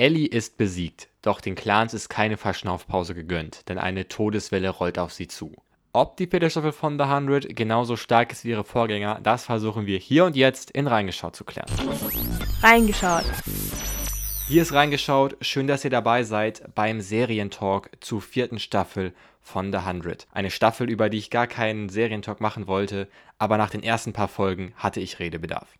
Ellie 0.00 0.28
ist 0.28 0.58
besiegt, 0.58 1.08
doch 1.22 1.40
den 1.40 1.56
Clans 1.56 1.92
ist 1.92 2.08
keine 2.08 2.36
Verschnaufpause 2.36 3.16
gegönnt, 3.16 3.68
denn 3.68 3.78
eine 3.78 4.06
Todeswelle 4.06 4.68
rollt 4.68 4.96
auf 4.96 5.12
sie 5.12 5.26
zu. 5.26 5.52
Ob 5.92 6.16
die 6.16 6.28
vierte 6.28 6.48
Staffel 6.50 6.70
von 6.70 6.98
The 6.98 7.02
100 7.02 7.56
genauso 7.56 7.96
stark 7.96 8.30
ist 8.30 8.44
wie 8.44 8.50
ihre 8.50 8.62
Vorgänger, 8.62 9.18
das 9.20 9.44
versuchen 9.44 9.86
wir 9.86 9.98
hier 9.98 10.24
und 10.24 10.36
jetzt 10.36 10.70
in 10.70 10.86
Reingeschaut 10.86 11.34
zu 11.34 11.42
klären. 11.42 11.68
Reingeschaut. 12.62 13.24
Hier 14.46 14.62
ist 14.62 14.72
Reingeschaut, 14.72 15.36
schön, 15.40 15.66
dass 15.66 15.82
ihr 15.82 15.90
dabei 15.90 16.22
seid 16.22 16.62
beim 16.76 17.00
Serientalk 17.00 17.90
zur 17.98 18.22
vierten 18.22 18.60
Staffel 18.60 19.12
von 19.40 19.72
The 19.72 19.78
100. 19.78 20.28
Eine 20.30 20.52
Staffel, 20.52 20.88
über 20.88 21.08
die 21.08 21.18
ich 21.18 21.30
gar 21.30 21.48
keinen 21.48 21.88
Serientalk 21.88 22.40
machen 22.40 22.68
wollte, 22.68 23.08
aber 23.38 23.58
nach 23.58 23.70
den 23.70 23.82
ersten 23.82 24.12
paar 24.12 24.28
Folgen 24.28 24.74
hatte 24.76 25.00
ich 25.00 25.18
Redebedarf. 25.18 25.77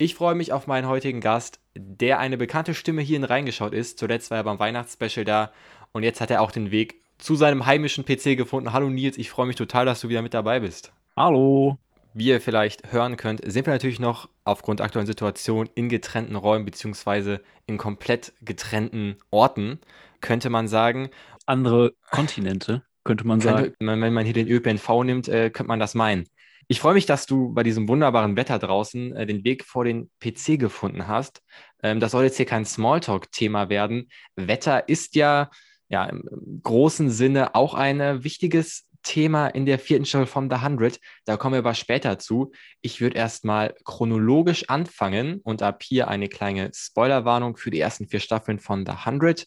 Ich 0.00 0.14
freue 0.14 0.36
mich 0.36 0.52
auf 0.52 0.68
meinen 0.68 0.86
heutigen 0.86 1.20
Gast, 1.20 1.58
der 1.74 2.20
eine 2.20 2.38
bekannte 2.38 2.72
Stimme 2.72 3.02
hierhin 3.02 3.24
reingeschaut 3.24 3.74
ist. 3.74 3.98
Zuletzt 3.98 4.30
war 4.30 4.38
er 4.38 4.44
beim 4.44 4.60
Weihnachtsspecial 4.60 5.24
da 5.24 5.50
und 5.90 6.04
jetzt 6.04 6.20
hat 6.20 6.30
er 6.30 6.40
auch 6.40 6.52
den 6.52 6.70
Weg 6.70 7.02
zu 7.18 7.34
seinem 7.34 7.66
heimischen 7.66 8.04
PC 8.04 8.36
gefunden. 8.36 8.72
Hallo 8.72 8.88
Nils, 8.90 9.18
ich 9.18 9.28
freue 9.28 9.48
mich 9.48 9.56
total, 9.56 9.86
dass 9.86 10.00
du 10.00 10.08
wieder 10.08 10.22
mit 10.22 10.34
dabei 10.34 10.60
bist. 10.60 10.92
Hallo. 11.16 11.78
Wie 12.14 12.28
ihr 12.28 12.40
vielleicht 12.40 12.92
hören 12.92 13.16
könnt, 13.16 13.40
sind 13.44 13.66
wir 13.66 13.72
natürlich 13.72 13.98
noch 13.98 14.28
aufgrund 14.44 14.78
der 14.78 14.86
aktuellen 14.86 15.08
Situation 15.08 15.68
in 15.74 15.88
getrennten 15.88 16.36
Räumen 16.36 16.64
beziehungsweise 16.64 17.40
in 17.66 17.76
komplett 17.76 18.32
getrennten 18.40 19.16
Orten, 19.32 19.80
könnte 20.20 20.48
man 20.48 20.68
sagen. 20.68 21.10
Andere 21.44 21.94
Kontinente, 22.12 22.82
könnte 23.02 23.26
man 23.26 23.40
sagen. 23.40 23.74
Könnte, 23.80 24.00
wenn 24.00 24.14
man 24.14 24.24
hier 24.24 24.34
den 24.34 24.46
ÖPNV 24.46 25.02
nimmt, 25.02 25.26
äh, 25.26 25.50
könnte 25.50 25.68
man 25.68 25.80
das 25.80 25.96
meinen. 25.96 26.28
Ich 26.70 26.80
freue 26.80 26.92
mich, 26.92 27.06
dass 27.06 27.24
du 27.24 27.54
bei 27.54 27.62
diesem 27.62 27.88
wunderbaren 27.88 28.36
Wetter 28.36 28.58
draußen 28.58 29.16
äh, 29.16 29.24
den 29.24 29.42
Weg 29.42 29.64
vor 29.64 29.86
den 29.86 30.10
PC 30.20 30.58
gefunden 30.58 31.08
hast. 31.08 31.40
Ähm, 31.82 31.98
das 31.98 32.12
soll 32.12 32.24
jetzt 32.24 32.36
hier 32.36 32.44
kein 32.44 32.66
Smalltalk-Thema 32.66 33.70
werden. 33.70 34.10
Wetter 34.36 34.86
ist 34.86 35.14
ja, 35.14 35.50
ja 35.88 36.04
im 36.04 36.60
großen 36.62 37.10
Sinne 37.10 37.54
auch 37.54 37.72
ein 37.72 38.22
wichtiges 38.22 38.86
Thema 39.02 39.46
in 39.48 39.64
der 39.64 39.78
vierten 39.78 40.04
Staffel 40.04 40.26
von 40.26 40.50
The 40.50 40.56
100. 40.56 41.00
Da 41.24 41.38
kommen 41.38 41.54
wir 41.54 41.60
aber 41.60 41.72
später 41.72 42.18
zu. 42.18 42.52
Ich 42.82 43.00
würde 43.00 43.16
erstmal 43.16 43.74
chronologisch 43.84 44.68
anfangen 44.68 45.40
und 45.44 45.62
ab 45.62 45.82
hier 45.82 46.08
eine 46.08 46.28
kleine 46.28 46.70
Spoilerwarnung 46.74 47.56
für 47.56 47.70
die 47.70 47.80
ersten 47.80 48.08
vier 48.08 48.20
Staffeln 48.20 48.58
von 48.58 48.84
The 48.84 48.92
100. 48.92 49.46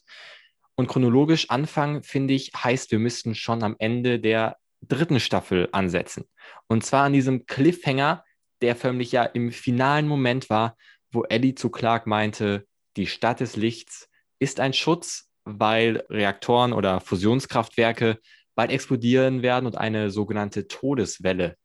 Und 0.74 0.88
chronologisch 0.88 1.50
anfangen, 1.50 2.02
finde 2.02 2.34
ich, 2.34 2.50
heißt, 2.56 2.90
wir 2.90 2.98
müssten 2.98 3.36
schon 3.36 3.62
am 3.62 3.76
Ende 3.78 4.18
der 4.18 4.56
dritten 4.82 5.20
Staffel 5.20 5.68
ansetzen. 5.72 6.24
Und 6.68 6.84
zwar 6.84 7.04
an 7.04 7.12
diesem 7.12 7.46
Cliffhanger, 7.46 8.24
der 8.60 8.76
förmlich 8.76 9.12
ja 9.12 9.24
im 9.24 9.52
finalen 9.52 10.06
Moment 10.06 10.50
war, 10.50 10.76
wo 11.10 11.24
Ellie 11.24 11.54
zu 11.54 11.70
Clark 11.70 12.06
meinte, 12.06 12.66
die 12.96 13.06
Stadt 13.06 13.40
des 13.40 13.56
Lichts 13.56 14.08
ist 14.38 14.60
ein 14.60 14.72
Schutz, 14.72 15.30
weil 15.44 16.04
Reaktoren 16.08 16.72
oder 16.72 17.00
Fusionskraftwerke 17.00 18.18
bald 18.54 18.70
explodieren 18.70 19.42
werden 19.42 19.66
und 19.66 19.76
eine 19.76 20.10
sogenannte 20.10 20.68
Todeswelle 20.68 21.56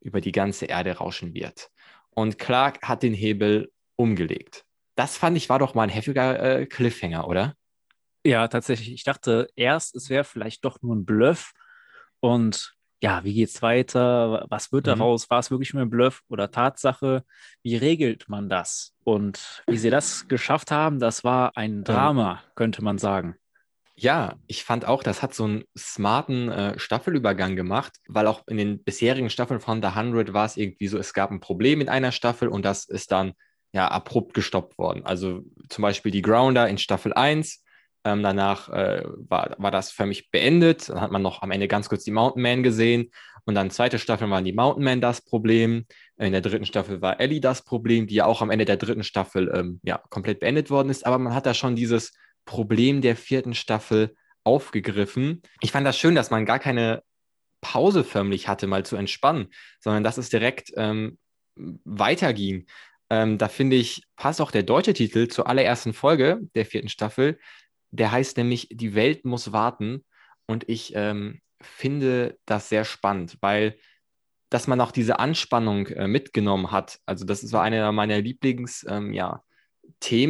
über 0.00 0.20
die 0.20 0.32
ganze 0.32 0.66
Erde 0.66 0.92
rauschen 0.92 1.34
wird. 1.34 1.70
Und 2.10 2.38
Clark 2.38 2.82
hat 2.82 3.02
den 3.02 3.14
Hebel 3.14 3.72
umgelegt. 3.96 4.64
Das 4.94 5.16
fand 5.18 5.36
ich 5.36 5.48
war 5.48 5.58
doch 5.58 5.74
mal 5.74 5.82
ein 5.82 5.88
heftiger 5.90 6.60
äh, 6.60 6.66
Cliffhanger, 6.66 7.28
oder? 7.28 7.54
Ja, 8.24 8.48
tatsächlich. 8.48 8.92
Ich 8.92 9.04
dachte 9.04 9.48
erst, 9.54 9.94
es 9.94 10.08
wäre 10.08 10.24
vielleicht 10.24 10.64
doch 10.64 10.80
nur 10.82 10.96
ein 10.96 11.04
Bluff, 11.04 11.52
und 12.20 12.76
ja, 13.02 13.22
wie 13.24 13.34
geht 13.34 13.50
es 13.50 13.62
weiter? 13.62 14.46
Was 14.48 14.72
wird 14.72 14.86
mhm. 14.86 14.90
daraus? 14.90 15.28
War 15.30 15.38
es 15.38 15.50
wirklich 15.50 15.74
nur 15.74 15.82
ein 15.82 15.90
Bluff 15.90 16.22
oder 16.28 16.50
Tatsache? 16.50 17.24
Wie 17.62 17.76
regelt 17.76 18.28
man 18.28 18.48
das? 18.48 18.94
Und 19.04 19.62
wie 19.66 19.76
sie 19.76 19.90
das 19.90 20.28
geschafft 20.28 20.70
haben, 20.70 20.98
das 20.98 21.22
war 21.22 21.56
ein 21.56 21.84
Drama, 21.84 22.42
könnte 22.54 22.82
man 22.82 22.98
sagen. 22.98 23.36
Ja, 23.98 24.34
ich 24.46 24.64
fand 24.64 24.84
auch, 24.84 25.02
das 25.02 25.22
hat 25.22 25.34
so 25.34 25.44
einen 25.44 25.64
smarten 25.76 26.50
äh, 26.50 26.78
Staffelübergang 26.78 27.56
gemacht, 27.56 27.94
weil 28.08 28.26
auch 28.26 28.46
in 28.46 28.58
den 28.58 28.82
bisherigen 28.82 29.30
Staffeln 29.30 29.60
von 29.60 29.80
The 29.80 29.88
100 29.88 30.34
war 30.34 30.44
es 30.44 30.58
irgendwie 30.58 30.88
so, 30.88 30.98
es 30.98 31.14
gab 31.14 31.30
ein 31.30 31.40
Problem 31.40 31.80
in 31.80 31.88
einer 31.88 32.12
Staffel 32.12 32.48
und 32.48 32.64
das 32.64 32.84
ist 32.84 33.10
dann 33.10 33.32
ja 33.72 33.88
abrupt 33.88 34.34
gestoppt 34.34 34.76
worden. 34.76 35.06
Also 35.06 35.42
zum 35.70 35.82
Beispiel 35.82 36.12
die 36.12 36.22
Grounder 36.22 36.68
in 36.68 36.76
Staffel 36.76 37.14
1 37.14 37.62
ähm, 38.06 38.22
danach 38.22 38.68
äh, 38.68 39.02
war, 39.04 39.56
war 39.58 39.72
das 39.72 39.90
für 39.90 40.06
mich 40.06 40.30
beendet. 40.30 40.88
Dann 40.88 41.00
hat 41.00 41.10
man 41.10 41.22
noch 41.22 41.42
am 41.42 41.50
Ende 41.50 41.66
ganz 41.66 41.88
kurz 41.88 42.04
die 42.04 42.12
Mountain 42.12 42.40
Man 42.40 42.62
gesehen. 42.62 43.10
Und 43.44 43.56
dann 43.56 43.70
zweite 43.70 43.98
Staffel 43.98 44.30
waren 44.30 44.44
die 44.44 44.52
Mountain 44.52 44.84
Man 44.84 45.00
das 45.00 45.20
Problem. 45.20 45.86
In 46.16 46.30
der 46.30 46.40
dritten 46.40 46.66
Staffel 46.66 47.02
war 47.02 47.18
Ellie 47.18 47.40
das 47.40 47.62
Problem, 47.62 48.06
die 48.06 48.14
ja 48.14 48.26
auch 48.26 48.42
am 48.42 48.50
Ende 48.50 48.64
der 48.64 48.76
dritten 48.76 49.02
Staffel 49.02 49.52
ähm, 49.52 49.80
ja, 49.82 50.00
komplett 50.08 50.38
beendet 50.38 50.70
worden 50.70 50.88
ist. 50.88 51.04
Aber 51.04 51.18
man 51.18 51.34
hat 51.34 51.46
da 51.46 51.54
schon 51.54 51.74
dieses 51.74 52.12
Problem 52.44 53.00
der 53.00 53.16
vierten 53.16 53.54
Staffel 53.54 54.14
aufgegriffen. 54.44 55.42
Ich 55.60 55.72
fand 55.72 55.84
das 55.84 55.98
schön, 55.98 56.14
dass 56.14 56.30
man 56.30 56.46
gar 56.46 56.60
keine 56.60 57.02
Pause 57.60 58.04
förmlich 58.04 58.46
hatte, 58.46 58.68
mal 58.68 58.86
zu 58.86 58.94
entspannen, 58.94 59.48
sondern 59.80 60.04
dass 60.04 60.16
es 60.16 60.28
direkt 60.28 60.72
ähm, 60.76 61.18
weiterging. 61.56 62.66
Ähm, 63.10 63.38
da 63.38 63.48
finde 63.48 63.74
ich, 63.74 64.04
passt 64.14 64.40
auch 64.40 64.52
der 64.52 64.62
deutsche 64.62 64.94
Titel 64.94 65.26
zur 65.26 65.48
allerersten 65.48 65.92
Folge 65.92 66.40
der 66.54 66.66
vierten 66.66 66.88
Staffel, 66.88 67.38
der 67.96 68.12
heißt 68.12 68.36
nämlich 68.36 68.68
Die 68.70 68.94
Welt 68.94 69.24
muss 69.24 69.52
warten. 69.52 70.04
Und 70.46 70.68
ich 70.68 70.92
ähm, 70.94 71.40
finde 71.60 72.38
das 72.46 72.68
sehr 72.68 72.84
spannend, 72.84 73.38
weil 73.40 73.76
dass 74.48 74.66
man 74.66 74.80
auch 74.80 74.92
diese 74.92 75.18
Anspannung 75.18 75.88
äh, 75.88 76.06
mitgenommen 76.06 76.70
hat. 76.70 77.00
Also 77.04 77.24
das 77.24 77.52
war 77.52 77.62
einer 77.62 77.90
meiner 77.92 78.20
Lieblingsthemen, 78.20 79.08
ähm, 79.08 79.12
ja, 79.12 79.42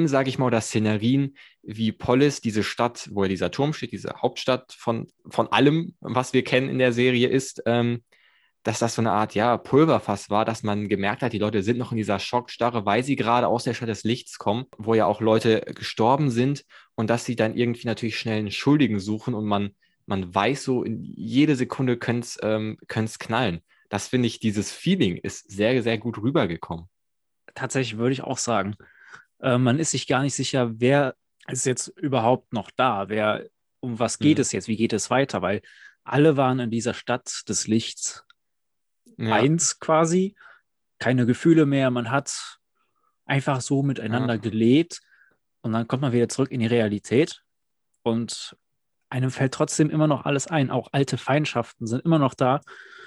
sage 0.07 0.29
ich 0.29 0.39
mal, 0.39 0.47
oder 0.47 0.61
Szenerien, 0.61 1.37
wie 1.63 1.93
Polis, 1.93 2.41
diese 2.41 2.63
Stadt, 2.63 3.09
wo 3.13 3.25
ja 3.25 3.29
dieser 3.29 3.51
Turm 3.51 3.73
steht, 3.73 3.93
diese 3.93 4.15
Hauptstadt 4.23 4.73
von, 4.73 5.09
von 5.29 5.49
allem, 5.49 5.97
was 6.01 6.33
wir 6.33 6.45
kennen 6.45 6.69
in 6.69 6.79
der 6.79 6.93
Serie 6.93 7.29
ist, 7.29 7.63
ähm, 7.67 8.03
dass 8.67 8.81
das 8.81 8.97
so 8.97 9.03
eine 9.03 9.13
Art, 9.13 9.37
ja, 9.37 9.57
Pulverfass 9.59 10.29
war, 10.29 10.45
dass 10.45 10.65
man 10.65 10.89
gemerkt 10.89 11.23
hat, 11.23 11.33
die 11.33 11.39
Leute 11.39 11.63
sind 11.63 11.79
noch 11.79 11.93
in 11.93 11.99
dieser 11.99 12.19
Schockstarre, 12.19 12.85
weil 12.85 13.05
sie 13.05 13.15
gerade 13.15 13.47
aus 13.47 13.63
der 13.63 13.75
Stadt 13.75 13.89
des 13.89 14.03
Lichts 14.03 14.39
kommen, 14.39 14.67
wo 14.77 14.95
ja 14.95 15.07
auch 15.07 15.21
Leute 15.21 15.61
gestorben 15.61 16.31
sind 16.31 16.65
und 16.97 17.09
dass 17.09 17.25
sie 17.25 17.37
dann 17.37 17.57
irgendwie 17.57 17.87
natürlich 17.87 18.19
schnell 18.19 18.41
einen 18.41 18.51
Schuldigen 18.51 18.99
suchen 18.99 19.35
und 19.35 19.45
man, 19.45 19.71
man 20.07 20.35
weiß 20.35 20.65
so, 20.65 20.83
in 20.83 21.01
jede 21.05 21.55
Sekunde 21.55 21.97
könnte 21.97 22.27
es 22.27 22.39
ähm, 22.43 22.77
knallen. 22.89 23.61
Das 23.89 24.09
finde 24.09 24.27
ich, 24.27 24.41
dieses 24.41 24.73
Feeling 24.73 25.17
ist 25.17 25.49
sehr, 25.49 25.81
sehr 25.85 25.99
gut 25.99 26.19
rübergekommen. 26.19 26.87
Tatsächlich 27.55 27.99
würde 27.99 28.15
ich 28.15 28.23
auch 28.23 28.39
sagen. 28.39 28.75
Äh, 29.41 29.59
man 29.59 29.79
ist 29.79 29.93
sich 29.93 30.09
gar 30.09 30.23
nicht 30.23 30.35
sicher, 30.35 30.73
wer 30.81 31.15
ist 31.47 31.67
jetzt 31.67 31.87
überhaupt 31.87 32.53
noch 32.53 32.73
da, 32.75 33.09
wer, 33.09 33.47
um 33.79 34.01
was 34.01 34.19
geht 34.19 34.39
mhm. 34.39 34.43
es 34.43 34.51
jetzt, 34.51 34.67
wie 34.67 34.77
geht 34.77 34.93
es 34.93 35.09
weiter, 35.09 35.41
weil 35.41 35.63
alle 36.03 36.37
waren 36.37 36.59
in 36.59 36.71
dieser 36.73 36.95
Stadt 36.95 37.43
des 37.49 37.69
Lichts 37.69 38.26
ja. 39.17 39.35
eins 39.35 39.79
quasi, 39.81 40.37
keine 40.99 41.27
Gefühle 41.27 41.67
mehr, 41.67 41.91
man 41.91 42.11
hat 42.11 42.59
einfach 43.25 43.61
so 43.61 43.83
miteinander 43.83 44.35
ja. 44.35 44.41
gelebt 44.41 45.01
und 45.61 45.73
dann 45.73 45.89
kommt 45.89 46.03
man 46.03 46.13
wieder 46.13 46.29
zurück 46.29 46.51
in 46.51 46.61
die 46.61 46.67
Realität 46.67 47.43
und 48.03 48.57
einem 49.09 49.31
fällt 49.31 49.53
trotzdem 49.53 49.91
immer 49.91 50.07
noch 50.07 50.25
alles 50.25 50.47
ein. 50.47 50.71
Auch 50.71 50.89
alte 50.93 51.17
Feindschaften 51.17 51.87
sind 51.87 52.05
immer 52.05 52.19
noch 52.19 52.35
da. 52.35 52.61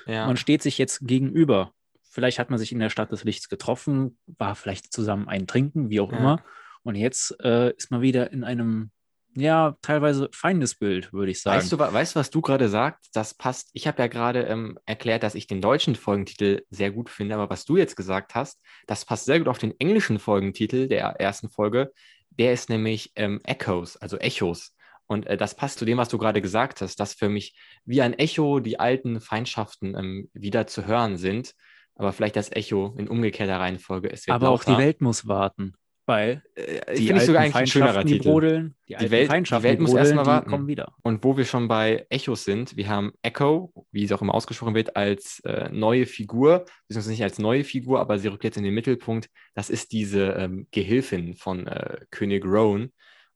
Ja. 0.05 0.27
Man 0.27 0.37
steht 0.37 0.61
sich 0.61 0.77
jetzt 0.77 0.99
gegenüber. 1.01 1.73
Vielleicht 2.01 2.39
hat 2.39 2.49
man 2.49 2.57
sich 2.57 2.71
in 2.71 2.79
der 2.79 2.89
Stadt 2.89 3.11
des 3.11 3.23
Lichts 3.23 3.49
getroffen, 3.49 4.17
war 4.25 4.55
vielleicht 4.55 4.91
zusammen 4.91 5.27
ein 5.27 5.45
Trinken, 5.45 5.89
wie 5.89 5.99
auch 5.99 6.11
immer. 6.11 6.43
Und 6.83 6.95
jetzt 6.95 7.35
äh, 7.43 7.71
ist 7.75 7.91
man 7.91 8.01
wieder 8.01 8.31
in 8.31 8.43
einem 8.43 8.91
ja, 9.35 9.77
teilweise 9.81 10.29
Feindesbild, 10.31 11.13
würde 11.13 11.31
ich 11.31 11.41
sagen. 11.41 11.57
Weißt 11.57 11.71
du, 11.71 11.77
weißt, 11.77 12.15
was 12.15 12.29
du 12.29 12.41
gerade 12.41 12.67
sagst? 12.67 13.11
Das 13.13 13.33
passt. 13.33 13.69
Ich 13.73 13.87
habe 13.87 14.01
ja 14.01 14.07
gerade 14.07 14.43
ähm, 14.43 14.79
erklärt, 14.85 15.23
dass 15.23 15.35
ich 15.35 15.47
den 15.47 15.61
deutschen 15.61 15.95
Folgentitel 15.95 16.63
sehr 16.69 16.91
gut 16.91 17.09
finde, 17.09 17.35
aber 17.35 17.49
was 17.49 17.65
du 17.65 17.77
jetzt 17.77 17.95
gesagt 17.95 18.35
hast, 18.35 18.59
das 18.87 19.05
passt 19.05 19.25
sehr 19.25 19.39
gut 19.39 19.47
auf 19.47 19.59
den 19.59 19.79
englischen 19.79 20.19
Folgentitel 20.19 20.87
der 20.87 21.03
ersten 21.19 21.49
Folge. 21.49 21.91
Der 22.31 22.53
ist 22.53 22.69
nämlich 22.69 23.11
ähm, 23.15 23.39
Echoes, 23.43 23.97
also 23.97 24.17
Echos. 24.17 24.73
Und 25.05 25.27
äh, 25.27 25.37
das 25.37 25.55
passt 25.55 25.79
zu 25.79 25.85
dem, 25.85 25.97
was 25.97 26.09
du 26.09 26.17
gerade 26.17 26.41
gesagt 26.41 26.81
hast, 26.81 26.99
dass 26.99 27.13
für 27.13 27.29
mich 27.29 27.55
wie 27.85 28.01
ein 28.01 28.13
Echo 28.13 28.59
die 28.59 28.79
alten 28.79 29.21
Feindschaften 29.21 29.95
ähm, 29.95 30.29
wieder 30.33 30.67
zu 30.67 30.85
hören 30.85 31.17
sind. 31.17 31.53
Aber 31.95 32.13
vielleicht 32.13 32.37
das 32.37 32.51
Echo 32.51 32.95
in 32.97 33.09
umgekehrter 33.09 33.59
Reihenfolge. 33.59 34.09
Wird 34.09 34.29
aber 34.29 34.47
lauter. 34.47 34.53
auch 34.53 34.63
die 34.63 34.81
Welt 34.81 35.01
muss 35.01 35.27
warten 35.27 35.73
weil 36.09 36.43
äh, 36.55 36.95
die 36.95 37.05
finde 37.05 37.21
ich 37.21 37.27
sogar 37.27 37.43
eigentlich 37.43 37.55
ein 37.55 37.67
schönerer 37.67 38.03
Titel. 38.03 38.29
Brodeln, 38.29 38.75
die, 38.87 38.95
die 38.95 39.11
Welt, 39.11 39.31
die 39.31 39.63
Welt 39.63 39.79
muss 39.79 39.93
erstmal 39.93 40.25
warten. 40.25 40.49
kommen 40.49 40.67
wieder. 40.67 40.95
Und 41.03 41.23
wo 41.23 41.37
wir 41.37 41.45
schon 41.45 41.67
bei 41.67 42.07
Echos 42.09 42.43
sind, 42.43 42.75
wir 42.75 42.89
haben 42.89 43.13
Echo, 43.21 43.71
wie 43.91 44.03
es 44.03 44.11
auch 44.11 44.21
immer 44.21 44.33
ausgesprochen 44.33 44.73
wird, 44.73 44.95
als 44.95 45.39
äh, 45.45 45.69
neue 45.71 46.07
Figur, 46.07 46.65
beziehungsweise 46.87 47.11
nicht 47.11 47.23
als 47.23 47.37
neue 47.37 47.63
Figur, 47.63 47.99
aber 47.99 48.17
sie 48.17 48.27
rückt 48.27 48.43
jetzt 48.43 48.57
in 48.57 48.63
den 48.63 48.73
Mittelpunkt. 48.73 49.29
Das 49.53 49.69
ist 49.69 49.91
diese 49.91 50.31
ähm, 50.31 50.67
Gehilfin 50.71 51.35
von 51.35 51.67
äh, 51.67 51.99
König 52.09 52.43
Rowan. 52.43 52.91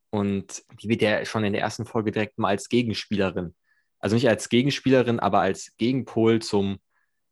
Und 0.10 0.64
die 0.81 0.90
wird 0.90 1.04
ja 1.04 1.24
schon 1.25 1.44
in 1.44 1.54
der 1.54 1.62
ersten 1.62 1.86
Folge 1.86 2.12
direkt 2.12 2.40
mal 2.40 2.50
als 2.50 2.70
Gegenspielerin. 2.70 3.54
Also 4.00 4.16
nicht 4.16 4.28
als 4.28 4.50
Gegenspielerin, 4.50 5.20
aber 5.20 5.42
als 5.42 5.74
Gegenpol 5.78 6.42
zum 6.42 6.80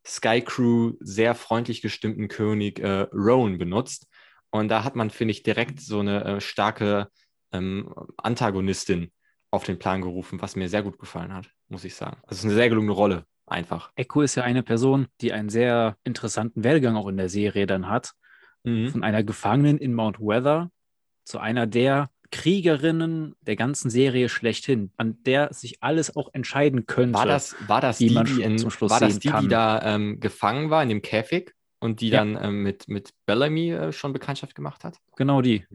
Sky 0.06 0.40
Crew 0.40 0.94
sehr 1.00 1.34
freundlich 1.34 1.82
gestimmten 1.82 2.28
König 2.28 2.78
äh, 2.78 3.06
Rowan 3.12 3.58
benutzt. 3.58 4.06
Und 4.52 4.68
da 4.68 4.84
hat 4.84 4.94
man, 4.96 5.10
finde 5.10 5.32
ich, 5.32 5.42
direkt 5.42 5.80
so 5.80 6.00
eine 6.00 6.24
äh, 6.24 6.40
starke 6.40 7.08
ähm, 7.52 7.92
Antagonistin 8.18 9.10
auf 9.50 9.64
den 9.64 9.78
Plan 9.78 10.02
gerufen, 10.02 10.40
was 10.40 10.56
mir 10.56 10.68
sehr 10.68 10.82
gut 10.82 10.98
gefallen 10.98 11.32
hat, 11.32 11.50
muss 11.68 11.84
ich 11.84 11.94
sagen. 11.94 12.18
Also 12.22 12.32
es 12.32 12.38
ist 12.38 12.44
eine 12.44 12.54
sehr 12.54 12.68
gelungene 12.68 12.92
Rolle, 12.92 13.24
einfach. 13.46 13.90
Echo 13.96 14.20
ist 14.20 14.34
ja 14.34 14.44
eine 14.44 14.62
Person, 14.62 15.06
die 15.20 15.32
einen 15.32 15.48
sehr 15.48 15.96
interessanten 16.04 16.64
Werdegang 16.64 16.96
auch 16.96 17.08
in 17.08 17.16
der 17.16 17.30
Serie 17.30 17.66
dann 17.66 17.88
hat. 17.88 18.12
Mhm. 18.64 18.90
Von 18.90 19.02
einer 19.02 19.24
Gefangenen 19.24 19.78
in 19.78 19.94
Mount 19.94 20.20
Weather 20.20 20.70
zu 21.24 21.38
einer 21.38 21.66
der 21.66 22.10
Kriegerinnen 22.30 23.34
der 23.40 23.56
ganzen 23.56 23.90
Serie 23.90 24.28
schlechthin, 24.28 24.90
an 24.96 25.22
der 25.24 25.52
sich 25.52 25.82
alles 25.82 26.14
auch 26.16 26.30
entscheiden 26.32 26.86
könnte. 26.86 27.18
War 27.18 27.26
das, 27.26 27.54
war 27.66 27.80
das 27.80 27.98
die 27.98 28.08
die, 28.08 28.24
die, 28.24 28.42
in, 28.42 28.58
zum 28.58 28.70
Schluss 28.70 28.90
war 28.90 29.00
das 29.00 29.18
die, 29.18 29.30
die 29.30 29.48
da 29.48 29.82
ähm, 29.82 30.20
gefangen 30.20 30.70
war 30.70 30.82
in 30.82 30.88
dem 30.88 31.02
Käfig 31.02 31.54
und 31.82 32.00
die 32.00 32.08
Ja. 32.10 32.18
dann 32.18 32.38
ähm, 32.42 32.62
mit, 32.62 32.88
mit 32.88 33.12
Bellamy 33.26 33.72
äh, 33.72 33.92
schon 33.92 34.12
Bekanntschaft 34.12 34.54
gemacht 34.54 34.84
hat? 34.84 34.98
Genau 35.16 35.42
die. 35.42 35.66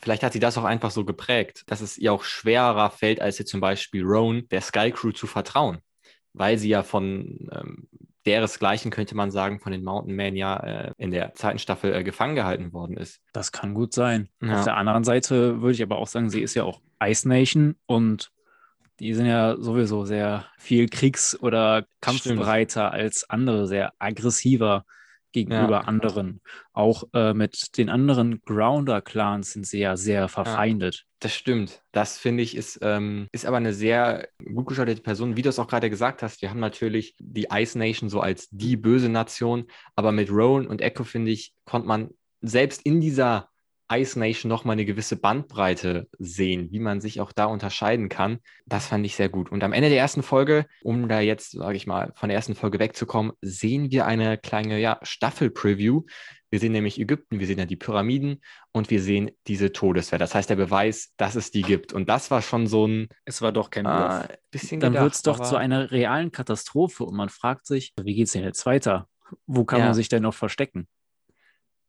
Vielleicht 0.00 0.22
hat 0.22 0.32
sie 0.32 0.40
das 0.40 0.58
auch 0.58 0.64
einfach 0.64 0.90
so 0.90 1.04
geprägt, 1.04 1.62
dass 1.66 1.80
es 1.80 1.96
ihr 1.96 2.12
auch 2.12 2.24
schwerer 2.24 2.90
fällt, 2.90 3.20
als 3.20 3.38
jetzt 3.38 3.50
zum 3.50 3.60
Beispiel 3.60 4.02
Roan, 4.04 4.48
der 4.50 4.60
Sky 4.60 4.90
Crew, 4.90 5.12
zu 5.12 5.26
vertrauen. 5.26 5.78
Weil 6.32 6.58
sie 6.58 6.68
ja 6.68 6.82
von 6.82 7.48
ähm, 7.52 7.88
deresgleichen, 8.26 8.90
könnte 8.90 9.14
man 9.14 9.30
sagen, 9.30 9.60
von 9.60 9.70
den 9.70 9.84
Mountain 9.84 10.16
Men 10.16 10.34
ja 10.34 10.56
äh, 10.56 10.92
in 10.98 11.10
der 11.10 11.34
zweiten 11.34 11.58
Staffel 11.58 11.94
äh, 11.94 12.02
gefangen 12.02 12.34
gehalten 12.34 12.72
worden 12.72 12.96
ist. 12.96 13.20
Das 13.32 13.52
kann 13.52 13.74
gut 13.74 13.92
sein. 13.92 14.28
Ja. 14.42 14.58
Auf 14.58 14.64
der 14.64 14.76
anderen 14.76 15.04
Seite 15.04 15.60
würde 15.60 15.74
ich 15.74 15.82
aber 15.82 15.98
auch 15.98 16.08
sagen, 16.08 16.30
sie 16.30 16.42
ist 16.42 16.54
ja 16.54 16.64
auch 16.64 16.80
Ice 17.02 17.28
Nation 17.28 17.76
und 17.86 18.30
die 19.00 19.14
sind 19.14 19.26
ja 19.26 19.56
sowieso 19.58 20.04
sehr 20.04 20.46
viel 20.58 20.88
kriegs- 20.88 21.38
oder 21.40 21.84
kampfbereiter 22.00 22.92
als 22.92 23.28
andere, 23.28 23.66
sehr 23.66 23.92
aggressiver 23.98 24.84
gegenüber 25.34 25.70
Ja. 25.70 25.80
anderen. 25.80 26.40
Auch 26.72 27.04
äh, 27.12 27.34
mit 27.34 27.76
den 27.76 27.90
anderen 27.90 28.40
Grounder-Clans 28.46 29.52
sind 29.52 29.66
sie 29.66 29.80
ja 29.80 29.96
sehr 29.96 30.28
verfeindet. 30.28 31.04
Das 31.18 31.34
stimmt. 31.34 31.82
Das 31.92 32.16
finde 32.18 32.42
ich 32.42 32.56
ist, 32.56 32.78
ähm, 32.82 33.28
ist 33.32 33.44
aber 33.44 33.58
eine 33.58 33.74
sehr 33.74 34.28
gut 34.54 34.66
gestaltete 34.68 35.02
Person. 35.02 35.36
Wie 35.36 35.42
du 35.42 35.48
es 35.50 35.58
auch 35.58 35.66
gerade 35.68 35.90
gesagt 35.90 36.22
hast, 36.22 36.40
wir 36.40 36.50
haben 36.50 36.60
natürlich 36.60 37.14
die 37.18 37.48
Ice 37.52 37.76
Nation 37.78 38.08
so 38.08 38.20
als 38.20 38.48
die 38.50 38.76
böse 38.76 39.08
Nation, 39.08 39.66
aber 39.96 40.12
mit 40.12 40.30
Rowan 40.30 40.66
und 40.66 40.80
Echo, 40.80 41.04
finde 41.04 41.32
ich, 41.32 41.52
konnte 41.64 41.88
man 41.88 42.10
selbst 42.40 42.82
in 42.84 43.00
dieser 43.00 43.48
Ice 43.98 44.18
Nation 44.18 44.48
nochmal 44.48 44.74
eine 44.74 44.84
gewisse 44.84 45.16
Bandbreite 45.16 46.08
sehen, 46.18 46.70
wie 46.70 46.78
man 46.78 47.00
sich 47.00 47.20
auch 47.20 47.32
da 47.32 47.46
unterscheiden 47.46 48.08
kann. 48.08 48.38
Das 48.66 48.86
fand 48.86 49.04
ich 49.06 49.16
sehr 49.16 49.28
gut. 49.28 49.50
Und 49.50 49.62
am 49.64 49.72
Ende 49.72 49.88
der 49.88 49.98
ersten 49.98 50.22
Folge, 50.22 50.66
um 50.82 51.08
da 51.08 51.20
jetzt, 51.20 51.52
sage 51.52 51.76
ich 51.76 51.86
mal, 51.86 52.12
von 52.16 52.28
der 52.28 52.36
ersten 52.36 52.54
Folge 52.54 52.78
wegzukommen, 52.78 53.32
sehen 53.40 53.90
wir 53.90 54.06
eine 54.06 54.38
kleine 54.38 54.78
ja, 54.78 54.98
Staffel-Preview. 55.02 56.02
Wir 56.50 56.60
sehen 56.60 56.72
nämlich 56.72 57.00
Ägypten, 57.00 57.40
wir 57.40 57.46
sehen 57.48 57.58
ja 57.58 57.64
die 57.64 57.74
Pyramiden 57.76 58.40
und 58.70 58.88
wir 58.88 59.02
sehen 59.02 59.30
diese 59.48 59.72
Todeswehr. 59.72 60.20
Das 60.20 60.34
heißt, 60.36 60.48
der 60.48 60.56
Beweis, 60.56 61.12
dass 61.16 61.34
es 61.34 61.50
die 61.50 61.62
gibt. 61.62 61.92
Und 61.92 62.08
das 62.08 62.30
war 62.30 62.42
schon 62.42 62.68
so 62.68 62.86
ein 62.86 63.08
Es 63.24 63.42
war 63.42 63.50
doch 63.50 63.70
kein 63.70 63.86
ah, 63.86 64.28
bisschen 64.52 64.78
Dann 64.78 64.94
wird 64.94 65.14
es 65.14 65.22
doch 65.22 65.40
aber- 65.40 65.48
zu 65.48 65.56
einer 65.56 65.90
realen 65.90 66.30
Katastrophe 66.30 67.04
und 67.04 67.16
man 67.16 67.28
fragt 67.28 67.66
sich, 67.66 67.92
wie 68.00 68.14
geht 68.14 68.26
es 68.28 68.32
denn 68.34 68.44
jetzt 68.44 68.64
weiter? 68.66 69.08
Wo 69.46 69.64
kann 69.64 69.80
Ja. 69.80 69.86
man 69.86 69.94
sich 69.94 70.08
denn 70.08 70.22
noch 70.22 70.34
verstecken? 70.34 70.86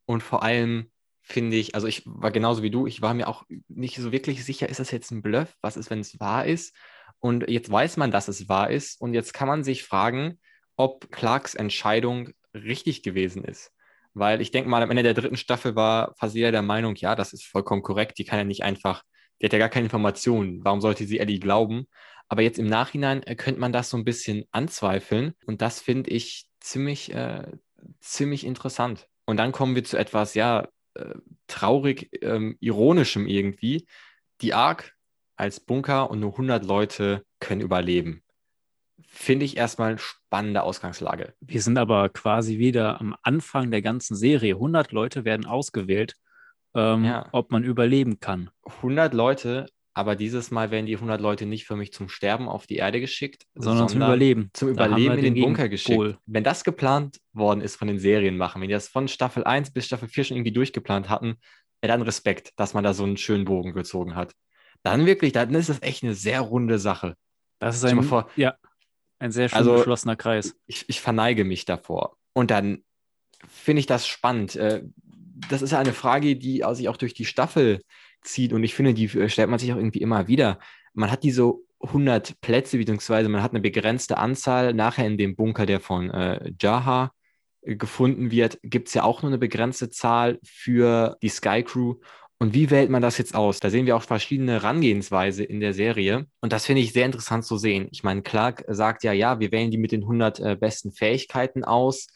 Und 0.07 0.23
vor 0.23 0.41
allem 0.41 0.89
finde 1.25 1.57
ich, 1.57 1.73
also 1.73 1.87
ich 1.87 2.03
war 2.05 2.31
genauso 2.31 2.61
wie 2.61 2.69
du, 2.69 2.85
ich 2.85 3.01
war 3.01 3.13
mir 3.13 3.27
auch 3.27 3.43
nicht 3.67 3.97
so 3.97 4.11
wirklich 4.11 4.45
sicher, 4.45 4.69
ist 4.69 4.79
das 4.79 4.91
jetzt 4.91 5.11
ein 5.11 5.23
Bluff? 5.23 5.55
Was 5.61 5.75
ist, 5.75 5.89
wenn 5.89 5.99
es 5.99 6.19
wahr 6.19 6.45
ist? 6.45 6.75
Und 7.19 7.49
jetzt 7.49 7.71
weiß 7.71 7.97
man, 7.97 8.11
dass 8.11 8.27
es 8.27 8.47
wahr 8.47 8.69
ist. 8.69 9.01
Und 9.01 9.13
jetzt 9.13 9.33
kann 9.33 9.47
man 9.47 9.63
sich 9.63 9.83
fragen, 9.83 10.39
ob 10.75 11.11
Clarks 11.11 11.55
Entscheidung 11.55 12.29
richtig 12.53 13.01
gewesen 13.01 13.43
ist. 13.43 13.71
Weil 14.13 14.39
ich 14.39 14.51
denke 14.51 14.69
mal, 14.69 14.83
am 14.83 14.91
Ende 14.91 15.01
der 15.01 15.15
dritten 15.15 15.35
Staffel 15.35 15.75
war 15.75 16.13
fast 16.17 16.35
jeder 16.35 16.51
der 16.51 16.61
Meinung, 16.61 16.95
ja, 16.95 17.15
das 17.15 17.33
ist 17.33 17.43
vollkommen 17.43 17.81
korrekt. 17.81 18.19
Die 18.19 18.23
kann 18.23 18.37
ja 18.37 18.45
nicht 18.45 18.63
einfach, 18.63 19.03
die 19.41 19.47
hat 19.47 19.53
ja 19.53 19.59
gar 19.59 19.69
keine 19.69 19.85
Informationen. 19.85 20.63
Warum 20.63 20.79
sollte 20.79 21.05
sie 21.05 21.19
Ellie 21.19 21.39
glauben? 21.39 21.87
Aber 22.27 22.43
jetzt 22.43 22.59
im 22.59 22.67
Nachhinein 22.67 23.23
äh, 23.23 23.35
könnte 23.35 23.59
man 23.59 23.73
das 23.73 23.89
so 23.89 23.97
ein 23.97 24.05
bisschen 24.05 24.45
anzweifeln. 24.51 25.33
Und 25.47 25.61
das 25.61 25.81
finde 25.81 26.11
ich 26.11 26.45
ziemlich, 26.59 27.13
äh, 27.13 27.51
ziemlich 27.99 28.45
interessant. 28.45 29.07
Und 29.25 29.37
dann 29.37 29.51
kommen 29.51 29.73
wir 29.73 29.83
zu 29.83 29.97
etwas, 29.97 30.35
ja, 30.35 30.67
äh, 30.95 31.15
traurig, 31.47 32.09
ähm, 32.21 32.57
ironischem 32.59 33.27
irgendwie. 33.27 33.85
Die 34.41 34.53
Ark 34.53 34.93
als 35.37 35.59
Bunker 35.59 36.09
und 36.09 36.19
nur 36.19 36.31
100 36.33 36.63
Leute 36.65 37.23
können 37.39 37.61
überleben. 37.61 38.21
Finde 39.07 39.45
ich 39.45 39.57
erstmal 39.57 39.89
eine 39.91 39.97
spannende 39.99 40.63
Ausgangslage. 40.63 41.33
Wir 41.41 41.61
sind 41.61 41.77
aber 41.77 42.09
quasi 42.09 42.57
wieder 42.59 42.99
am 43.01 43.15
Anfang 43.23 43.71
der 43.71 43.81
ganzen 43.81 44.15
Serie. 44.15 44.55
100 44.55 44.91
Leute 44.91 45.25
werden 45.25 45.45
ausgewählt, 45.45 46.15
ähm, 46.73 47.03
Ja. 47.03 47.27
ob 47.31 47.51
man 47.51 47.63
überleben 47.63 48.19
kann. 48.19 48.49
100 48.81 49.13
Leute, 49.13 49.65
aber 49.95 50.15
dieses 50.15 50.51
Mal 50.51 50.69
werden 50.71 50.85
die 50.85 50.95
100 50.95 51.19
Leute 51.21 51.45
nicht 51.47 51.65
für 51.65 51.75
mich 51.75 51.91
zum 51.93 52.09
Sterben 52.09 52.47
auf 52.47 52.67
die 52.67 52.75
Erde 52.75 52.99
geschickt, 52.99 53.45
Sondern 53.55 53.87
zum 53.89 54.01
Überleben. 54.01 54.49
Zum 54.53 54.69
Überleben 54.69 55.17
in 55.17 55.33
den 55.33 55.43
Bunker 55.43 55.69
Gegenpol. 55.69 56.07
geschickt. 56.09 56.19
Wenn 56.27 56.43
das 56.43 56.63
geplant 56.63 57.19
worden 57.33 57.61
ist 57.61 57.77
von 57.77 57.87
den 57.87 57.97
Serienmachern, 57.97 58.61
wenn 58.61 58.67
die 58.67 58.73
das 58.73 58.87
von 58.89 59.07
Staffel 59.07 59.43
1 59.45 59.71
bis 59.71 59.87
Staffel 59.87 60.07
4 60.09 60.25
schon 60.25 60.37
irgendwie 60.37 60.51
durchgeplant 60.51 61.09
hatten, 61.09 61.37
ja, 61.81 61.87
dann 61.87 62.01
Respekt, 62.03 62.51
dass 62.57 62.73
man 62.73 62.83
da 62.83 62.93
so 62.93 63.03
einen 63.03 63.17
schönen 63.17 63.45
Bogen 63.45 63.73
gezogen 63.73 64.15
hat. 64.15 64.33
Dann 64.83 65.05
wirklich, 65.05 65.31
dann 65.31 65.53
ist 65.55 65.69
das 65.69 65.81
echt 65.81 66.03
eine 66.03 66.13
sehr 66.13 66.41
runde 66.41 66.77
Sache. 66.77 67.15
Das 67.59 67.75
ist 67.77 67.85
ein, 67.85 68.03
vor- 68.03 68.29
ja, 68.35 68.55
ein 69.19 69.31
sehr 69.31 69.49
schön 69.49 69.57
Also- 69.57 69.75
geschlossener 69.77 70.15
Kreis. 70.15 70.55
ich, 70.67 70.85
ich 70.89 70.99
verneige 71.01 71.45
mich 71.45 71.65
davor. 71.65 72.17
Und 72.33 72.51
dann 72.51 72.83
finde 73.47 73.79
ich 73.79 73.85
das 73.87 74.05
spannend. 74.07 74.55
Äh, 74.57 74.83
Das 75.49 75.61
ist 75.61 75.71
ja 75.71 75.79
eine 75.79 75.91
Frage, 75.93 76.35
die 76.37 76.63
sich 76.73 76.87
auch 76.89 76.97
durch 76.97 77.13
die 77.13 77.25
Staffel 77.25 77.81
zieht. 78.25 78.53
Und 78.53 78.63
ich 78.63 78.75
finde, 78.75 78.93
die 78.93 79.05
äh, 79.17 79.29
stellt 79.29 79.49
man 79.49 79.59
sich 79.59 79.71
auch 79.73 79.77
irgendwie 79.77 80.01
immer 80.01 80.27
wieder. 80.27 80.59
Man 80.93 81.11
hat 81.11 81.23
diese 81.23 81.53
100 81.81 82.41
Plätze, 82.41 82.77
beziehungsweise 82.77 83.29
man 83.29 83.43
hat 83.43 83.51
eine 83.51 83.61
begrenzte 83.61 84.17
Anzahl. 84.17 84.73
Nachher 84.73 85.07
in 85.07 85.17
dem 85.17 85.35
Bunker, 85.35 85.65
der 85.65 85.79
von 85.79 86.09
äh, 86.11 86.51
Jaha 86.59 87.11
äh, 87.61 87.75
gefunden 87.75 88.31
wird, 88.31 88.59
gibt 88.63 88.87
es 88.87 88.93
ja 88.93 89.03
auch 89.03 89.21
nur 89.21 89.29
eine 89.29 89.37
begrenzte 89.37 89.89
Zahl 89.89 90.39
für 90.43 91.17
die 91.21 91.29
Sky 91.29 91.63
Crew. 91.63 91.95
Und 92.37 92.53
wie 92.53 92.69
wählt 92.69 92.89
man 92.89 93.01
das 93.01 93.17
jetzt 93.17 93.33
aus? 93.33 93.59
Da 93.59 93.69
sehen 93.69 93.85
wir 93.85 93.95
auch 93.95 94.03
verschiedene 94.03 94.53
Herangehensweise 94.53 95.43
in 95.43 95.61
der 95.61 95.73
Serie. 95.73 96.27
Und 96.41 96.51
das 96.51 96.65
finde 96.65 96.81
ich 96.81 96.91
sehr 96.91 97.05
interessant 97.05 97.45
zu 97.45 97.57
sehen. 97.57 97.87
Ich 97.91 98.03
meine, 98.03 98.23
Clark 98.23 98.65
sagt 98.67 99.03
ja, 99.03 99.13
ja, 99.13 99.39
wir 99.39 99.51
wählen 99.51 99.71
die 99.71 99.77
mit 99.77 99.93
den 99.93 100.01
100 100.01 100.39
äh, 100.39 100.55
besten 100.59 100.91
Fähigkeiten 100.91 101.63
aus. 101.63 102.07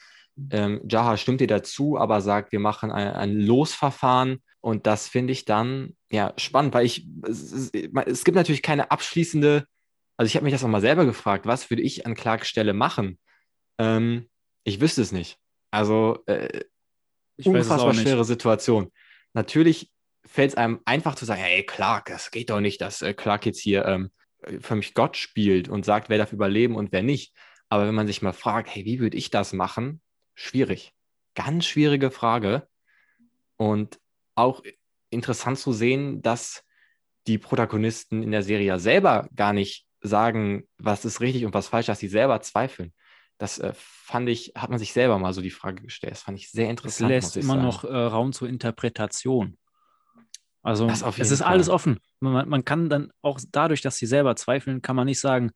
Ähm, 0.52 0.82
Jaha 0.90 1.18
stimmt 1.18 1.42
dir 1.42 1.48
dazu, 1.48 1.98
aber 1.98 2.22
sagt, 2.22 2.52
wir 2.52 2.60
machen 2.60 2.92
ein, 2.92 3.08
ein 3.08 3.40
Losverfahren. 3.40 4.42
Und 4.62 4.88
das 4.88 5.08
finde 5.08 5.32
ich 5.34 5.46
dann 5.46 5.96
ja 6.12 6.34
spannend, 6.38 6.74
weil 6.74 6.86
ich, 6.86 7.08
es, 7.24 7.72
es, 7.72 8.24
gibt 8.24 8.36
natürlich 8.36 8.62
keine 8.62 8.92
abschließende, 8.92 9.66
also 10.18 10.28
ich 10.28 10.36
habe 10.36 10.44
mich 10.44 10.54
das 10.54 10.64
auch 10.64 10.70
mal 10.70 10.82
selber 10.82 11.06
gefragt, 11.06 11.46
was 11.46 11.70
würde 11.70 11.84
ich 11.84 12.06
an 12.06 12.16
Clarks 12.16 12.50
Stelle 12.50 12.74
machen? 12.74 13.20
Ähm, 13.78 14.30
ich 14.66 14.82
wüsste 14.82 15.02
es 15.02 15.12
nicht. 15.12 15.38
Also 15.72 16.24
äh, 16.26 16.66
unfassbar 17.44 17.94
schwere 17.94 18.26
Situation. 18.26 18.92
Natürlich 19.34 19.92
fällt 20.26 20.52
es 20.52 20.58
einem 20.58 20.82
einfach 20.86 21.16
zu 21.16 21.26
sagen, 21.26 21.42
hey 21.42 21.66
Clark, 21.66 22.08
das 22.08 22.32
geht 22.32 22.50
doch 22.50 22.60
nicht, 22.60 22.82
dass 22.82 23.02
äh, 23.02 23.14
Clark 23.14 23.46
jetzt 23.46 23.62
hier 23.62 23.86
ähm, 23.86 24.12
für 24.60 24.76
mich 24.76 24.94
Gott 24.94 25.16
spielt 25.16 25.70
und 25.70 25.86
sagt, 25.86 26.10
wer 26.10 26.18
darf 26.18 26.34
überleben 26.34 26.76
und 26.76 26.92
wer 26.92 27.04
nicht. 27.04 27.34
Aber 27.70 27.88
wenn 27.88 27.96
man 27.96 28.08
sich 28.08 28.22
mal 28.22 28.34
fragt, 28.34 28.74
hey, 28.74 28.84
wie 28.86 29.00
würde 29.00 29.18
ich 29.18 29.30
das 29.30 29.54
machen? 29.54 30.02
Schwierig. 30.36 30.94
Ganz 31.36 31.66
schwierige 31.66 32.12
Frage. 32.12 32.68
Und 33.58 34.00
auch 34.40 34.64
interessant 35.10 35.58
zu 35.60 35.74
sehen, 35.74 36.22
dass 36.22 36.64
die 37.28 37.38
Protagonisten 37.38 38.24
in 38.24 38.32
der 38.32 38.44
Serie 38.44 38.68
ja 38.68 38.80
selber 38.80 39.28
gar 39.36 39.54
nicht 39.54 39.86
sagen, 40.02 40.64
was 40.78 41.06
ist 41.06 41.20
richtig 41.22 41.46
und 41.46 41.54
was 41.54 41.68
falsch, 41.68 41.88
dass 41.88 42.00
sie 42.00 42.08
selber 42.08 42.42
zweifeln. 42.42 42.94
Das 43.38 43.60
äh, 43.60 43.72
fand 43.76 44.30
ich, 44.30 44.54
hat 44.56 44.70
man 44.70 44.80
sich 44.80 44.94
selber 44.94 45.18
mal 45.18 45.34
so 45.34 45.42
die 45.42 45.50
Frage 45.50 45.82
gestellt. 45.84 46.14
Das 46.14 46.22
fand 46.24 46.38
ich 46.38 46.50
sehr 46.52 46.66
Es 46.66 46.72
interessant. 46.72 47.10
lässt 47.10 47.24
muss 47.24 47.36
ich 47.38 47.44
immer 47.44 47.54
sagen. 47.56 47.66
noch 47.66 47.84
äh, 47.84 47.96
Raum 47.96 48.34
zur 48.34 48.50
Interpretation. 48.50 49.58
Also 50.62 50.88
es 50.88 51.02
jeden 51.18 51.34
ist 51.34 51.42
alles 51.42 51.68
Fall. 51.68 51.76
offen. 51.76 52.00
Man, 52.20 52.50
man 52.50 52.66
kann 52.66 52.90
dann 52.90 53.12
auch 53.22 53.40
dadurch, 53.52 53.82
dass 53.82 53.98
sie 53.98 54.06
selber 54.06 54.36
zweifeln, 54.36 54.82
kann 54.82 54.96
man 54.96 55.06
nicht 55.06 55.20
sagen, 55.20 55.52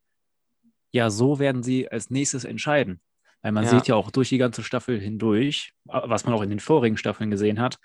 ja, 0.92 1.10
so 1.10 1.40
werden 1.40 1.64
sie 1.64 1.90
als 1.90 2.10
nächstes 2.10 2.46
entscheiden. 2.46 3.02
Weil 3.42 3.52
man 3.52 3.66
Ja. 3.66 3.72
sieht 3.72 3.88
ja 3.88 3.96
auch 3.96 4.12
durch 4.12 4.30
die 4.30 4.38
ganze 4.38 4.64
Staffel 4.64 5.00
hindurch, 5.00 5.74
äh, 5.90 6.02
was 6.06 6.26
man 6.26 6.34
auch 6.34 6.42
in 6.42 6.50
den 6.50 6.60
vorigen 6.60 6.98
Staffeln 6.98 7.32
gesehen 7.32 7.60
hat, 7.60 7.80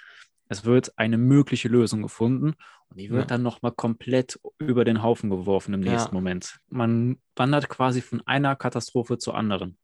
es 0.49 0.64
wird 0.64 0.99
eine 0.99 1.19
mögliche 1.19 1.69
Lösung 1.69 2.02
gefunden 2.02 2.55
und 2.88 2.99
die 2.99 3.11
wird 3.11 3.23
Ja. 3.23 3.26
dann 3.26 3.43
nochmal 3.43 3.73
komplett 3.73 4.38
über 4.59 4.85
den 4.85 5.02
Haufen 5.02 5.31
geworfen 5.31 5.75
im 5.75 5.83
Ja. 5.83 5.93
nächsten 5.93 6.14
Moment. 6.14 6.59
Man 6.69 7.19
wandert 7.37 7.69
quasi 7.69 8.00
von 8.00 8.23
einer 8.26 8.57
Katastrophe 8.57 9.19
zur 9.19 9.37
anderen. 9.37 9.78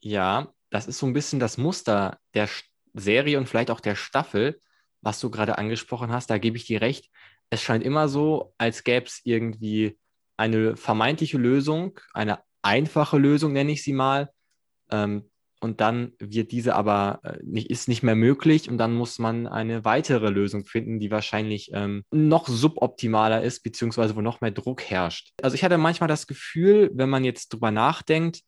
Ja, 0.00 0.52
das 0.70 0.86
ist 0.86 0.98
so 0.98 1.06
ein 1.06 1.12
bisschen 1.12 1.40
das 1.40 1.58
Muster 1.58 2.18
der 2.34 2.48
Serie 2.94 3.38
und 3.38 3.48
vielleicht 3.48 3.70
auch 3.70 3.80
der 3.80 3.94
Staffel, 3.94 4.60
was 5.00 5.20
du 5.20 5.30
gerade 5.30 5.58
angesprochen 5.58 6.12
hast. 6.12 6.30
Da 6.30 6.38
gebe 6.38 6.56
ich 6.56 6.64
dir 6.66 6.80
recht. 6.80 7.10
Es 7.50 7.62
scheint 7.62 7.84
immer 7.84 8.08
so, 8.08 8.54
als 8.58 8.84
gäbe 8.84 9.06
es 9.06 9.20
irgendwie 9.24 9.98
eine 10.36 10.76
vermeintliche 10.76 11.38
Lösung, 11.38 11.98
eine 12.14 12.40
einfache 12.62 13.18
Lösung, 13.18 13.52
nenne 13.52 13.72
ich 13.72 13.82
sie 13.82 13.92
mal. 13.92 14.30
Ähm, 14.90 15.29
und 15.60 15.80
dann 15.80 16.12
wird 16.18 16.52
diese 16.52 16.74
aber 16.74 17.20
äh, 17.22 17.38
nicht, 17.42 17.70
ist 17.70 17.86
nicht 17.86 18.02
mehr 18.02 18.14
möglich 18.14 18.68
und 18.68 18.78
dann 18.78 18.94
muss 18.94 19.18
man 19.18 19.46
eine 19.46 19.84
weitere 19.84 20.30
Lösung 20.30 20.64
finden, 20.64 20.98
die 20.98 21.10
wahrscheinlich 21.10 21.70
ähm, 21.74 22.04
noch 22.10 22.48
suboptimaler 22.48 23.42
ist, 23.42 23.62
beziehungsweise 23.62 24.16
wo 24.16 24.22
noch 24.22 24.40
mehr 24.40 24.50
Druck 24.50 24.82
herrscht. 24.82 25.32
Also 25.42 25.54
ich 25.54 25.62
hatte 25.62 25.78
manchmal 25.78 26.08
das 26.08 26.26
Gefühl, 26.26 26.90
wenn 26.94 27.10
man 27.10 27.24
jetzt 27.24 27.50
drüber 27.50 27.70
nachdenkt, 27.70 28.40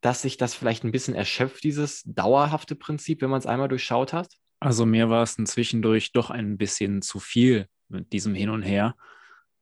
dass 0.00 0.22
sich 0.22 0.36
das 0.36 0.54
vielleicht 0.54 0.84
ein 0.84 0.92
bisschen 0.92 1.14
erschöpft, 1.14 1.64
dieses 1.64 2.02
dauerhafte 2.04 2.74
Prinzip, 2.74 3.20
wenn 3.20 3.30
man 3.30 3.40
es 3.40 3.46
einmal 3.46 3.68
durchschaut 3.68 4.12
hat? 4.12 4.32
Also 4.60 4.86
mir 4.86 5.10
war 5.10 5.22
es 5.22 5.36
zwischendurch 5.36 6.12
doch 6.12 6.30
ein 6.30 6.56
bisschen 6.56 7.02
zu 7.02 7.20
viel 7.20 7.66
mit 7.88 8.12
diesem 8.12 8.34
Hin 8.34 8.50
und 8.50 8.62
Her. 8.62 8.94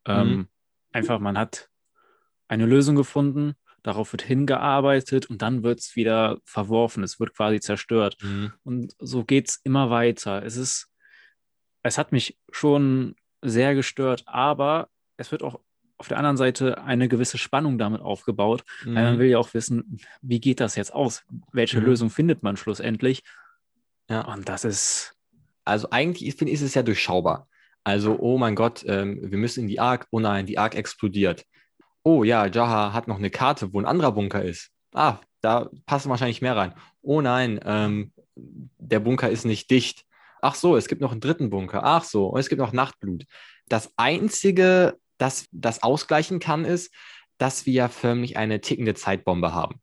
Ähm, 0.05 0.29
mhm. 0.29 0.49
einfach, 0.93 1.19
man 1.19 1.37
hat 1.37 1.69
eine 2.49 2.67
Lösung 2.67 2.97
gefunden, 2.97 3.55
darauf 3.87 4.13
wird 4.13 4.23
hingearbeitet 4.23 5.27
und 5.27 5.43
dann 5.43 5.63
wird 5.63 5.79
es 5.79 5.95
wieder 5.95 6.39
verworfen, 6.45 7.05
es 7.05 7.21
wird 7.21 7.35
quasi 7.35 7.61
zerstört. 7.61 8.17
Mhm. 8.21 8.53
Und 8.65 8.95
so 8.99 9.25
geht 9.25 9.49
es 9.49 9.61
immer 9.63 9.91
weiter. 9.91 10.45
Es 10.45 10.57
ist, 10.57 10.89
es 11.85 11.97
hat 11.97 12.11
mich 12.11 12.37
schon 12.51 13.15
sehr 13.43 13.77
gestört, 13.77 14.25
aber 14.27 14.89
es 15.17 15.31
wird 15.31 15.45
auch 15.45 15.61
auf 15.99 16.09
der 16.09 16.19
anderen 16.19 16.37
Seite 16.37 16.83
eine 16.83 17.09
gewisse 17.09 17.39
Spannung 17.39 17.79
damit 17.79 18.01
aufgebaut, 18.01 18.65
mhm. 18.85 18.95
weil 18.97 19.05
man 19.05 19.19
will 19.21 19.29
ja 19.29 19.39
auch 19.39 19.55
wissen, 19.55 20.01
wie 20.21 20.41
geht 20.41 20.59
das 20.59 20.75
jetzt 20.75 20.93
aus? 20.93 21.25
Welche 21.53 21.81
mhm. 21.81 21.87
Lösung 21.87 22.11
findet 22.11 22.43
man 22.43 22.57
schlussendlich? 22.57 23.23
Ja. 24.11 24.23
Und 24.23 24.49
das 24.49 24.65
ist. 24.65 25.15
Also 25.65 25.91
eigentlich 25.91 26.35
finde 26.37 26.53
ich, 26.53 26.61
ist 26.61 26.67
es 26.67 26.75
ja 26.75 26.83
durchschaubar. 26.83 27.49
Also, 27.83 28.19
oh 28.19 28.37
mein 28.37 28.57
Gott, 28.57 28.85
ähm, 28.87 29.19
wir 29.23 29.39
müssen 29.39 29.61
in 29.61 29.69
die 29.69 29.81
Ark. 29.81 30.07
Oh 30.11 30.21
nein, 30.21 30.47
die 30.47 30.59
Ark 30.59 30.75
explodiert. 30.75 31.45
Oh 32.07 32.23
ja, 32.23 32.47
Jaha 32.47 32.93
hat 32.93 33.09
noch 33.09 33.19
eine 33.19 33.31
Karte, 33.31 33.73
wo 33.73 33.81
ein 33.81 33.85
anderer 33.85 34.13
Bunker 34.13 34.41
ist. 34.41 34.71
Ah, 34.95 35.19
da 35.41 35.69
passen 35.87 36.09
wahrscheinlich 36.09 36.41
mehr 36.41 36.57
rein. 36.57 36.73
Oh 37.03 37.21
nein, 37.21 37.59
ähm, 37.65 38.13
der 38.37 39.01
Bunker 39.01 39.29
ist 39.29 39.45
nicht 39.45 39.71
dicht. 39.73 40.05
Ach 40.41 40.55
so, 40.55 40.77
es 40.77 40.87
gibt 40.87 41.01
noch 41.01 41.11
einen 41.11 41.21
dritten 41.21 41.51
Bunker. 41.51 41.81
Ach 41.83 42.05
so, 42.05 42.29
und 42.29 42.39
es 42.39 42.49
gibt 42.49 42.61
noch 42.61 42.73
Nachtblut. 42.73 43.25
Das 43.67 43.91
Einzige, 43.97 45.01
das 45.19 45.49
das 45.51 45.83
ausgleichen 45.83 46.39
kann, 46.39 46.65
ist, 46.65 46.95
dass 47.39 47.67
wir 47.67 47.73
ja 47.73 47.89
förmlich 47.89 48.37
eine 48.37 48.61
tickende 48.61 48.95
Zeitbombe 48.95 49.53
haben. 49.53 49.81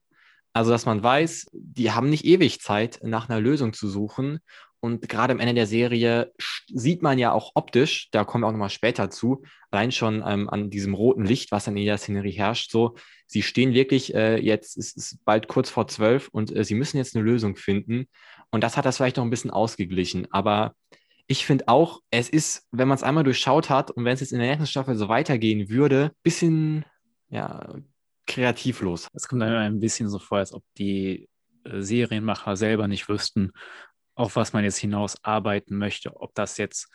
Also, 0.54 0.72
dass 0.72 0.86
man 0.86 1.04
weiß, 1.04 1.48
die 1.52 1.92
haben 1.92 2.10
nicht 2.10 2.24
ewig 2.24 2.62
Zeit, 2.62 3.02
nach 3.04 3.28
einer 3.28 3.42
Lösung 3.42 3.74
zu 3.74 3.90
suchen. 3.90 4.40
Und 4.84 5.08
gerade 5.08 5.32
am 5.32 5.40
Ende 5.40 5.54
der 5.54 5.66
Serie 5.66 6.34
sieht 6.68 7.02
man 7.02 7.18
ja 7.18 7.32
auch 7.32 7.52
optisch, 7.56 8.10
da 8.12 8.26
kommen 8.26 8.44
wir 8.44 8.50
auch 8.50 8.52
nochmal 8.52 8.70
später 8.70 9.10
zu, 9.10 9.42
allein 9.72 9.94
schon 9.94 10.22
ähm, 10.28 10.50
an 10.50 10.70
diesem 10.70 10.94
roten 10.94 11.24
Licht, 11.24 11.54
was 11.54 11.68
in 11.68 11.78
der 11.78 11.98
Szenerie 11.98 12.32
herrscht, 12.32 12.70
so, 12.70 12.96
sie 13.26 13.44
stehen 13.44 13.74
wirklich, 13.74 14.14
äh, 14.14 14.36
jetzt 14.42 14.76
ist 14.76 15.24
bald 15.24 15.48
kurz 15.48 15.70
vor 15.70 15.88
zwölf 15.88 16.28
und 16.34 16.54
äh, 16.54 16.66
sie 16.66 16.76
müssen 16.76 16.98
jetzt 16.98 17.16
eine 17.16 17.24
Lösung 17.24 17.56
finden. 17.56 18.10
Und 18.52 18.62
das 18.62 18.76
hat 18.76 18.84
das 18.84 18.98
vielleicht 18.98 19.16
noch 19.16 19.24
ein 19.24 19.30
bisschen 19.30 19.52
ausgeglichen. 19.52 20.28
Aber 20.32 20.76
ich 21.28 21.46
finde 21.46 21.70
auch, 21.70 22.02
es 22.12 22.28
ist, 22.28 22.68
wenn 22.72 22.90
man 22.90 22.98
es 22.98 23.04
einmal 23.04 23.24
durchschaut 23.24 23.70
hat 23.70 23.90
und 23.90 24.04
wenn 24.04 24.16
es 24.16 24.20
jetzt 24.20 24.34
in 24.34 24.40
der 24.40 24.50
nächsten 24.50 24.68
Staffel 24.68 24.98
so 24.98 25.08
weitergehen 25.08 25.70
würde, 25.70 26.12
bisschen 26.24 26.84
ja, 27.30 27.74
kreativlos. 28.28 29.08
Es 29.14 29.30
kommt 29.30 29.44
einem 29.44 29.56
ein 29.56 29.80
bisschen 29.80 30.10
so 30.10 30.20
vor, 30.20 30.40
als 30.40 30.54
ob 30.54 30.62
die 30.78 31.30
äh, 31.64 31.82
Serienmacher 31.82 32.58
selber 32.58 32.90
nicht 32.90 33.08
wüssten, 33.08 33.54
auf 34.16 34.36
was 34.36 34.54
man 34.54 34.64
jetzt 34.64 34.78
hinaus 34.78 35.24
arbeiten 35.24 35.78
möchte. 35.78 36.16
Ob 36.20 36.34
das 36.36 36.58
jetzt 36.58 36.92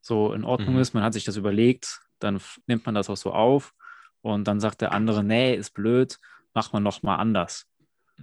so 0.00 0.32
in 0.32 0.44
Ordnung 0.44 0.74
mhm. 0.74 0.80
ist, 0.80 0.94
man 0.94 1.02
hat 1.02 1.12
sich 1.12 1.24
das 1.24 1.36
überlegt, 1.36 2.00
dann 2.18 2.40
nimmt 2.66 2.86
man 2.86 2.94
das 2.94 3.10
auch 3.10 3.16
so 3.16 3.32
auf 3.32 3.72
und 4.20 4.46
dann 4.46 4.60
sagt 4.60 4.80
der 4.80 4.92
andere, 4.92 5.24
nee, 5.24 5.54
ist 5.54 5.72
blöd, 5.74 6.18
macht 6.54 6.72
man 6.72 6.82
noch 6.82 7.02
mal 7.02 7.16
anders. 7.16 7.66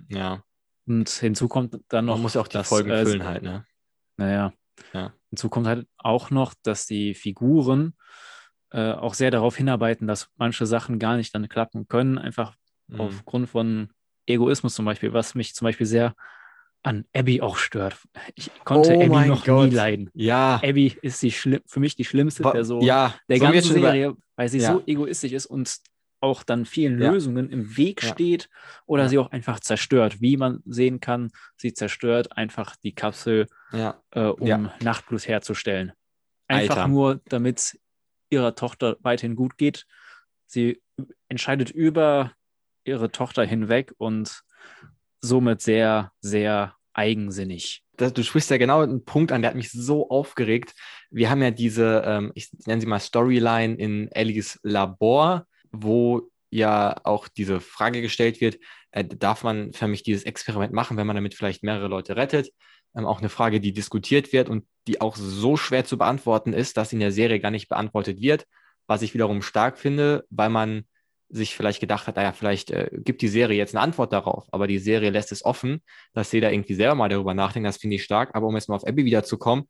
Ja. 0.10 0.44
Und 0.86 1.10
hinzu 1.10 1.48
kommt 1.48 1.80
dann 1.90 2.06
noch. 2.06 2.16
Man 2.16 2.22
muss 2.22 2.36
ja 2.36 2.42
auch 2.42 2.48
die 2.48 2.54
dass, 2.54 2.70
Folgen 2.70 2.92
äh, 2.92 3.04
füllen 3.04 3.26
halt, 3.26 3.44
ne? 3.44 3.66
Naja. 4.16 4.54
Ja. 4.94 5.14
Hinzu 5.30 5.50
kommt 5.50 5.68
halt 5.68 5.88
auch 5.98 6.30
noch, 6.30 6.54
dass 6.64 6.86
die 6.86 7.14
Figuren 7.14 7.96
äh, 8.72 8.92
auch 8.92 9.14
sehr 9.14 9.32
darauf 9.32 9.58
hinarbeiten, 9.58 10.08
dass 10.08 10.30
manche 10.38 10.66
Sachen 10.66 11.00
gar 11.00 11.18
nicht 11.18 11.34
dann 11.34 11.50
klappen 11.50 11.88
können, 11.88 12.18
einfach 12.18 12.56
mhm. 12.88 13.02
aufgrund 13.02 13.50
von 13.50 13.90
Egoismus 14.26 14.76
zum 14.76 14.86
Beispiel, 14.86 15.14
was 15.14 15.36
mich 15.36 15.56
zum 15.56 15.66
Beispiel 15.66 15.86
sehr 15.86 16.16
an 16.88 17.06
Abby 17.14 17.42
auch 17.42 17.58
stört. 17.58 17.98
Ich 18.36 18.50
konnte 18.64 18.96
oh 18.96 19.02
Abby 19.02 19.28
noch 19.28 19.46
Gott. 19.46 19.70
nie 19.70 19.76
leiden. 19.76 20.10
Ja. 20.14 20.56
Abby 20.64 20.98
ist 21.02 21.22
die 21.22 21.32
für 21.32 21.80
mich 21.80 21.96
die 21.96 22.06
schlimmste 22.06 22.44
Wa 22.44 22.52
Person 22.52 22.82
ja. 22.82 23.14
der 23.30 23.40
ganzen 23.40 23.74
Serie, 23.74 24.16
weil 24.36 24.50
sie 24.50 24.60
ja. 24.60 24.74
so 24.74 24.84
egoistisch 24.86 25.34
ist 25.34 25.46
und 25.46 25.78
auch 26.20 26.44
dann 26.44 26.66
vielen 26.66 27.00
ja. 27.00 27.12
Lösungen 27.12 27.50
im 27.50 27.78
Weg 27.78 28.02
steht 28.02 28.50
oder 28.86 29.08
sie 29.08 29.20
auch 29.20 29.32
einfach 29.32 29.60
zerstört. 29.60 30.22
Wie 30.22 30.38
man 30.38 30.64
sehen 30.66 31.00
kann, 31.00 31.30
sie 31.58 31.74
zerstört 31.74 32.36
einfach 32.36 32.76
die 32.78 32.96
Kapsel, 32.96 33.48
äh, 33.72 34.22
um 34.22 34.72
Nachtblut 34.82 35.28
herzustellen. 35.28 35.92
Einfach 36.48 36.78
Alter. 36.78 36.88
nur, 36.88 37.22
damit 37.26 37.80
ihrer 38.30 38.56
Tochter 38.56 38.98
weiterhin 39.02 39.36
gut 39.36 39.58
geht. 39.58 39.86
Sie 40.48 40.82
entscheidet 41.28 41.70
über 41.70 42.32
ihre 42.84 43.12
Tochter 43.12 43.44
hinweg 43.44 43.94
und 43.98 44.44
somit 45.20 45.62
sehr, 45.62 46.12
sehr 46.22 46.77
eigensinnig. 46.98 47.84
Das, 47.96 48.14
du 48.14 48.24
sprichst 48.24 48.50
ja 48.50 48.58
genau 48.58 48.82
einen 48.82 49.06
Punkt 49.06 49.32
an, 49.32 49.42
der 49.42 49.52
hat 49.52 49.58
mich 49.58 49.72
so 49.72 50.10
aufgeregt. 50.10 50.74
Wir 51.10 51.30
haben 51.30 51.42
ja 51.42 51.52
diese, 51.52 52.04
ähm, 52.06 52.32
ich 52.36 52.50
nenne 52.66 52.82
sie 52.82 52.88
mal 52.88 53.00
Storyline 53.00 53.76
in 53.76 54.12
Ellies 54.12 54.60
Labor, 54.64 55.46
wo 55.72 56.30
ja 56.50 56.96
auch 57.04 57.28
diese 57.28 57.60
Frage 57.60 58.02
gestellt 58.02 58.42
wird, 58.42 58.58
äh, 58.92 59.06
darf 59.06 59.44
man 59.44 59.74
für 59.74 59.88
mich 59.88 60.04
dieses 60.04 60.24
Experiment 60.24 60.74
machen, 60.74 60.98
wenn 60.98 61.08
man 61.08 61.16
damit 61.16 61.34
vielleicht 61.34 61.64
mehrere 61.64 61.88
Leute 61.88 62.16
rettet? 62.16 62.52
Ähm, 62.96 63.06
auch 63.06 63.20
eine 63.20 63.30
Frage, 63.30 63.60
die 63.60 63.74
diskutiert 63.74 64.34
wird 64.34 64.50
und 64.50 64.66
die 64.88 65.02
auch 65.02 65.16
so 65.16 65.58
schwer 65.58 65.86
zu 65.86 65.98
beantworten 65.98 66.54
ist, 66.54 66.78
dass 66.78 66.94
in 66.94 67.00
der 67.00 67.12
Serie 67.12 67.40
gar 67.40 67.52
nicht 67.52 67.70
beantwortet 67.70 68.22
wird, 68.22 68.46
was 68.88 69.02
ich 69.02 69.14
wiederum 69.14 69.42
stark 69.42 69.78
finde, 69.78 70.26
weil 70.30 70.50
man 70.50 70.86
sich 71.30 71.56
vielleicht 71.56 71.80
gedacht 71.80 72.08
hat, 72.08 72.16
naja, 72.16 72.32
vielleicht 72.32 72.72
äh, 72.72 72.90
gibt 72.92 73.22
die 73.22 73.28
Serie 73.28 73.58
jetzt 73.58 73.76
eine 73.76 73.82
Antwort 73.82 74.14
darauf, 74.14 74.48
aber 74.52 74.68
die 74.68 74.80
Serie 74.80 75.10
lässt 75.10 75.32
es 75.32 75.44
offen, 75.44 75.82
dass 76.14 76.32
jeder 76.32 76.52
irgendwie 76.52 76.74
selber 76.74 76.96
mal 76.96 77.10
darüber 77.10 77.34
nachdenkt, 77.34 77.68
das 77.68 77.78
finde 77.78 77.98
ich 77.98 78.04
stark. 78.04 78.34
Aber 78.34 78.48
um 78.48 78.56
jetzt 78.56 78.70
mal 78.70 78.76
auf 78.76 78.88
Abby 78.88 79.06
wiederzukommen, 79.06 79.66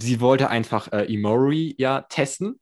sie 0.00 0.20
wollte 0.20 0.50
einfach 0.50 0.92
äh, 0.92 1.04
Imori 1.04 1.74
ja 1.78 2.02
testen, 2.02 2.58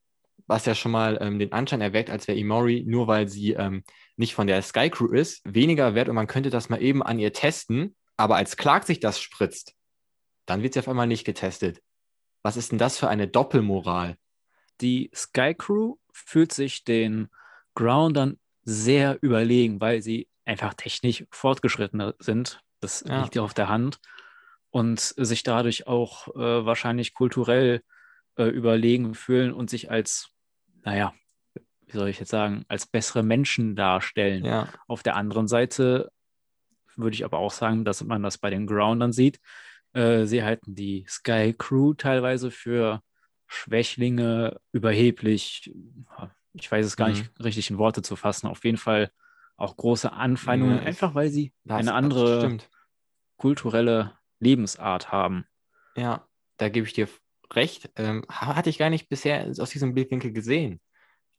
was 0.47 0.67
ja 0.67 0.75
schon 0.75 0.93
mal 0.93 1.19
ähm, 1.21 1.39
den 1.39 1.53
Anschein 1.53 1.81
erweckt, 1.81 2.11
als 2.11 2.29
wäre 2.29 2.39
Imori, 2.39 2.85
nur 2.87 3.07
weil 3.07 3.29
sie 3.29 3.53
ähm, 3.53 3.83
nicht 4.17 4.35
von 4.35 4.47
der 4.47 4.61
Sky 4.63 4.91
Crew 4.91 5.13
ist, 5.13 5.41
weniger 5.45 5.95
wert 5.95 6.09
und 6.09 6.15
man 6.15 6.27
könnte 6.27 6.51
das 6.51 6.69
mal 6.69 6.83
eben 6.83 7.03
an 7.03 7.19
ihr 7.19 7.33
testen, 7.33 7.97
aber 8.17 8.37
als 8.37 8.57
Clark 8.57 8.85
sich 8.85 9.01
das 9.01 9.21
spritzt, 9.21 9.75
dann 10.47 10.63
wird 10.63 10.75
sie 10.75 10.81
auf 10.81 10.89
einmal 10.89 11.07
nicht 11.07 11.25
getestet. 11.25 11.81
Was 12.43 12.57
ist 12.59 12.71
denn 12.71 12.79
das 12.79 12.99
für 12.99 13.09
eine 13.09 13.27
Doppelmoral? 13.27 14.17
Die 14.81 15.11
Sky 15.15 15.55
Crew 15.55 15.97
fühlt 16.13 16.53
sich 16.53 16.85
den 16.85 17.29
Groundern 17.75 18.39
sehr 18.63 19.19
überlegen, 19.23 19.81
weil 19.81 20.03
sie 20.03 20.29
einfach 20.45 20.75
technisch 20.75 21.25
fortgeschrittener 21.31 22.15
sind. 22.19 22.61
Das 22.81 23.05
ja. 23.07 23.23
liegt 23.23 23.35
ja 23.35 23.43
auf 23.43 23.55
der 23.55 23.69
Hand. 23.69 24.01
Und 24.71 25.01
sich 25.01 25.45
dadurch 25.45 25.87
auch 25.87 26.29
äh, 26.35 26.67
wahrscheinlich 26.67 27.15
kulturell 27.15 27.83
äh, 28.37 28.45
überlegen 28.45 29.15
fühlen 29.15 29.53
und 29.53 29.71
sich 29.71 29.91
als, 29.91 30.31
naja, 30.83 31.15
wie 31.87 31.93
soll 31.93 32.09
ich 32.09 32.19
jetzt 32.19 32.31
sagen, 32.31 32.65
als 32.67 32.87
bessere 32.87 33.23
Menschen 33.23 33.77
darstellen. 33.77 34.45
Ja. 34.45 34.69
Auf 34.89 35.05
der 35.05 35.15
anderen 35.15 35.47
Seite 35.47 36.11
würde 36.97 37.15
ich 37.15 37.25
aber 37.25 37.39
auch 37.39 37.53
sagen, 37.53 37.85
dass 37.85 38.03
man 38.03 38.23
das 38.23 38.39
bei 38.39 38.51
den 38.51 38.67
Groundern 38.67 39.13
sieht. 39.13 39.39
Äh, 39.93 40.27
sie 40.27 40.43
halten 40.43 40.75
die 40.75 41.07
Sky 41.09 41.55
Crew 41.57 41.95
teilweise 41.95 42.51
für 42.51 43.01
Schwächlinge, 43.47 44.61
überheblich, 44.73 45.73
ich 46.55 46.71
weiß 46.71 46.87
es 46.87 46.97
gar 46.97 47.09
mhm. 47.09 47.15
nicht 47.15 47.45
richtig 47.45 47.71
in 47.71 47.79
Worte 47.79 48.03
zu 48.03 48.17
fassen, 48.17 48.47
auf 48.47 48.65
jeden 48.65 48.79
Fall 48.79 49.11
auch 49.57 49.77
große 49.77 50.13
Anfeindungen, 50.13 50.79
ja, 50.79 50.85
einfach 50.85 51.15
weil 51.15 51.29
sie 51.29 51.53
das, 51.65 51.79
eine 51.79 51.95
andere 51.95 52.59
kulturelle 53.37 54.13
Lebensart 54.41 55.13
haben. 55.13 55.45
Ja, 55.97 56.27
da 56.57 56.69
gebe 56.69 56.87
ich 56.87 56.93
dir 56.93 57.09
recht. 57.53 57.91
Ähm, 57.97 58.25
hatte 58.29 58.71
ich 58.71 58.79
gar 58.79 58.91
nicht 58.91 59.09
bisher 59.09 59.47
aus 59.59 59.71
diesem 59.71 59.95
Blickwinkel 59.95 60.33
gesehen. 60.33 60.81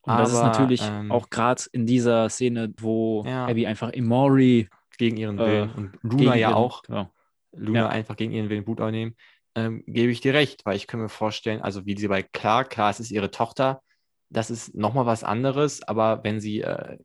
Und 0.02 0.14
Aber, 0.14 0.22
das 0.22 0.34
ist 0.34 0.42
natürlich 0.42 0.82
ähm, 0.84 1.12
auch 1.12 1.30
gerade 1.30 1.64
in 1.72 1.86
dieser 1.86 2.30
Szene, 2.30 2.74
wo 2.80 3.24
ja. 3.26 3.48
Abby 3.48 3.66
einfach 3.66 3.90
Imori 3.90 4.70
gegen 4.98 5.18
ihren 5.18 5.38
Willen 5.38 5.70
äh, 5.70 5.74
und 5.74 6.00
Luna 6.04 6.36
ja 6.36 6.54
auch. 6.54 6.84
Ja. 6.88 7.10
Luna 7.52 7.80
ja. 7.80 7.90
einfach 7.90 8.16
gegen 8.16 8.32
ihren 8.32 8.50
Willen 8.50 8.66
Blut 8.66 8.82
aufnehmen, 8.82 9.16
ähm, 9.56 9.84
gebe 9.88 10.12
ich 10.12 10.22
dir 10.22 10.34
recht, 10.34 10.66
weil 10.66 10.76
ich 10.76 10.88
kann 10.88 11.00
mir 11.00 11.10
vorstellen, 11.10 11.62
also 11.62 11.86
wie 11.86 11.98
sie 11.98 12.08
bei 12.08 12.22
Clark, 12.22 12.70
klar, 12.70 12.92
es 12.92 13.00
ist 13.00 13.12
ihre 13.12 13.32
Tochter, 13.32 13.82
das 14.30 14.50
ist 14.50 14.76
nochmal 14.76 15.06
was 15.06 15.24
anderes, 15.24 15.82
aber 15.84 16.24
wenn 16.24 16.40
sie 16.40 16.62
äh, 16.62 16.98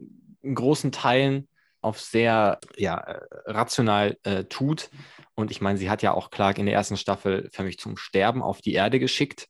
in 0.42 0.54
großen 0.54 0.92
Teilen 0.92 1.48
auf 1.82 2.00
sehr 2.00 2.58
ja, 2.76 2.98
äh, 2.98 3.20
rational 3.46 4.18
äh, 4.22 4.44
tut, 4.44 4.90
und 5.34 5.50
ich 5.50 5.60
meine, 5.60 5.78
sie 5.78 5.90
hat 5.90 6.02
ja 6.02 6.12
auch 6.12 6.30
Clark 6.30 6.58
in 6.58 6.66
der 6.66 6.74
ersten 6.74 6.96
Staffel 6.96 7.48
für 7.52 7.62
mich 7.62 7.78
zum 7.78 7.96
Sterben 7.96 8.42
auf 8.42 8.60
die 8.60 8.74
Erde 8.74 8.98
geschickt, 8.98 9.48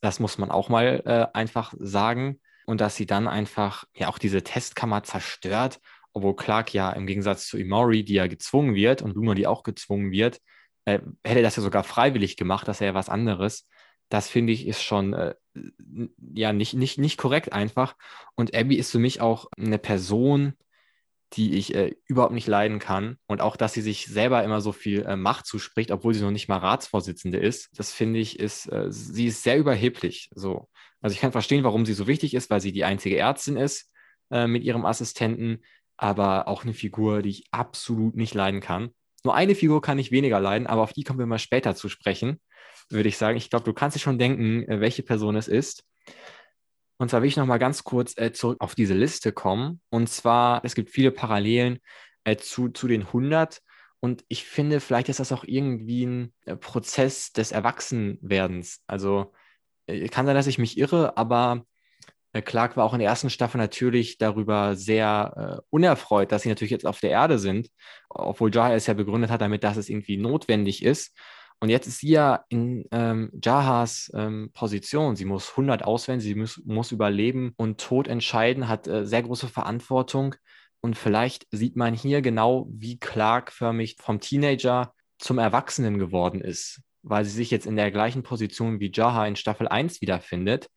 das 0.00 0.20
muss 0.20 0.38
man 0.38 0.50
auch 0.50 0.68
mal 0.68 1.02
äh, 1.04 1.36
einfach 1.36 1.74
sagen. 1.78 2.40
Und 2.66 2.80
dass 2.80 2.96
sie 2.96 3.06
dann 3.06 3.28
einfach 3.28 3.84
ja 3.94 4.08
auch 4.08 4.18
diese 4.18 4.42
Testkammer 4.42 5.02
zerstört, 5.02 5.80
obwohl 6.12 6.36
Clark 6.36 6.74
ja 6.74 6.90
im 6.90 7.06
Gegensatz 7.06 7.46
zu 7.46 7.56
Imori, 7.58 8.04
die 8.04 8.14
ja 8.14 8.26
gezwungen 8.26 8.74
wird 8.74 9.00
und 9.00 9.14
Luna, 9.14 9.34
die 9.34 9.46
auch 9.46 9.62
gezwungen 9.62 10.10
wird, 10.10 10.38
äh, 10.84 11.00
hätte 11.24 11.42
das 11.42 11.56
ja 11.56 11.62
sogar 11.62 11.84
freiwillig 11.84 12.36
gemacht, 12.36 12.68
das 12.68 12.80
ist 12.80 12.86
ja 12.86 12.94
was 12.94 13.08
anderes. 13.08 13.68
Das 14.08 14.28
finde 14.28 14.52
ich 14.52 14.66
ist 14.66 14.82
schon 14.82 15.12
äh, 15.12 15.34
ja 16.34 16.52
nicht, 16.52 16.74
nicht, 16.74 16.98
nicht 16.98 17.18
korrekt 17.18 17.52
einfach. 17.52 17.96
Und 18.34 18.54
Abby 18.54 18.76
ist 18.76 18.90
für 18.90 18.98
mich 18.98 19.20
auch 19.20 19.46
eine 19.56 19.78
Person, 19.78 20.54
die 21.34 21.56
ich 21.56 21.74
äh, 21.74 21.94
überhaupt 22.06 22.32
nicht 22.32 22.46
leiden 22.46 22.78
kann. 22.78 23.18
Und 23.26 23.40
auch, 23.40 23.56
dass 23.56 23.74
sie 23.74 23.82
sich 23.82 24.06
selber 24.06 24.42
immer 24.44 24.60
so 24.60 24.72
viel 24.72 25.04
äh, 25.04 25.16
Macht 25.16 25.46
zuspricht, 25.46 25.90
obwohl 25.90 26.14
sie 26.14 26.22
noch 26.22 26.30
nicht 26.30 26.48
mal 26.48 26.58
Ratsvorsitzende 26.58 27.38
ist, 27.38 27.68
das 27.78 27.92
finde 27.92 28.18
ich, 28.18 28.38
ist, 28.38 28.66
äh, 28.72 28.86
sie 28.90 29.26
ist 29.26 29.42
sehr 29.42 29.58
überheblich. 29.58 30.30
So. 30.34 30.68
Also 31.00 31.14
ich 31.14 31.20
kann 31.20 31.32
verstehen, 31.32 31.64
warum 31.64 31.84
sie 31.84 31.92
so 31.92 32.06
wichtig 32.06 32.34
ist, 32.34 32.50
weil 32.50 32.60
sie 32.60 32.72
die 32.72 32.84
einzige 32.84 33.18
Ärztin 33.18 33.56
ist 33.56 33.90
äh, 34.30 34.46
mit 34.46 34.64
ihrem 34.64 34.86
Assistenten, 34.86 35.62
aber 35.96 36.48
auch 36.48 36.62
eine 36.62 36.74
Figur, 36.74 37.22
die 37.22 37.30
ich 37.30 37.44
absolut 37.50 38.16
nicht 38.16 38.34
leiden 38.34 38.60
kann. 38.60 38.90
Nur 39.24 39.34
eine 39.34 39.54
Figur 39.54 39.82
kann 39.82 39.98
ich 39.98 40.12
weniger 40.12 40.40
leiden, 40.40 40.66
aber 40.66 40.82
auf 40.82 40.92
die 40.92 41.02
kommen 41.02 41.18
wir 41.18 41.26
mal 41.26 41.38
später 41.38 41.74
zu 41.74 41.88
sprechen, 41.88 42.40
würde 42.90 43.08
ich 43.08 43.18
sagen. 43.18 43.36
Ich 43.36 43.50
glaube, 43.50 43.64
du 43.64 43.72
kannst 43.72 43.96
dir 43.96 44.00
schon 44.00 44.18
denken, 44.18 44.68
äh, 44.68 44.80
welche 44.80 45.02
Person 45.02 45.36
es 45.36 45.48
ist. 45.48 45.84
Und 46.98 47.10
zwar 47.10 47.22
will 47.22 47.28
ich 47.28 47.36
noch 47.36 47.46
mal 47.46 47.58
ganz 47.58 47.84
kurz 47.84 48.16
äh, 48.16 48.32
zurück 48.32 48.60
auf 48.60 48.74
diese 48.74 48.94
Liste 48.94 49.32
kommen. 49.32 49.80
Und 49.88 50.08
zwar, 50.08 50.64
es 50.64 50.74
gibt 50.74 50.90
viele 50.90 51.12
Parallelen 51.12 51.78
äh, 52.24 52.36
zu, 52.36 52.68
zu 52.68 52.88
den 52.88 53.02
100. 53.02 53.60
Und 54.00 54.24
ich 54.28 54.44
finde, 54.44 54.80
vielleicht 54.80 55.08
ist 55.08 55.20
das 55.20 55.32
auch 55.32 55.44
irgendwie 55.44 56.06
ein 56.06 56.34
äh, 56.44 56.56
Prozess 56.56 57.32
des 57.32 57.52
Erwachsenwerdens. 57.52 58.82
Also 58.86 59.32
äh, 59.86 60.08
kann 60.08 60.26
sein, 60.26 60.34
dass 60.34 60.46
ich 60.46 60.58
mich 60.58 60.76
irre, 60.76 61.16
aber 61.16 61.64
äh, 62.32 62.42
Clark 62.42 62.76
war 62.76 62.84
auch 62.84 62.94
in 62.94 63.00
der 63.00 63.08
ersten 63.08 63.30
Staffel 63.30 63.58
natürlich 63.58 64.18
darüber 64.18 64.76
sehr 64.76 65.62
unerfreut, 65.70 66.32
dass 66.32 66.42
sie 66.42 66.48
natürlich 66.48 66.70
jetzt 66.72 66.86
auf 66.86 67.00
der 67.00 67.10
Erde 67.10 67.38
sind, 67.38 67.68
obwohl 68.08 68.54
Jahar 68.54 68.74
es 68.74 68.86
ja 68.86 68.94
begründet 68.94 69.30
hat 69.30 69.40
damit, 69.40 69.64
dass 69.64 69.76
es 69.76 69.88
irgendwie 69.88 70.16
notwendig 70.16 70.84
ist. 70.84 71.16
Und 71.60 71.70
jetzt 71.70 71.88
ist 71.88 71.98
sie 71.98 72.10
ja 72.10 72.44
in 72.48 72.84
ähm, 72.92 73.30
Jahas 73.42 74.10
ähm, 74.14 74.50
Position. 74.54 75.16
Sie 75.16 75.24
muss 75.24 75.50
100 75.50 75.84
auswählen, 75.84 76.20
sie 76.20 76.34
muss, 76.34 76.62
muss 76.64 76.92
über 76.92 77.10
Leben 77.10 77.52
und 77.56 77.80
Tod 77.80 78.06
entscheiden, 78.06 78.68
hat 78.68 78.86
äh, 78.86 79.04
sehr 79.04 79.22
große 79.22 79.48
Verantwortung. 79.48 80.36
Und 80.80 80.96
vielleicht 80.96 81.46
sieht 81.50 81.74
man 81.74 81.94
hier 81.94 82.22
genau, 82.22 82.68
wie 82.70 82.98
Clark 82.98 83.50
förmlich 83.50 83.96
vom 84.00 84.20
Teenager 84.20 84.94
zum 85.18 85.38
Erwachsenen 85.38 85.98
geworden 85.98 86.40
ist, 86.40 86.80
weil 87.02 87.24
sie 87.24 87.32
sich 87.32 87.50
jetzt 87.50 87.66
in 87.66 87.74
der 87.74 87.90
gleichen 87.90 88.22
Position 88.22 88.78
wie 88.78 88.92
Jaha 88.94 89.26
in 89.26 89.34
Staffel 89.34 89.66
1 89.66 90.00
wiederfindet. 90.00 90.68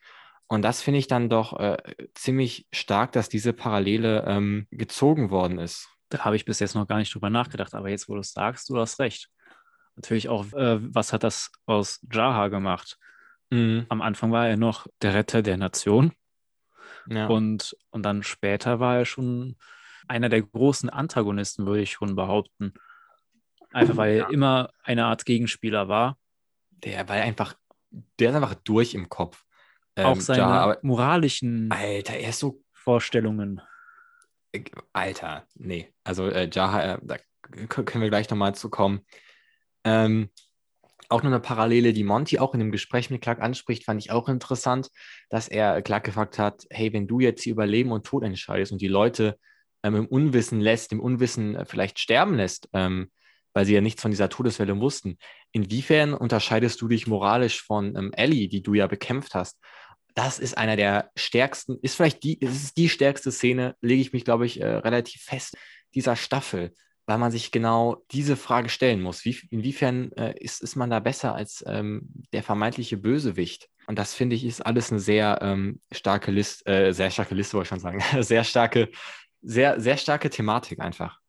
Und 0.48 0.64
das 0.64 0.82
finde 0.82 1.00
ich 1.00 1.08
dann 1.08 1.30
doch 1.30 1.60
äh, 1.60 1.78
ziemlich 2.16 2.68
stark, 2.74 3.12
dass 3.12 3.30
diese 3.30 3.54
Parallele 3.54 4.26
ähm, 4.28 4.68
gezogen 4.72 5.30
worden 5.30 5.60
ist. 5.60 5.88
Da 6.10 6.26
habe 6.26 6.36
ich 6.36 6.44
bis 6.44 6.60
jetzt 6.60 6.74
noch 6.74 6.88
gar 6.88 6.98
nicht 6.98 7.14
drüber 7.14 7.30
nachgedacht, 7.30 7.76
aber 7.76 7.90
jetzt, 7.90 8.10
wo 8.10 8.16
du 8.16 8.20
es 8.20 8.34
sagst, 8.34 8.70
du 8.70 8.78
hast 8.78 9.00
recht 9.00 9.30
natürlich 9.96 10.30
auch, 10.30 10.52
äh, 10.54 10.78
was 10.94 11.14
hat 11.14 11.24
das 11.24 11.52
aus 11.66 12.00
Jaha 12.12 12.48
gemacht? 12.48 12.98
Mhm. 13.50 13.86
Am 13.90 14.02
Anfang 14.02 14.32
war 14.32 14.48
er 14.48 14.58
noch 14.58 14.88
der 15.02 15.14
Retter 15.14 15.42
der 15.42 15.58
Nation. 15.58 16.14
Ja. 17.08 17.28
Und, 17.28 17.76
und 17.90 18.04
dann 18.04 18.24
später 18.24 18.80
war 18.80 18.98
er 18.98 19.06
schon 19.06 19.58
einer 20.08 20.30
der 20.30 20.42
großen 20.42 20.90
Antagonisten, 20.90 21.66
würde 21.66 21.82
ich 21.82 21.92
schon 21.92 22.16
behaupten. 22.16 22.74
Einfach 23.72 23.98
weil 23.98 24.18
ja. 24.18 24.26
er 24.26 24.32
immer 24.32 24.70
eine 24.84 25.06
Art 25.06 25.26
Gegenspieler 25.26 25.88
war. 25.88 26.18
Der 26.70 27.08
war 27.08 27.16
einfach, 27.16 27.56
der 28.20 28.30
ist 28.30 28.36
einfach 28.36 28.56
durch 28.56 28.94
im 28.94 29.08
Kopf. 29.10 29.44
Auch 29.96 30.16
ähm, 30.16 30.22
seine 30.22 30.40
Jaha, 30.40 30.78
moralischen 30.82 31.72
Alter, 31.72 32.16
er 32.16 32.30
ist 32.30 32.40
so 32.40 32.62
Vorstellungen. 32.74 33.62
Alter, 34.92 35.46
nee. 35.56 35.94
Also 36.04 36.28
äh, 36.28 36.50
Jaha, 36.52 36.96
äh, 36.96 37.00
da 37.02 37.18
können 37.68 38.02
wir 38.02 38.10
gleich 38.10 38.30
nochmal 38.30 38.56
zu 38.56 38.70
kommen. 38.70 39.06
Ähm, 39.84 40.30
auch 41.12 41.24
noch 41.24 41.32
eine 41.32 41.40
Parallele, 41.40 41.94
die 41.94 42.04
Monty 42.04 42.40
auch 42.40 42.54
in 42.54 42.60
dem 42.60 42.72
Gespräch 42.72 43.10
mit 43.10 43.22
Clark 43.22 43.42
anspricht, 43.42 43.84
fand 43.84 44.02
ich 44.02 44.12
auch 44.12 44.30
interessant, 44.30 44.90
dass 45.30 45.50
er 45.50 45.82
Clark 45.82 46.06
gefragt 46.06 46.40
hat, 46.40 46.66
hey, 46.70 46.94
wenn 46.94 47.08
du 47.08 47.20
jetzt 47.20 47.44
hier 47.44 47.52
über 47.52 47.66
Leben 47.66 47.92
und 47.92 48.06
Tod 48.06 48.24
entscheidest 48.24 48.72
und 48.72 48.82
die 48.82 48.88
Leute 48.88 49.38
ähm, 49.84 49.96
im 49.96 50.06
Unwissen 50.08 50.62
lässt, 50.62 50.92
im 50.94 51.02
Unwissen 51.02 51.56
äh, 51.56 51.66
vielleicht 51.66 52.00
sterben 52.00 52.36
lässt, 52.36 52.70
ähm, 52.74 53.12
weil 53.54 53.66
sie 53.66 53.74
ja 53.74 53.82
nichts 53.82 54.02
von 54.02 54.12
dieser 54.12 54.30
Todeswelle 54.30 54.80
wussten, 54.80 55.18
inwiefern 55.52 56.14
unterscheidest 56.14 56.82
du 56.82 56.88
dich 56.88 57.08
moralisch 57.08 57.62
von 57.62 57.96
ähm, 57.98 58.14
Ellie, 58.14 58.48
die 58.48 58.64
du 58.64 58.74
ja 58.74 58.88
bekämpft 58.88 59.36
hast? 59.36 59.60
Das 60.16 60.40
ist 60.40 60.58
einer 60.58 60.78
der 60.78 61.12
stärksten, 61.16 61.78
ist 61.82 61.96
vielleicht 61.96 62.24
die, 62.24 62.40
ist 62.40 62.78
die 62.78 62.90
stärkste 62.90 63.32
Szene, 63.32 63.76
lege 63.82 64.02
ich 64.02 64.14
mich, 64.14 64.24
glaube 64.24 64.46
ich, 64.46 64.62
äh, 64.62 64.66
relativ 64.66 65.22
fest, 65.22 65.58
dieser 65.94 66.16
Staffel 66.16 66.72
weil 67.12 67.18
man 67.18 67.32
sich 67.32 67.52
genau 67.52 68.06
diese 68.12 68.38
Frage 68.38 68.70
stellen 68.70 69.02
muss. 69.02 69.26
Wie, 69.26 69.38
inwiefern 69.50 70.14
äh, 70.14 70.34
ist, 70.40 70.64
ist 70.64 70.78
man 70.78 70.90
da 70.90 71.02
besser 71.02 71.36
als 71.36 71.62
ähm, 71.68 72.10
der 72.32 72.42
vermeintliche 72.42 72.96
Bösewicht? 72.96 73.70
Und 73.86 74.00
das 74.00 74.14
finde 74.14 74.38
ich 74.38 74.46
ist 74.46 74.66
alles 74.66 74.92
eine 74.92 75.02
sehr 75.02 75.40
ähm, 75.42 75.82
starke 75.92 76.32
Liste, 76.32 76.66
äh, 76.68 76.94
sehr 76.94 77.12
starke 77.12 77.36
Liste, 77.36 77.56
wollte 77.56 77.66
ich 77.66 77.70
schon 77.70 77.80
sagen, 77.82 78.02
sehr 78.24 78.46
starke, 78.46 78.92
sehr, 79.42 79.82
sehr 79.82 79.98
starke 79.98 80.30
Thematik 80.30 80.80
einfach. 80.80 81.20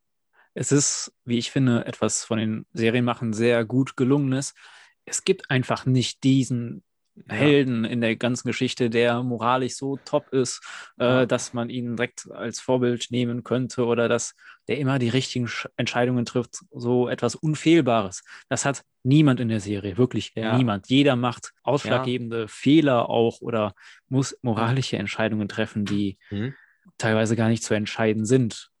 Es 0.53 0.71
ist, 0.71 1.11
wie 1.25 1.37
ich 1.37 1.51
finde, 1.51 1.85
etwas 1.85 2.23
von 2.23 2.37
den 2.37 2.65
Serienmachen 2.71 3.33
sehr 3.33 3.65
gut 3.65 3.97
gelungenes. 3.97 4.53
Es 5.03 5.25
gibt 5.25 5.51
einfach 5.51 5.85
nicht 5.85 6.23
diesen 6.23 6.81
ja. 7.15 7.35
Helden 7.35 7.85
in 7.85 8.01
der 8.01 8.15
ganzen 8.15 8.47
Geschichte, 8.47 8.89
der 8.89 9.23
moralisch 9.23 9.75
so 9.75 9.97
top 10.03 10.29
ist, 10.31 10.61
äh, 10.97 11.27
dass 11.27 11.53
man 11.53 11.69
ihn 11.69 11.95
direkt 11.95 12.29
als 12.31 12.59
Vorbild 12.59 13.07
nehmen 13.11 13.43
könnte 13.43 13.85
oder 13.85 14.09
dass 14.09 14.35
der 14.67 14.77
immer 14.77 14.99
die 14.99 15.09
richtigen 15.09 15.49
Entscheidungen 15.77 16.25
trifft, 16.25 16.59
so 16.71 17.07
etwas 17.07 17.35
Unfehlbares. 17.35 18.23
Das 18.49 18.65
hat 18.65 18.83
niemand 19.03 19.39
in 19.39 19.49
der 19.49 19.59
Serie, 19.59 19.97
wirklich 19.97 20.31
ja. 20.35 20.57
niemand. 20.57 20.89
Jeder 20.89 21.15
macht 21.15 21.53
ausschlaggebende 21.63 22.41
ja. 22.41 22.47
Fehler 22.47 23.09
auch 23.09 23.41
oder 23.41 23.75
muss 24.07 24.37
moralische 24.41 24.97
Entscheidungen 24.97 25.47
treffen, 25.47 25.85
die 25.85 26.17
mhm. 26.31 26.55
teilweise 26.97 27.35
gar 27.35 27.49
nicht 27.49 27.63
zu 27.63 27.73
entscheiden 27.73 28.25
sind. 28.25 28.72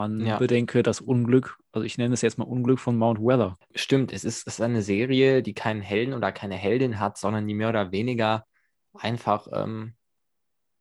Man 0.00 0.24
ja. 0.24 0.38
bedenke 0.38 0.82
das 0.82 1.02
Unglück, 1.02 1.58
also 1.72 1.84
ich 1.84 1.98
nenne 1.98 2.14
es 2.14 2.22
jetzt 2.22 2.38
mal 2.38 2.44
Unglück 2.44 2.78
von 2.78 2.96
Mount 2.96 3.18
Weather. 3.20 3.58
Stimmt, 3.74 4.14
es 4.14 4.24
ist, 4.24 4.46
es 4.46 4.54
ist 4.54 4.60
eine 4.62 4.80
Serie, 4.80 5.42
die 5.42 5.52
keinen 5.52 5.82
Helden 5.82 6.14
oder 6.14 6.32
keine 6.32 6.54
Heldin 6.54 6.98
hat, 6.98 7.18
sondern 7.18 7.46
die 7.46 7.52
mehr 7.52 7.68
oder 7.68 7.92
weniger 7.92 8.46
einfach, 8.94 9.46
ähm, 9.52 9.92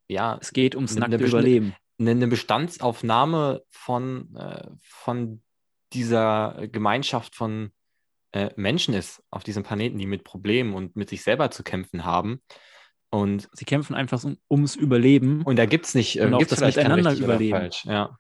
ja. 0.08 0.38
Es 0.40 0.54
geht 0.54 0.74
ums 0.74 0.96
nackte 0.96 1.18
Überleben. 1.18 1.76
Eine, 2.00 2.12
eine 2.12 2.28
Bestandsaufnahme 2.30 3.62
von, 3.70 4.34
äh, 4.38 4.70
von 4.80 5.42
dieser 5.92 6.70
Gemeinschaft 6.72 7.36
von 7.36 7.72
äh, 8.32 8.52
Menschen 8.56 8.94
ist 8.94 9.22
auf 9.32 9.44
diesem 9.44 9.64
Planeten, 9.64 9.98
die 9.98 10.08
mit 10.08 10.24
Problemen 10.24 10.74
und 10.74 10.96
mit 10.96 11.10
sich 11.10 11.24
selber 11.24 11.52
zu 11.52 11.64
kämpfen 11.64 12.06
haben. 12.06 12.42
Und 13.10 13.50
sie 13.52 13.66
kämpfen 13.66 13.96
einfach 13.96 14.24
um, 14.24 14.38
ums 14.50 14.78
Überleben. 14.78 15.42
Und 15.42 15.58
da 15.58 15.66
gibt 15.66 15.88
es 15.88 15.94
nicht, 15.94 16.22
äh, 16.22 16.26
und 16.26 16.36
auch 16.36 16.44
das 16.46 16.62
Miteinander 16.62 17.14
überleben. 17.14 17.58
Falsch, 17.58 17.84
ja. 17.84 18.18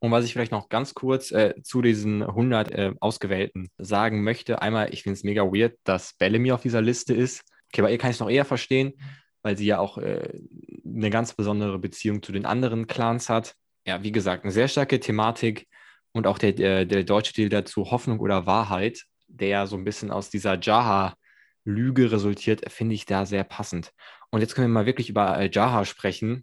Und 0.00 0.10
was 0.10 0.24
ich 0.24 0.32
vielleicht 0.32 0.52
noch 0.52 0.70
ganz 0.70 0.94
kurz 0.94 1.30
äh, 1.30 1.54
zu 1.62 1.82
diesen 1.82 2.22
100 2.22 2.72
äh, 2.72 2.92
Ausgewählten 3.00 3.68
sagen 3.76 4.24
möchte, 4.24 4.62
einmal, 4.62 4.92
ich 4.92 5.02
finde 5.02 5.14
es 5.14 5.24
mega 5.24 5.42
weird, 5.44 5.78
dass 5.84 6.14
Bellamy 6.14 6.52
auf 6.52 6.62
dieser 6.62 6.80
Liste 6.80 7.14
ist. 7.14 7.42
Okay, 7.70 7.82
bei 7.82 7.92
ihr 7.92 7.98
kann 7.98 8.10
ich 8.10 8.16
es 8.16 8.20
noch 8.20 8.30
eher 8.30 8.46
verstehen, 8.46 8.94
weil 9.42 9.58
sie 9.58 9.66
ja 9.66 9.78
auch 9.78 9.98
äh, 9.98 10.40
eine 10.84 11.10
ganz 11.10 11.34
besondere 11.34 11.78
Beziehung 11.78 12.22
zu 12.22 12.32
den 12.32 12.46
anderen 12.46 12.86
Clans 12.86 13.28
hat. 13.28 13.54
Ja, 13.86 14.02
wie 14.02 14.10
gesagt, 14.10 14.44
eine 14.44 14.52
sehr 14.52 14.68
starke 14.68 15.00
Thematik 15.00 15.68
und 16.12 16.26
auch 16.26 16.38
der, 16.38 16.52
der, 16.52 16.86
der 16.86 17.04
deutsche 17.04 17.34
Titel 17.34 17.50
dazu, 17.50 17.90
Hoffnung 17.90 18.20
oder 18.20 18.46
Wahrheit, 18.46 19.04
der 19.28 19.48
ja 19.48 19.66
so 19.66 19.76
ein 19.76 19.84
bisschen 19.84 20.10
aus 20.10 20.30
dieser 20.30 20.58
Jaha-Lüge 20.58 22.10
resultiert, 22.10 22.70
finde 22.72 22.94
ich 22.94 23.04
da 23.04 23.26
sehr 23.26 23.44
passend. 23.44 23.92
Und 24.30 24.40
jetzt 24.40 24.54
können 24.54 24.68
wir 24.68 24.80
mal 24.80 24.86
wirklich 24.86 25.10
über 25.10 25.38
äh, 25.38 25.50
Jaha 25.52 25.84
sprechen. 25.84 26.42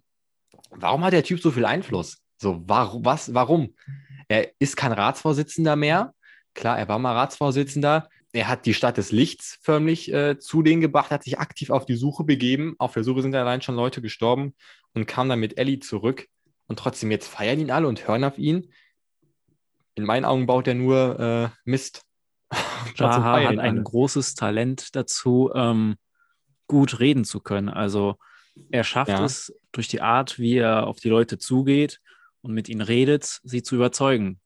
Warum 0.70 1.02
hat 1.02 1.12
der 1.12 1.24
Typ 1.24 1.40
so 1.40 1.50
viel 1.50 1.64
Einfluss? 1.64 2.18
So, 2.38 2.62
warum, 2.66 3.04
was, 3.04 3.34
warum? 3.34 3.74
Er 4.28 4.52
ist 4.58 4.76
kein 4.76 4.92
Ratsvorsitzender 4.92 5.76
mehr. 5.76 6.14
Klar, 6.54 6.78
er 6.78 6.88
war 6.88 6.98
mal 6.98 7.14
Ratsvorsitzender. 7.14 8.08
Er 8.32 8.48
hat 8.48 8.66
die 8.66 8.74
Stadt 8.74 8.96
des 8.96 9.10
Lichts 9.10 9.58
förmlich 9.62 10.12
äh, 10.12 10.38
zu 10.38 10.62
denen 10.62 10.80
gebracht, 10.80 11.10
hat 11.10 11.24
sich 11.24 11.38
aktiv 11.38 11.70
auf 11.70 11.86
die 11.86 11.96
Suche 11.96 12.24
begeben. 12.24 12.76
Auf 12.78 12.94
der 12.94 13.04
Suche 13.04 13.22
sind 13.22 13.34
allein 13.34 13.62
schon 13.62 13.74
Leute 13.74 14.02
gestorben 14.02 14.54
und 14.94 15.06
kam 15.06 15.28
dann 15.28 15.40
mit 15.40 15.58
Ellie 15.58 15.80
zurück. 15.80 16.28
Und 16.66 16.78
trotzdem, 16.78 17.10
jetzt 17.10 17.26
feiern 17.26 17.58
ihn 17.58 17.70
alle 17.70 17.88
und 17.88 18.06
hören 18.06 18.24
auf 18.24 18.38
ihn. 18.38 18.70
In 19.94 20.04
meinen 20.04 20.24
Augen 20.24 20.46
baut 20.46 20.68
er 20.68 20.74
nur 20.74 21.18
äh, 21.18 21.48
Mist. 21.64 22.02
Jaha 22.96 23.48
hat 23.48 23.58
ein 23.58 23.82
großes 23.82 24.34
Talent 24.34 24.94
dazu, 24.94 25.50
ähm, 25.54 25.96
gut 26.66 27.00
reden 27.00 27.24
zu 27.24 27.40
können. 27.40 27.68
Also 27.68 28.16
er 28.70 28.84
schafft 28.84 29.10
ja. 29.10 29.24
es 29.24 29.54
durch 29.72 29.88
die 29.88 30.02
Art, 30.02 30.38
wie 30.38 30.58
er 30.58 30.86
auf 30.86 31.00
die 31.00 31.08
Leute 31.08 31.38
zugeht, 31.38 32.00
und 32.48 32.54
mit 32.54 32.68
ihnen 32.68 32.80
redet, 32.80 33.40
sie 33.44 33.62
zu 33.62 33.76
überzeugen. 33.76 34.40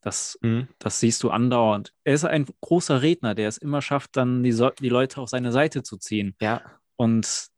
Das, 0.00 0.38
mhm. 0.42 0.68
das 0.78 1.00
siehst 1.00 1.22
du 1.22 1.30
andauernd. 1.30 1.92
Er 2.04 2.14
ist 2.14 2.24
ein 2.24 2.46
großer 2.60 3.02
Redner, 3.02 3.34
der 3.34 3.48
es 3.48 3.56
immer 3.56 3.82
schafft, 3.82 4.16
dann 4.16 4.42
die, 4.42 4.52
so 4.52 4.70
die 4.70 4.88
Leute 4.88 5.20
auf 5.20 5.30
seine 5.30 5.50
Seite 5.50 5.82
zu 5.82 5.96
ziehen. 5.96 6.36
Ja. 6.40 6.62
Und 6.96 7.48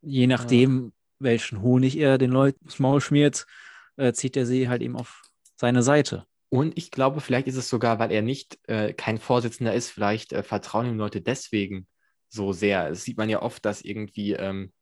je 0.00 0.26
nachdem, 0.26 0.84
ja. 0.86 0.90
welchen 1.20 1.62
Honig 1.62 1.96
er 1.98 2.18
den 2.18 2.30
Leuten 2.30 2.64
ins 2.64 2.78
Maul 2.78 3.00
schmiert, 3.00 3.46
äh, 3.96 4.12
zieht 4.12 4.36
er 4.36 4.46
sie 4.46 4.68
halt 4.68 4.82
eben 4.82 4.96
auf 4.96 5.22
seine 5.56 5.82
Seite. 5.82 6.26
Und 6.48 6.78
ich 6.78 6.90
glaube, 6.90 7.20
vielleicht 7.20 7.48
ist 7.48 7.56
es 7.56 7.68
sogar, 7.68 7.98
weil 7.98 8.12
er 8.12 8.22
nicht 8.22 8.58
äh, 8.66 8.94
kein 8.94 9.18
Vorsitzender 9.18 9.74
ist, 9.74 9.90
vielleicht 9.90 10.32
äh, 10.32 10.42
vertrauen 10.42 10.86
ihm 10.86 10.96
Leute 10.96 11.20
deswegen 11.20 11.86
so 12.28 12.52
sehr. 12.52 12.88
Das 12.88 13.04
sieht 13.04 13.18
man 13.18 13.28
ja 13.28 13.42
oft, 13.42 13.64
dass 13.64 13.82
irgendwie, 13.82 14.32
ähm, 14.32 14.72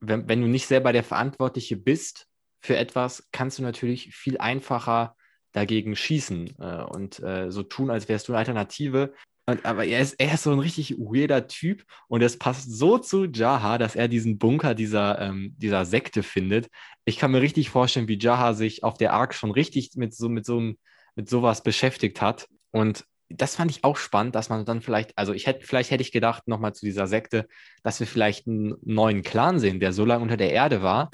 wenn, 0.00 0.28
wenn 0.28 0.42
du 0.42 0.46
nicht 0.46 0.66
selber 0.66 0.92
der 0.92 1.04
Verantwortliche 1.04 1.76
bist 1.76 2.28
für 2.66 2.76
etwas, 2.76 3.28
kannst 3.32 3.58
du 3.58 3.62
natürlich 3.62 4.14
viel 4.14 4.38
einfacher 4.38 5.16
dagegen 5.52 5.96
schießen 5.96 6.56
äh, 6.58 6.82
und 6.82 7.22
äh, 7.22 7.50
so 7.50 7.62
tun, 7.62 7.90
als 7.90 8.08
wärst 8.08 8.28
du 8.28 8.32
eine 8.32 8.40
Alternative. 8.40 9.14
Und, 9.46 9.64
aber 9.64 9.84
er 9.84 10.00
ist, 10.00 10.14
er 10.14 10.34
ist 10.34 10.42
so 10.42 10.50
ein 10.50 10.58
richtig 10.58 10.98
weirder 10.98 11.46
Typ 11.46 11.84
und 12.08 12.20
es 12.20 12.38
passt 12.38 12.70
so 12.70 12.98
zu 12.98 13.26
Jaha, 13.26 13.78
dass 13.78 13.94
er 13.94 14.08
diesen 14.08 14.38
Bunker 14.38 14.74
dieser, 14.74 15.20
ähm, 15.20 15.54
dieser 15.56 15.86
Sekte 15.86 16.22
findet. 16.22 16.68
Ich 17.04 17.16
kann 17.16 17.30
mir 17.30 17.40
richtig 17.40 17.70
vorstellen, 17.70 18.08
wie 18.08 18.18
Jaha 18.18 18.54
sich 18.54 18.82
auf 18.82 18.98
der 18.98 19.12
Ark 19.12 19.34
schon 19.34 19.52
richtig 19.52 19.92
mit 19.94 20.14
so, 20.14 20.28
mit 20.28 20.44
so 20.44 20.74
mit 21.16 21.28
sowas 21.28 21.62
beschäftigt 21.62 22.20
hat. 22.20 22.48
Und 22.70 23.04
das 23.28 23.56
fand 23.56 23.70
ich 23.70 23.82
auch 23.82 23.96
spannend, 23.96 24.34
dass 24.34 24.48
man 24.48 24.64
dann 24.64 24.82
vielleicht, 24.82 25.16
also 25.18 25.32
ich 25.32 25.46
hätte, 25.46 25.66
vielleicht 25.66 25.90
hätte 25.90 26.02
ich 26.02 26.12
gedacht, 26.12 26.46
nochmal 26.46 26.74
zu 26.74 26.86
dieser 26.86 27.06
Sekte, 27.06 27.48
dass 27.82 27.98
wir 27.98 28.06
vielleicht 28.06 28.46
einen 28.46 28.74
neuen 28.82 29.22
Clan 29.22 29.58
sehen, 29.58 29.80
der 29.80 29.92
so 29.92 30.04
lange 30.04 30.22
unter 30.22 30.36
der 30.36 30.52
Erde 30.52 30.82
war, 30.82 31.10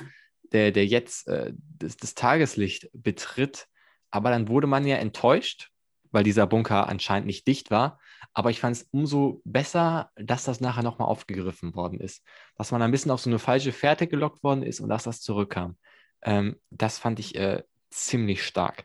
der, 0.52 0.72
der 0.72 0.86
jetzt 0.86 1.28
äh, 1.28 1.52
das, 1.78 1.96
das 1.96 2.14
Tageslicht 2.14 2.88
betritt. 2.92 3.66
Aber 4.10 4.30
dann 4.30 4.48
wurde 4.48 4.66
man 4.66 4.86
ja 4.86 4.96
enttäuscht, 4.96 5.70
weil 6.10 6.24
dieser 6.24 6.46
Bunker 6.46 6.88
anscheinend 6.88 7.26
nicht 7.26 7.46
dicht 7.46 7.70
war. 7.70 7.98
Aber 8.34 8.50
ich 8.50 8.60
fand 8.60 8.76
es 8.76 8.88
umso 8.90 9.40
besser, 9.44 10.10
dass 10.16 10.44
das 10.44 10.60
nachher 10.60 10.82
nochmal 10.82 11.08
aufgegriffen 11.08 11.74
worden 11.74 12.00
ist. 12.00 12.22
Dass 12.56 12.70
man 12.70 12.82
ein 12.82 12.90
bisschen 12.90 13.10
auf 13.10 13.20
so 13.20 13.30
eine 13.30 13.38
falsche 13.38 13.72
Fährte 13.72 14.06
gelockt 14.06 14.42
worden 14.42 14.62
ist 14.62 14.80
und 14.80 14.88
dass 14.88 15.04
das 15.04 15.20
zurückkam. 15.20 15.76
Ähm, 16.22 16.56
das 16.70 16.98
fand 16.98 17.18
ich 17.18 17.34
äh, 17.34 17.62
ziemlich 17.90 18.44
stark. 18.44 18.84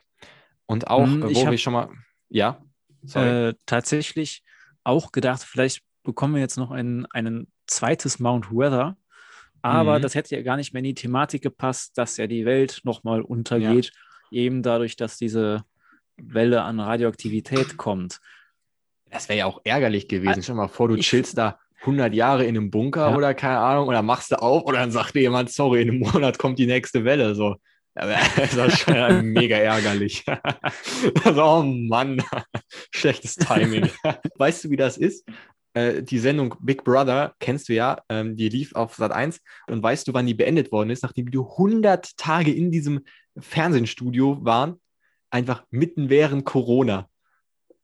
Und 0.66 0.88
auch, 0.88 1.04
hm, 1.04 1.22
wo 1.22 1.50
wir 1.50 1.58
schon 1.58 1.72
mal, 1.72 1.88
ja, 2.28 2.62
äh, 3.14 3.54
tatsächlich 3.64 4.44
auch 4.84 5.12
gedacht, 5.12 5.42
vielleicht 5.42 5.82
bekommen 6.02 6.34
wir 6.34 6.40
jetzt 6.40 6.56
noch 6.56 6.70
ein, 6.70 7.06
ein 7.06 7.46
zweites 7.66 8.18
Mount 8.18 8.50
Weather. 8.50 8.96
Aber 9.62 9.98
mhm. 9.98 10.02
das 10.02 10.14
hätte 10.14 10.36
ja 10.36 10.42
gar 10.42 10.56
nicht 10.56 10.72
mehr 10.72 10.80
in 10.80 10.84
die 10.84 10.94
Thematik 10.94 11.42
gepasst, 11.42 11.96
dass 11.98 12.16
ja 12.16 12.26
die 12.26 12.44
Welt 12.44 12.80
nochmal 12.84 13.22
untergeht, 13.22 13.92
ja. 14.30 14.42
eben 14.42 14.62
dadurch, 14.62 14.96
dass 14.96 15.18
diese 15.18 15.64
Welle 16.16 16.62
an 16.62 16.80
Radioaktivität 16.80 17.76
kommt. 17.76 18.20
Das 19.10 19.28
wäre 19.28 19.38
ja 19.38 19.46
auch 19.46 19.60
ärgerlich 19.64 20.08
gewesen. 20.08 20.42
Stell 20.42 20.54
dir 20.54 20.62
mal 20.62 20.68
vor, 20.68 20.88
du 20.88 20.96
chillst 20.96 21.38
da 21.38 21.58
100 21.80 22.12
Jahre 22.14 22.44
in 22.44 22.56
einem 22.56 22.70
Bunker 22.70 23.10
ja. 23.10 23.16
oder 23.16 23.34
keine 23.34 23.58
Ahnung, 23.58 23.88
oder 23.88 24.02
machst 24.02 24.32
du 24.32 24.36
auf 24.36 24.64
oder 24.64 24.78
dann 24.78 24.90
sagt 24.90 25.14
dir 25.14 25.22
jemand, 25.22 25.50
sorry, 25.50 25.82
in 25.82 25.90
einem 25.90 26.00
Monat 26.00 26.38
kommt 26.38 26.58
die 26.58 26.66
nächste 26.66 27.04
Welle. 27.04 27.34
So. 27.34 27.56
Das 27.98 28.56
war 28.56 28.70
schon 28.70 29.26
mega 29.26 29.56
ärgerlich. 29.56 30.24
Also, 31.24 31.42
oh 31.42 31.62
Mann, 31.62 32.22
schlechtes 32.94 33.34
Timing. 33.34 33.90
Weißt 34.36 34.64
du, 34.64 34.70
wie 34.70 34.76
das 34.76 34.96
ist? 34.96 35.28
Äh, 35.78 36.02
die 36.02 36.18
Sendung 36.18 36.56
Big 36.60 36.82
Brother 36.82 37.34
kennst 37.38 37.68
du 37.68 37.74
ja, 37.74 38.00
ähm, 38.08 38.36
die 38.36 38.48
lief 38.48 38.74
auf 38.74 38.96
Sat 38.96 39.12
1 39.12 39.40
und 39.68 39.82
weißt 39.82 40.08
du, 40.08 40.14
wann 40.14 40.26
die 40.26 40.34
beendet 40.34 40.72
worden 40.72 40.90
ist, 40.90 41.02
nachdem 41.02 41.30
die 41.30 41.38
100 41.38 42.16
Tage 42.16 42.52
in 42.52 42.72
diesem 42.72 43.04
Fernsehstudio 43.38 44.44
waren, 44.44 44.80
einfach 45.30 45.64
mitten 45.70 46.10
während 46.10 46.44
Corona. 46.44 47.08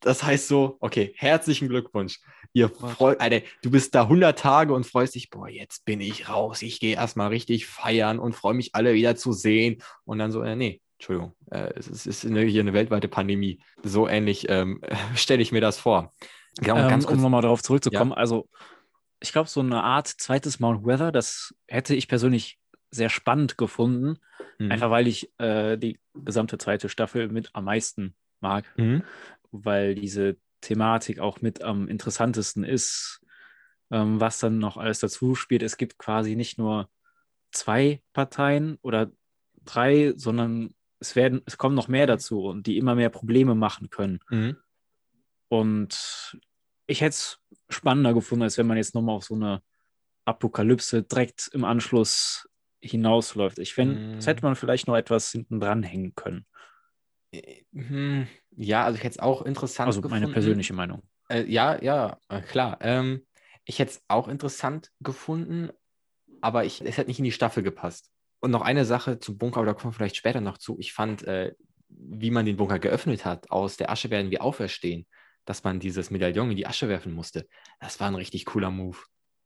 Das 0.00 0.24
heißt 0.24 0.48
so, 0.48 0.76
okay, 0.80 1.14
herzlichen 1.16 1.68
Glückwunsch. 1.68 2.20
Ihr 2.52 2.68
freut, 2.68 3.20
Alter, 3.20 3.42
du 3.62 3.70
bist 3.70 3.94
da 3.94 4.02
100 4.02 4.38
Tage 4.38 4.74
und 4.74 4.86
freust 4.86 5.14
dich, 5.14 5.30
boah, 5.30 5.48
jetzt 5.48 5.84
bin 5.84 6.00
ich 6.00 6.28
raus. 6.28 6.62
Ich 6.62 6.80
gehe 6.80 6.96
erstmal 6.96 7.28
richtig 7.28 7.66
feiern 7.66 8.18
und 8.18 8.34
freue 8.34 8.54
mich 8.54 8.74
alle 8.74 8.94
wieder 8.94 9.16
zu 9.16 9.32
sehen. 9.32 9.82
Und 10.04 10.18
dann 10.18 10.32
so, 10.32 10.42
äh, 10.42 10.56
nee, 10.56 10.82
Entschuldigung, 10.98 11.34
äh, 11.50 11.72
es, 11.76 11.86
ist, 11.86 12.06
es 12.06 12.24
ist 12.24 12.26
eine, 12.26 12.42
hier 12.42 12.60
eine 12.60 12.72
weltweite 12.72 13.08
Pandemie. 13.08 13.60
So 13.82 14.08
ähnlich 14.08 14.46
ähm, 14.48 14.82
stelle 15.14 15.42
ich 15.42 15.52
mir 15.52 15.60
das 15.60 15.78
vor. 15.78 16.12
Ja, 16.62 16.76
ähm, 16.76 17.00
kurz, 17.00 17.04
um 17.06 17.20
nochmal 17.20 17.42
darauf 17.42 17.62
zurückzukommen, 17.62 18.12
ja. 18.12 18.16
also 18.16 18.48
ich 19.20 19.32
glaube, 19.32 19.48
so 19.48 19.60
eine 19.60 19.82
Art 19.82 20.08
zweites 20.08 20.60
Mount 20.60 20.84
Weather, 20.84 21.10
das 21.10 21.54
hätte 21.66 21.94
ich 21.94 22.08
persönlich 22.08 22.58
sehr 22.90 23.08
spannend 23.08 23.56
gefunden. 23.58 24.18
Mhm. 24.58 24.70
Einfach 24.70 24.90
weil 24.90 25.08
ich 25.08 25.32
äh, 25.38 25.76
die 25.76 25.98
gesamte 26.14 26.58
zweite 26.58 26.88
Staffel 26.88 27.28
mit 27.28 27.50
am 27.54 27.64
meisten 27.64 28.14
mag. 28.40 28.66
Mhm 28.76 29.02
weil 29.54 29.94
diese 29.94 30.36
Thematik 30.60 31.20
auch 31.20 31.40
mit 31.40 31.62
am 31.62 31.88
interessantesten 31.88 32.64
ist, 32.64 33.20
ähm, 33.90 34.20
was 34.20 34.40
dann 34.40 34.58
noch 34.58 34.76
alles 34.76 34.98
dazu 34.98 35.34
spielt. 35.34 35.62
Es 35.62 35.76
gibt 35.76 35.98
quasi 35.98 36.36
nicht 36.36 36.58
nur 36.58 36.88
zwei 37.52 38.02
Parteien 38.12 38.78
oder 38.82 39.12
drei, 39.64 40.12
sondern 40.16 40.74
es 40.98 41.14
werden, 41.14 41.42
es 41.46 41.58
kommen 41.58 41.74
noch 41.74 41.88
mehr 41.88 42.06
dazu 42.06 42.44
und 42.44 42.66
die 42.66 42.78
immer 42.78 42.94
mehr 42.94 43.10
Probleme 43.10 43.54
machen 43.54 43.90
können. 43.90 44.20
Mhm. 44.30 44.56
Und 45.54 46.36
ich 46.88 47.00
hätte 47.00 47.10
es 47.10 47.38
spannender 47.68 48.12
gefunden, 48.12 48.42
als 48.42 48.58
wenn 48.58 48.66
man 48.66 48.76
jetzt 48.76 48.94
nochmal 48.94 49.14
auf 49.14 49.24
so 49.24 49.34
eine 49.34 49.62
Apokalypse 50.24 51.04
direkt 51.04 51.48
im 51.52 51.64
Anschluss 51.64 52.48
hinausläuft. 52.80 53.60
Ich 53.60 53.72
finde, 53.72 53.94
mhm. 53.94 54.16
das 54.16 54.26
hätte 54.26 54.42
man 54.42 54.56
vielleicht 54.56 54.88
noch 54.88 54.96
etwas 54.96 55.30
hinten 55.30 55.60
dran 55.60 55.84
hängen 55.84 56.14
können. 56.16 56.44
Äh, 57.30 57.62
hm, 57.72 58.26
ja, 58.56 58.84
also 58.84 58.96
ich 58.96 59.04
hätte 59.04 59.14
es 59.14 59.18
auch 59.20 59.42
interessant 59.42 59.86
Also 59.86 60.00
meine 60.08 60.28
persönliche 60.28 60.74
Meinung. 60.74 61.02
Äh, 61.28 61.44
ja, 61.44 61.80
ja, 61.80 62.18
äh, 62.28 62.40
klar. 62.40 62.78
Ähm, 62.80 63.24
ich 63.64 63.78
hätte 63.78 63.92
es 63.92 64.02
auch 64.08 64.26
interessant 64.26 64.90
gefunden, 65.00 65.70
aber 66.40 66.64
ich, 66.64 66.80
es 66.82 66.98
hätte 66.98 67.08
nicht 67.08 67.20
in 67.20 67.24
die 67.24 67.32
Staffel 67.32 67.62
gepasst. 67.62 68.10
Und 68.40 68.50
noch 68.50 68.62
eine 68.62 68.84
Sache 68.84 69.20
zum 69.20 69.38
Bunker, 69.38 69.58
aber 69.58 69.66
da 69.66 69.74
kommen 69.74 69.92
wir 69.92 69.96
vielleicht 69.96 70.16
später 70.16 70.40
noch 70.40 70.58
zu. 70.58 70.78
Ich 70.80 70.92
fand, 70.92 71.22
äh, 71.22 71.54
wie 71.88 72.30
man 72.30 72.44
den 72.44 72.56
Bunker 72.56 72.80
geöffnet 72.80 73.24
hat, 73.24 73.50
aus 73.52 73.76
der 73.76 73.90
Asche 73.90 74.10
werden 74.10 74.30
wir 74.32 74.42
auferstehen, 74.42 75.06
dass 75.44 75.64
man 75.64 75.80
dieses 75.80 76.10
Medaillon 76.10 76.50
in 76.50 76.56
die 76.56 76.66
Asche 76.66 76.88
werfen 76.88 77.12
musste. 77.12 77.46
Das 77.80 78.00
war 78.00 78.08
ein 78.08 78.14
richtig 78.14 78.46
cooler 78.46 78.70
Move. 78.70 78.98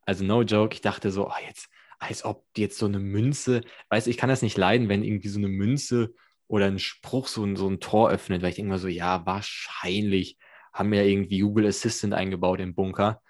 Also 0.02 0.24
no 0.24 0.42
joke, 0.42 0.74
ich 0.74 0.80
dachte 0.80 1.10
so, 1.10 1.28
oh, 1.28 1.46
jetzt, 1.46 1.68
als 1.98 2.24
ob 2.24 2.46
jetzt 2.56 2.78
so 2.78 2.86
eine 2.86 2.98
Münze, 2.98 3.60
weißt 3.90 4.06
du, 4.06 4.10
ich 4.10 4.16
kann 4.16 4.28
das 4.28 4.42
nicht 4.42 4.56
leiden, 4.56 4.88
wenn 4.88 5.04
irgendwie 5.04 5.28
so 5.28 5.38
eine 5.38 5.48
Münze 5.48 6.14
oder 6.46 6.66
ein 6.66 6.78
Spruch 6.78 7.28
so 7.28 7.44
ein, 7.44 7.56
so 7.56 7.68
ein 7.68 7.80
Tor 7.80 8.10
öffnet, 8.10 8.42
weil 8.42 8.50
ich 8.50 8.56
denke 8.56 8.70
mal 8.70 8.78
so, 8.78 8.88
ja, 8.88 9.26
wahrscheinlich 9.26 10.38
haben 10.72 10.92
wir 10.92 11.04
irgendwie 11.04 11.40
Google 11.40 11.66
Assistant 11.66 12.14
eingebaut 12.14 12.60
im 12.60 12.74
Bunker. 12.74 13.20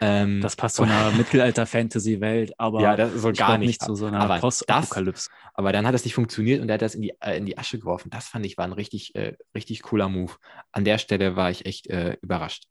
Ähm, 0.00 0.40
das 0.40 0.56
passt 0.56 0.76
zu 0.76 0.82
einer 0.82 1.10
Mittelalter-Fantasy-Welt, 1.16 2.52
aber 2.58 2.80
ja, 2.80 2.96
das 2.96 3.12
so 3.14 3.32
gar 3.32 3.58
nicht, 3.58 3.68
nicht 3.68 3.82
zu 3.82 3.94
so 3.94 4.06
einer 4.06 4.40
Postapokalypse. 4.40 5.28
Aber 5.52 5.72
dann 5.72 5.86
hat 5.86 5.94
es 5.94 6.04
nicht 6.04 6.14
funktioniert 6.14 6.62
und 6.62 6.70
er 6.70 6.74
hat 6.74 6.82
das 6.82 6.94
in 6.94 7.02
die, 7.02 7.12
äh, 7.20 7.36
in 7.36 7.44
die 7.44 7.58
Asche 7.58 7.78
geworfen. 7.78 8.10
Das 8.10 8.28
fand 8.28 8.46
ich 8.46 8.56
war 8.56 8.64
ein 8.64 8.72
richtig, 8.72 9.14
äh, 9.14 9.36
richtig 9.54 9.82
cooler 9.82 10.08
Move. 10.08 10.32
An 10.72 10.84
der 10.84 10.98
Stelle 10.98 11.36
war 11.36 11.50
ich 11.50 11.66
echt 11.66 11.88
äh, 11.88 12.16
überrascht. 12.22 12.64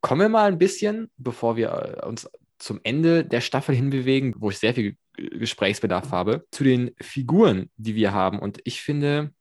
Kommen 0.00 0.22
wir 0.22 0.28
mal 0.28 0.48
ein 0.48 0.58
bisschen, 0.58 1.10
bevor 1.16 1.56
wir 1.56 2.00
äh, 2.02 2.06
uns 2.06 2.28
zum 2.58 2.80
Ende 2.82 3.24
der 3.24 3.40
Staffel 3.40 3.74
hinbewegen, 3.74 4.34
wo 4.38 4.50
ich 4.50 4.58
sehr 4.58 4.74
viel 4.74 4.96
Gesprächsbedarf 5.16 6.10
habe, 6.10 6.44
zu 6.50 6.64
den 6.64 6.90
Figuren, 7.00 7.70
die 7.76 7.94
wir 7.94 8.12
haben. 8.12 8.38
Und 8.40 8.60
ich 8.64 8.82
finde, 8.82 9.32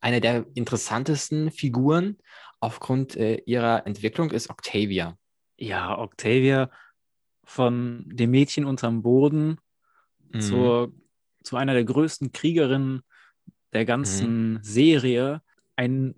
eine 0.00 0.20
der 0.20 0.46
interessantesten 0.54 1.50
Figuren 1.50 2.18
aufgrund 2.60 3.16
äh, 3.16 3.36
ihrer 3.46 3.86
Entwicklung 3.86 4.30
ist 4.30 4.50
Octavia. 4.50 5.16
Ja, 5.58 5.98
Octavia 5.98 6.70
von 7.44 8.04
dem 8.06 8.30
Mädchen 8.30 8.64
unterm 8.64 9.02
Boden 9.02 9.58
mhm. 10.32 10.40
zur, 10.40 10.92
zu 11.42 11.56
einer 11.56 11.74
der 11.74 11.84
größten 11.84 12.32
Kriegerinnen 12.32 13.02
der 13.72 13.84
ganzen 13.84 14.54
mhm. 14.54 14.58
Serie. 14.62 15.42
Ein, 15.76 16.14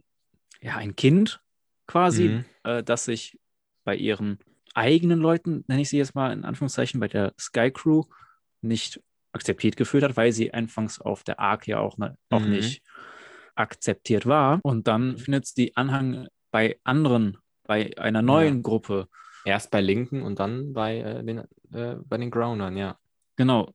ja, 0.61 0.77
ein 0.77 0.97
Kind 0.97 1.41
quasi, 1.87 2.29
mhm. 2.29 2.45
äh, 2.65 2.83
das 2.83 3.05
sich 3.05 3.39
bei 3.85 3.97
ihren 3.97 4.39
eigenen 4.75 5.19
Leuten, 5.19 5.65
nenne 5.67 5.83
ich 5.83 5.89
sie 5.89 5.99
jetzt 5.99 6.15
mal 6.15 6.33
in 6.33 6.45
Anführungszeichen, 6.45 7.01
bei 7.01 7.09
der 7.09 7.35
Sky 7.39 7.71
Crew 7.71 8.05
nicht 8.61 9.01
akzeptiert 9.33 9.77
gefühlt 9.77 10.05
hat, 10.05 10.17
weil 10.17 10.33
sie 10.33 10.53
anfangs 10.53 11.01
auf 11.01 11.25
der 11.25 11.41
Ark 11.41 11.67
ja 11.67 11.81
auch, 11.81 11.99
ne, 11.99 12.17
auch 12.31 12.41
mhm. 12.41 12.51
nicht 12.51 12.83
akzeptiert 13.55 14.27
war. 14.27 14.61
Und 14.63 14.87
dann 14.87 15.13
mhm. 15.13 15.19
findet 15.19 15.47
sie 15.47 15.77
Anhang 15.77 16.29
bei 16.51 16.79
anderen, 16.85 17.39
bei 17.65 17.97
einer 17.99 18.23
neuen 18.23 18.57
ja. 18.57 18.63
Gruppe. 18.63 19.09
Erst 19.49 19.71
bei 19.71 19.81
Linken 19.81 20.21
und 20.21 20.41
dann 20.41 20.75
bei, 20.75 20.99
äh, 20.99 21.25
den, 21.25 21.39
äh, 21.73 21.97
bei 22.05 22.19
den 22.19 22.31
Groundern, 22.31 22.77
ja. 22.77 22.99
Genau. 23.37 23.73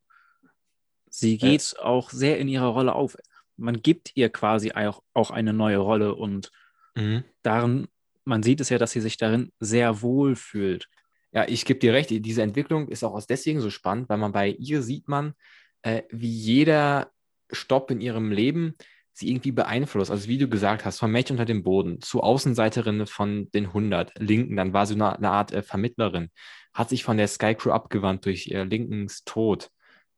Sie 1.10 1.40
geht 1.40 1.74
äh. 1.80 1.82
auch 1.82 2.12
sehr 2.12 2.38
in 2.38 2.48
ihrer 2.48 2.68
Rolle 2.68 2.94
auf. 2.94 3.18
Man 3.58 3.82
gibt 3.82 4.12
ihr 4.14 4.30
quasi 4.30 4.72
auch, 4.74 5.02
auch 5.16 5.32
eine 5.32 5.52
neue 5.52 5.80
Rolle 5.80 6.14
und 6.14 6.52
mhm. 6.94 7.24
darin, 7.42 7.88
man 8.24 8.44
sieht 8.44 8.62
es 8.62 8.70
ja, 8.70 8.78
dass 8.78 8.92
sie 8.92 9.02
sich 9.02 9.18
darin 9.18 9.52
sehr 9.60 10.04
wohl 10.04 10.36
fühlt. 10.36 10.90
Ja, 11.32 11.48
ich 11.48 11.66
gebe 11.66 11.80
dir 11.80 11.94
recht, 11.94 12.12
diese 12.12 12.44
Entwicklung 12.44 12.88
ist 12.90 13.04
auch 13.04 13.16
aus 13.16 13.26
deswegen 13.26 13.60
so 13.60 13.72
spannend, 13.72 14.10
weil 14.10 14.20
man 14.20 14.32
bei 14.32 14.50
ihr 14.50 14.84
sieht 14.84 15.08
man, 15.08 15.34
äh, 15.82 16.04
wie 16.12 16.30
jeder 16.30 17.12
Stopp 17.52 17.90
in 17.90 18.00
ihrem 18.00 18.32
Leben 18.32 18.76
sie 19.14 19.30
irgendwie 19.30 19.52
beeinflusst. 19.52 20.12
Also 20.12 20.28
wie 20.28 20.38
du 20.38 20.48
gesagt 20.48 20.86
hast, 20.86 21.00
vom 21.00 21.12
Mädchen 21.12 21.36
unter 21.36 21.46
dem 21.46 21.64
Boden 21.64 22.02
zu 22.02 22.22
Außenseiterin 22.22 23.06
von 23.08 23.50
den 23.52 23.68
100 23.68 24.14
Linken, 24.20 24.56
dann 24.56 24.74
war 24.74 24.86
sie 24.86 24.96
eine, 24.96 25.16
eine 25.16 25.30
Art 25.30 25.52
äh, 25.54 25.62
Vermittlerin, 25.62 26.30
hat 26.74 26.90
sich 26.90 27.04
von 27.04 27.18
der 27.18 27.28
Sky 27.28 27.56
Crew 27.56 27.72
abgewandt 27.72 28.26
durch 28.26 28.48
ihr 28.48 28.66
Linkens 28.66 29.24
Tod, 29.24 29.70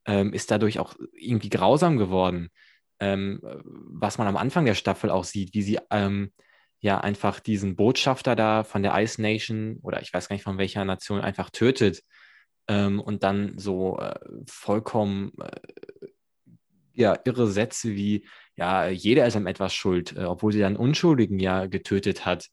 ähm, 0.05 0.33
ist 0.33 0.51
dadurch 0.51 0.79
auch 0.79 0.95
irgendwie 1.13 1.49
grausam 1.49 1.97
geworden. 1.97 2.49
ähm, 2.99 3.39
was 3.43 4.17
man 4.17 4.27
am 4.27 4.37
Anfang 4.37 4.65
der 4.65 4.75
Staffel 4.75 5.09
auch 5.09 5.25
sieht, 5.25 5.53
wie 5.53 5.61
sie 5.61 5.79
ähm, 5.91 6.31
ja 6.79 6.99
einfach 7.01 7.39
diesen 7.41 7.75
Botschafter 7.75 8.35
da 8.35 8.63
von 8.63 8.83
der 8.83 8.97
Ice 9.01 9.21
Nation 9.21 9.79
oder 9.83 10.01
ich 10.01 10.13
weiß 10.13 10.29
gar 10.29 10.35
nicht 10.35 10.43
von 10.43 10.57
welcher 10.57 10.85
Nation 10.85 11.19
einfach 11.21 11.49
tötet 11.49 12.03
ähm, 12.69 12.99
und 13.01 13.23
dann 13.23 13.57
so 13.57 13.99
äh, 13.99 14.15
vollkommen 14.47 15.33
äh, 15.41 15.59
ja, 16.93 17.17
irre 17.25 17.47
Sätze 17.47 17.95
wie, 17.95 18.25
ja, 18.55 18.87
jeder 18.89 19.25
ist 19.25 19.35
an 19.35 19.47
etwas 19.47 19.73
schuld, 19.73 20.15
äh, 20.15 20.23
obwohl 20.25 20.53
sie 20.53 20.59
dann 20.59 20.75
Unschuldigen 20.77 21.39
ja 21.39 21.67
getötet 21.67 22.25
hat. 22.25 22.49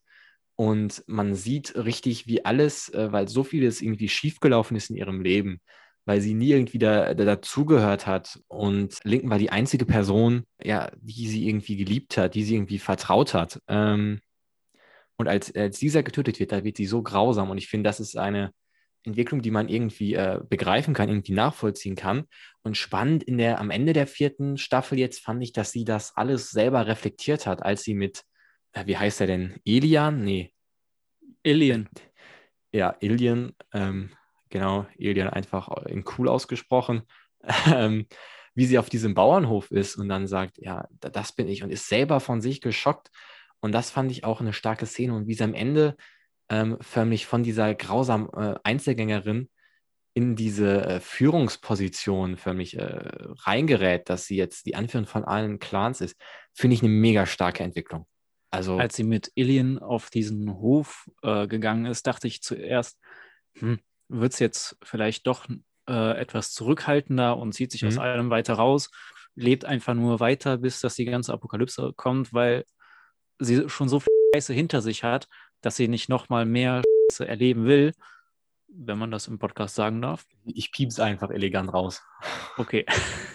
Und 0.57 1.03
man 1.07 1.35
sieht 1.35 1.75
richtig, 1.77 2.27
wie 2.27 2.45
alles, 2.45 2.88
äh, 2.91 3.12
weil 3.12 3.29
so 3.29 3.45
vieles 3.45 3.81
irgendwie 3.81 4.09
schiefgelaufen 4.09 4.77
ist 4.77 4.91
in 4.91 4.97
ihrem 4.97 5.23
Leben, 5.23 5.61
weil 6.05 6.21
sie 6.21 6.35
nie 6.35 6.51
irgendwie 6.51 6.79
da, 6.79 7.15
da, 7.15 7.25
dazugehört 7.25 8.07
hat. 8.07 8.41
Und 8.49 8.99
Lincoln 9.05 9.31
war 9.31 9.38
die 9.38 9.51
einzige 9.51 9.87
Person, 9.87 10.45
ja, 10.62 10.91
die 11.01 11.29
sie 11.29 11.49
irgendwie 11.49 11.77
geliebt 11.77 12.17
hat, 12.17 12.35
die 12.35 12.45
sie 12.45 12.57
irgendwie 12.57 12.79
vertraut 12.79 13.35
hat. 13.35 13.61
Ähm, 13.69 14.21
und 15.17 15.29
als, 15.29 15.55
als 15.55 15.79
dieser 15.79 16.03
getötet 16.03 16.41
wird, 16.41 16.53
da 16.53 16.65
wird 16.65 16.77
sie 16.77 16.87
so 16.87 17.03
grausam. 17.03 17.51
Und 17.51 17.59
ich 17.59 17.69
finde, 17.69 17.88
das 17.88 18.01
ist 18.01 18.17
eine 18.17 18.53
Entwicklung, 19.05 19.43
die 19.43 19.51
man 19.51 19.69
irgendwie 19.69 20.15
äh, 20.15 20.41
begreifen 20.49 20.95
kann, 20.95 21.09
irgendwie 21.09 21.33
nachvollziehen 21.33 21.97
kann. 21.97 22.25
Und 22.62 22.77
spannend 22.77 23.23
in 23.23 23.38
der, 23.38 23.61
am 23.61 23.71
Ende 23.71 23.93
der 23.93 24.07
vierten 24.07 24.57
Staffel 24.59 24.99
jetzt 24.99 25.21
fand 25.21 25.43
ich, 25.43 25.53
dass 25.53 25.73
sie 25.73 25.85
das 25.85 26.17
alles 26.17 26.51
selber 26.51 26.87
reflektiert 26.87 27.47
hat, 27.47 27.62
als 27.62 27.83
sie 27.83 27.95
mit, 27.95 28.23
äh, 28.73 28.87
wie 28.87 28.97
heißt 28.97 29.21
er 29.21 29.27
denn? 29.27 29.61
Elian? 29.65 30.23
Nee. 30.23 30.53
Ilian. 31.43 31.88
Ja, 32.73 32.97
Ilian, 33.01 33.55
ähm, 33.73 34.11
genau, 34.49 34.87
Ilian 34.97 35.29
einfach 35.29 35.69
in 35.87 36.05
cool 36.17 36.29
ausgesprochen, 36.29 37.03
ähm, 37.67 38.07
wie 38.55 38.67
sie 38.67 38.79
auf 38.79 38.88
diesem 38.88 39.15
Bauernhof 39.15 39.71
ist 39.71 39.97
und 39.97 40.09
dann 40.09 40.27
sagt, 40.27 40.59
ja, 40.59 40.88
das 41.01 41.33
bin 41.33 41.49
ich 41.49 41.62
und 41.62 41.71
ist 41.71 41.88
selber 41.88 42.21
von 42.21 42.41
sich 42.41 42.61
geschockt. 42.61 43.11
Und 43.61 43.73
das 43.73 43.91
fand 43.91 44.11
ich 44.11 44.25
auch 44.25 44.41
eine 44.41 44.53
starke 44.53 44.87
Szene 44.87 45.15
und 45.15 45.27
wie 45.27 45.35
sie 45.35 45.45
am 45.45 45.55
Ende 45.55 45.97
ähm, 46.48 46.78
förmlich 46.81 47.26
von 47.26 47.42
dieser 47.42 47.74
grausamen 47.74 48.28
äh, 48.35 48.55
Einzelgängerin 48.64 49.48
in 50.14 50.37
diese 50.37 50.85
äh, 50.85 51.00
Führungsposition 51.00 52.37
förmlich 52.37 52.76
äh, 52.76 53.00
reingerät, 53.44 54.09
dass 54.09 54.26
sie 54.26 54.37
jetzt 54.37 54.66
die 54.66 54.74
Anführerin 54.74 55.07
von 55.07 55.24
allen 55.24 55.59
Clans 55.59 56.00
ist, 56.00 56.16
finde 56.52 56.74
ich 56.74 56.83
eine 56.83 56.90
mega 56.90 57.24
starke 57.24 57.62
Entwicklung. 57.62 58.07
Also, 58.50 58.76
Als 58.76 58.96
sie 58.96 59.05
mit 59.05 59.33
Ilian 59.35 59.78
auf 59.78 60.11
diesen 60.11 60.52
Hof 60.59 61.09
äh, 61.22 61.46
gegangen 61.46 61.87
ist, 61.87 62.07
dachte 62.07 62.28
ich 62.28 62.42
zuerst, 62.42 62.98
hm, 63.59 63.81
wird 64.09 64.35
es 64.35 64.38
jetzt 64.40 64.76
vielleicht 64.83 65.26
doch 65.26 65.48
äh, 65.88 66.18
etwas 66.18 66.52
zurückhaltender 66.52 67.38
und 67.38 67.55
zieht 67.55 67.72
sich 67.72 67.81
mhm. 67.81 67.88
aus 67.88 67.98
allem 67.98 68.28
weiter 68.28 68.55
raus, 68.55 68.90
lebt 69.35 69.64
einfach 69.64 69.94
nur 69.94 70.20
weiter, 70.20 70.59
bis 70.59 70.81
dass 70.81 70.96
die 70.96 71.07
ganze 71.07 71.33
Apokalypse 71.33 71.94
kommt, 71.96 72.35
weil 72.35 72.66
sie 73.38 73.70
schon 73.70 73.88
so 73.88 74.00
viel 74.00 74.12
Scheiße 74.35 74.52
hinter 74.52 74.83
sich 74.83 75.02
hat, 75.02 75.28
dass 75.62 75.77
sie 75.77 75.88
nicht 75.88 76.09
nochmal 76.09 76.44
mehr 76.44 76.83
Scheiße 77.11 77.27
erleben 77.27 77.64
will, 77.64 77.92
wenn 78.68 78.98
man 78.98 79.11
das 79.11 79.29
im 79.29 79.38
Podcast 79.38 79.75
sagen 79.75 80.03
darf. 80.03 80.27
Ich 80.44 80.72
piep's 80.72 81.01
einfach 81.01 81.31
elegant 81.31 81.72
raus. 81.72 82.03
Okay. 82.57 82.87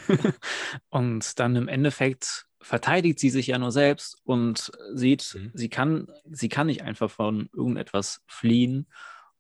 und 0.89 1.39
dann 1.39 1.55
im 1.55 1.67
Endeffekt 1.67 2.47
verteidigt 2.61 3.19
sie 3.19 3.29
sich 3.29 3.47
ja 3.47 3.57
nur 3.57 3.71
selbst 3.71 4.19
und 4.23 4.71
sieht, 4.93 5.35
mhm. 5.35 5.51
sie 5.53 5.69
kann, 5.69 6.07
sie 6.25 6.49
kann 6.49 6.67
nicht 6.67 6.81
einfach 6.81 7.09
von 7.09 7.49
irgendetwas 7.53 8.21
fliehen, 8.27 8.87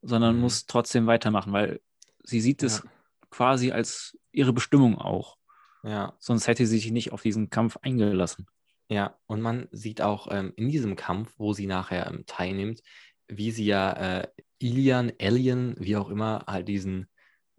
sondern 0.01 0.35
mhm. 0.35 0.41
muss 0.41 0.65
trotzdem 0.65 1.07
weitermachen, 1.07 1.51
weil 1.51 1.81
sie 2.23 2.41
sieht 2.41 2.63
es 2.63 2.83
ja. 2.83 2.89
quasi 3.29 3.71
als 3.71 4.17
ihre 4.31 4.53
Bestimmung 4.53 4.97
auch. 4.97 5.37
Ja. 5.83 6.13
Sonst 6.19 6.47
hätte 6.47 6.65
sie 6.65 6.77
sich 6.79 6.91
nicht 6.91 7.11
auf 7.11 7.21
diesen 7.21 7.49
Kampf 7.49 7.77
eingelassen. 7.81 8.47
Ja, 8.89 9.17
und 9.25 9.41
man 9.41 9.67
sieht 9.71 10.01
auch 10.01 10.27
ähm, 10.31 10.53
in 10.55 10.69
diesem 10.69 10.95
Kampf, 10.95 11.33
wo 11.37 11.53
sie 11.53 11.67
nachher 11.67 12.07
ähm, 12.07 12.23
teilnimmt, 12.25 12.81
wie 13.27 13.51
sie 13.51 13.65
ja 13.65 14.21
äh, 14.21 14.27
Ilian, 14.59 15.11
Alien, 15.19 15.75
wie 15.77 15.97
auch 15.97 16.09
immer, 16.09 16.45
halt 16.47 16.67
diesen 16.67 17.07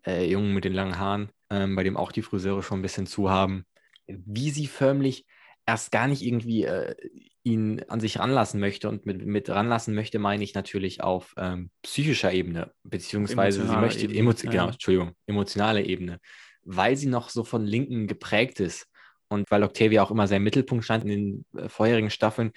äh, 0.07 0.31
Jungen 0.31 0.55
mit 0.55 0.65
den 0.65 0.73
langen 0.73 0.99
Haaren, 0.99 1.31
ähm, 1.51 1.77
bei 1.77 1.83
dem 1.83 1.97
auch 1.97 2.13
die 2.13 2.23
Friseure 2.23 2.63
schon 2.63 2.79
ein 2.79 2.83
bisschen 2.83 3.07
zu 3.07 3.29
haben, 3.31 3.67
wie 4.07 4.51
sie 4.51 4.67
förmlich 4.67 5.27
erst 5.67 5.93
gar 5.93 6.09
nicht 6.09 6.23
irgendwie 6.23 6.65
äh, 6.65 6.95
ihn 7.43 7.83
an 7.89 8.01
sich 8.01 8.19
ranlassen 8.19 8.59
möchte. 8.59 8.89
Und 8.89 9.05
mit, 9.05 9.25
mit 9.27 9.51
ranlassen 9.51 9.95
möchte, 9.95 10.19
meine 10.19 10.43
ich 10.43 10.55
natürlich 10.55 11.03
auf 11.03 11.35
ähm, 11.37 11.71
psychischer 11.83 12.33
Ebene, 12.33 12.73
beziehungsweise 12.85 13.67
sie 13.67 13.77
möchte, 13.77 14.05
Ebene, 14.05 14.19
emo 14.19 14.33
ja. 14.33 14.51
genau, 14.51 14.69
Entschuldigung, 14.69 15.13
emotionale 15.27 15.85
Ebene, 15.85 16.21
weil 16.63 16.97
sie 16.97 17.07
noch 17.07 17.29
so 17.29 17.45
von 17.45 17.67
Linken 17.67 18.07
geprägt 18.07 18.61
ist 18.61 18.89
und 19.29 19.51
weil 19.51 19.63
Octavia 19.63 20.03
auch 20.03 20.11
immer 20.11 20.27
sehr 20.27 20.39
im 20.39 20.45
Mittelpunkt 20.45 20.85
stand 20.85 21.05
in 21.05 21.11
den 21.11 21.45
äh, 21.57 21.69
vorherigen 21.69 22.11
Staffeln, 22.11 22.53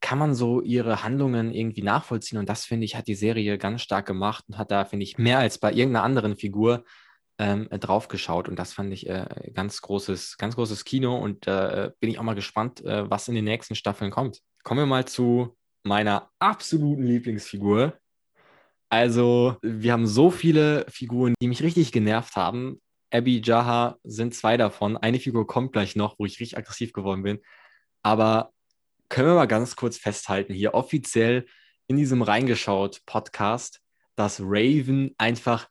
kann 0.00 0.18
man 0.18 0.34
so 0.34 0.60
ihre 0.60 1.02
Handlungen 1.02 1.52
irgendwie 1.52 1.82
nachvollziehen. 1.82 2.38
Und 2.38 2.48
das, 2.48 2.66
finde 2.66 2.84
ich, 2.84 2.94
hat 2.94 3.06
die 3.06 3.14
Serie 3.14 3.56
ganz 3.56 3.80
stark 3.80 4.06
gemacht 4.06 4.44
und 4.48 4.58
hat 4.58 4.70
da, 4.70 4.84
finde 4.84 5.04
ich, 5.04 5.16
mehr 5.16 5.38
als 5.38 5.58
bei 5.58 5.72
irgendeiner 5.72 6.04
anderen 6.04 6.36
Figur 6.36 6.84
ähm, 7.38 7.68
drauf 7.70 8.08
geschaut. 8.08 8.48
Und 8.48 8.58
das 8.58 8.74
fand 8.74 8.92
ich 8.92 9.08
äh, 9.08 9.50
ganz 9.54 9.80
großes, 9.80 10.36
ganz 10.36 10.56
großes 10.56 10.84
Kino. 10.84 11.16
Und 11.16 11.46
äh, 11.46 11.90
bin 12.00 12.10
ich 12.10 12.18
auch 12.18 12.22
mal 12.22 12.34
gespannt, 12.34 12.84
äh, 12.84 13.08
was 13.10 13.28
in 13.28 13.34
den 13.34 13.44
nächsten 13.44 13.74
Staffeln 13.74 14.10
kommt. 14.10 14.40
Kommen 14.62 14.80
wir 14.80 14.86
mal 14.86 15.06
zu 15.06 15.56
meiner 15.84 16.30
absoluten 16.38 17.04
Lieblingsfigur. 17.04 17.98
Also, 18.90 19.56
wir 19.62 19.92
haben 19.92 20.06
so 20.06 20.30
viele 20.30 20.86
Figuren, 20.88 21.34
die 21.40 21.48
mich 21.48 21.62
richtig 21.62 21.92
genervt 21.92 22.36
haben. 22.36 22.80
Abby, 23.14 23.40
Jaha 23.44 23.96
sind 24.02 24.34
zwei 24.34 24.56
davon. 24.56 24.96
Eine 24.96 25.20
Figur 25.20 25.46
kommt 25.46 25.72
gleich 25.72 25.94
noch, 25.94 26.18
wo 26.18 26.26
ich 26.26 26.40
richtig 26.40 26.58
aggressiv 26.58 26.92
geworden 26.92 27.22
bin. 27.22 27.38
Aber 28.02 28.52
können 29.08 29.28
wir 29.28 29.34
mal 29.36 29.46
ganz 29.46 29.76
kurz 29.76 29.96
festhalten 29.96 30.52
hier 30.52 30.74
offiziell 30.74 31.46
in 31.86 31.96
diesem 31.96 32.22
Reingeschaut 32.22 33.02
Podcast, 33.06 33.80
dass 34.16 34.40
Raven 34.42 35.14
einfach 35.16 35.68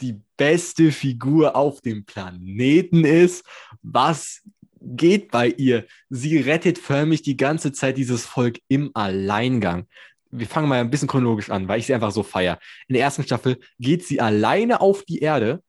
die 0.00 0.20
beste 0.36 0.90
Figur 0.90 1.54
auf 1.54 1.82
dem 1.82 2.04
Planeten 2.04 3.04
ist. 3.04 3.46
Was 3.82 4.42
geht 4.80 5.30
bei 5.30 5.50
ihr? 5.50 5.86
Sie 6.10 6.36
rettet 6.38 6.78
förmlich 6.78 7.22
die 7.22 7.36
ganze 7.36 7.70
Zeit 7.70 7.96
dieses 7.96 8.26
Volk 8.26 8.58
im 8.66 8.90
Alleingang. 8.94 9.86
Wir 10.32 10.48
fangen 10.48 10.68
mal 10.68 10.80
ein 10.80 10.90
bisschen 10.90 11.06
chronologisch 11.06 11.50
an, 11.50 11.68
weil 11.68 11.78
ich 11.78 11.86
sie 11.86 11.94
einfach 11.94 12.10
so 12.10 12.24
feiere. 12.24 12.58
In 12.88 12.94
der 12.94 13.04
ersten 13.04 13.22
Staffel 13.22 13.60
geht 13.78 14.04
sie 14.04 14.20
alleine 14.20 14.80
auf 14.80 15.04
die 15.04 15.20
Erde 15.20 15.62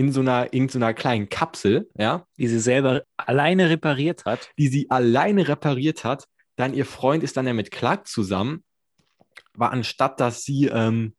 in 0.00 0.12
so 0.12 0.20
einer, 0.20 0.50
in 0.54 0.70
so 0.70 0.78
einer 0.78 0.94
kleinen 0.94 1.28
Kapsel, 1.28 1.90
ja. 1.94 2.24
Die 2.38 2.48
sie 2.48 2.58
selber 2.58 3.02
alleine 3.18 3.68
repariert 3.68 4.24
hat. 4.24 4.48
Die 4.56 4.68
sie 4.68 4.90
alleine 4.90 5.46
repariert 5.46 6.04
hat. 6.04 6.24
Dann 6.56 6.72
ihr 6.72 6.86
Freund 6.86 7.22
ist 7.22 7.36
dann 7.36 7.46
ja 7.46 7.52
mit 7.52 7.70
Clark 7.70 8.08
zusammen. 8.08 8.64
Aber 9.52 9.72
anstatt, 9.72 10.18
dass 10.18 10.42
sie 10.42 10.68
ähm, 10.68 11.14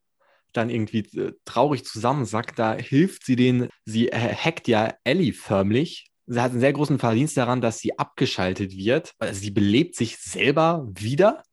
dann 0.52 0.72
irgendwie 0.72 1.06
äh, 1.16 1.34
traurig 1.46 1.86
zusammensackt, 1.86 2.58
da 2.58 2.74
hilft 2.74 3.24
sie 3.24 3.36
denen, 3.36 3.70
sie 3.86 4.10
äh, 4.10 4.34
hackt 4.34 4.68
ja 4.68 4.96
Ellie 5.04 5.34
förmlich. 5.34 6.08
Sie 6.26 6.42
hat 6.42 6.50
einen 6.50 6.60
sehr 6.60 6.74
großen 6.74 6.98
Verdienst 6.98 7.38
daran, 7.38 7.62
dass 7.62 7.78
sie 7.78 8.00
abgeschaltet 8.00 8.76
wird. 8.76 9.12
Also 9.20 9.40
sie 9.42 9.52
belebt 9.52 9.96
sich 9.96 10.18
selber 10.18 10.88
wieder 10.90 11.44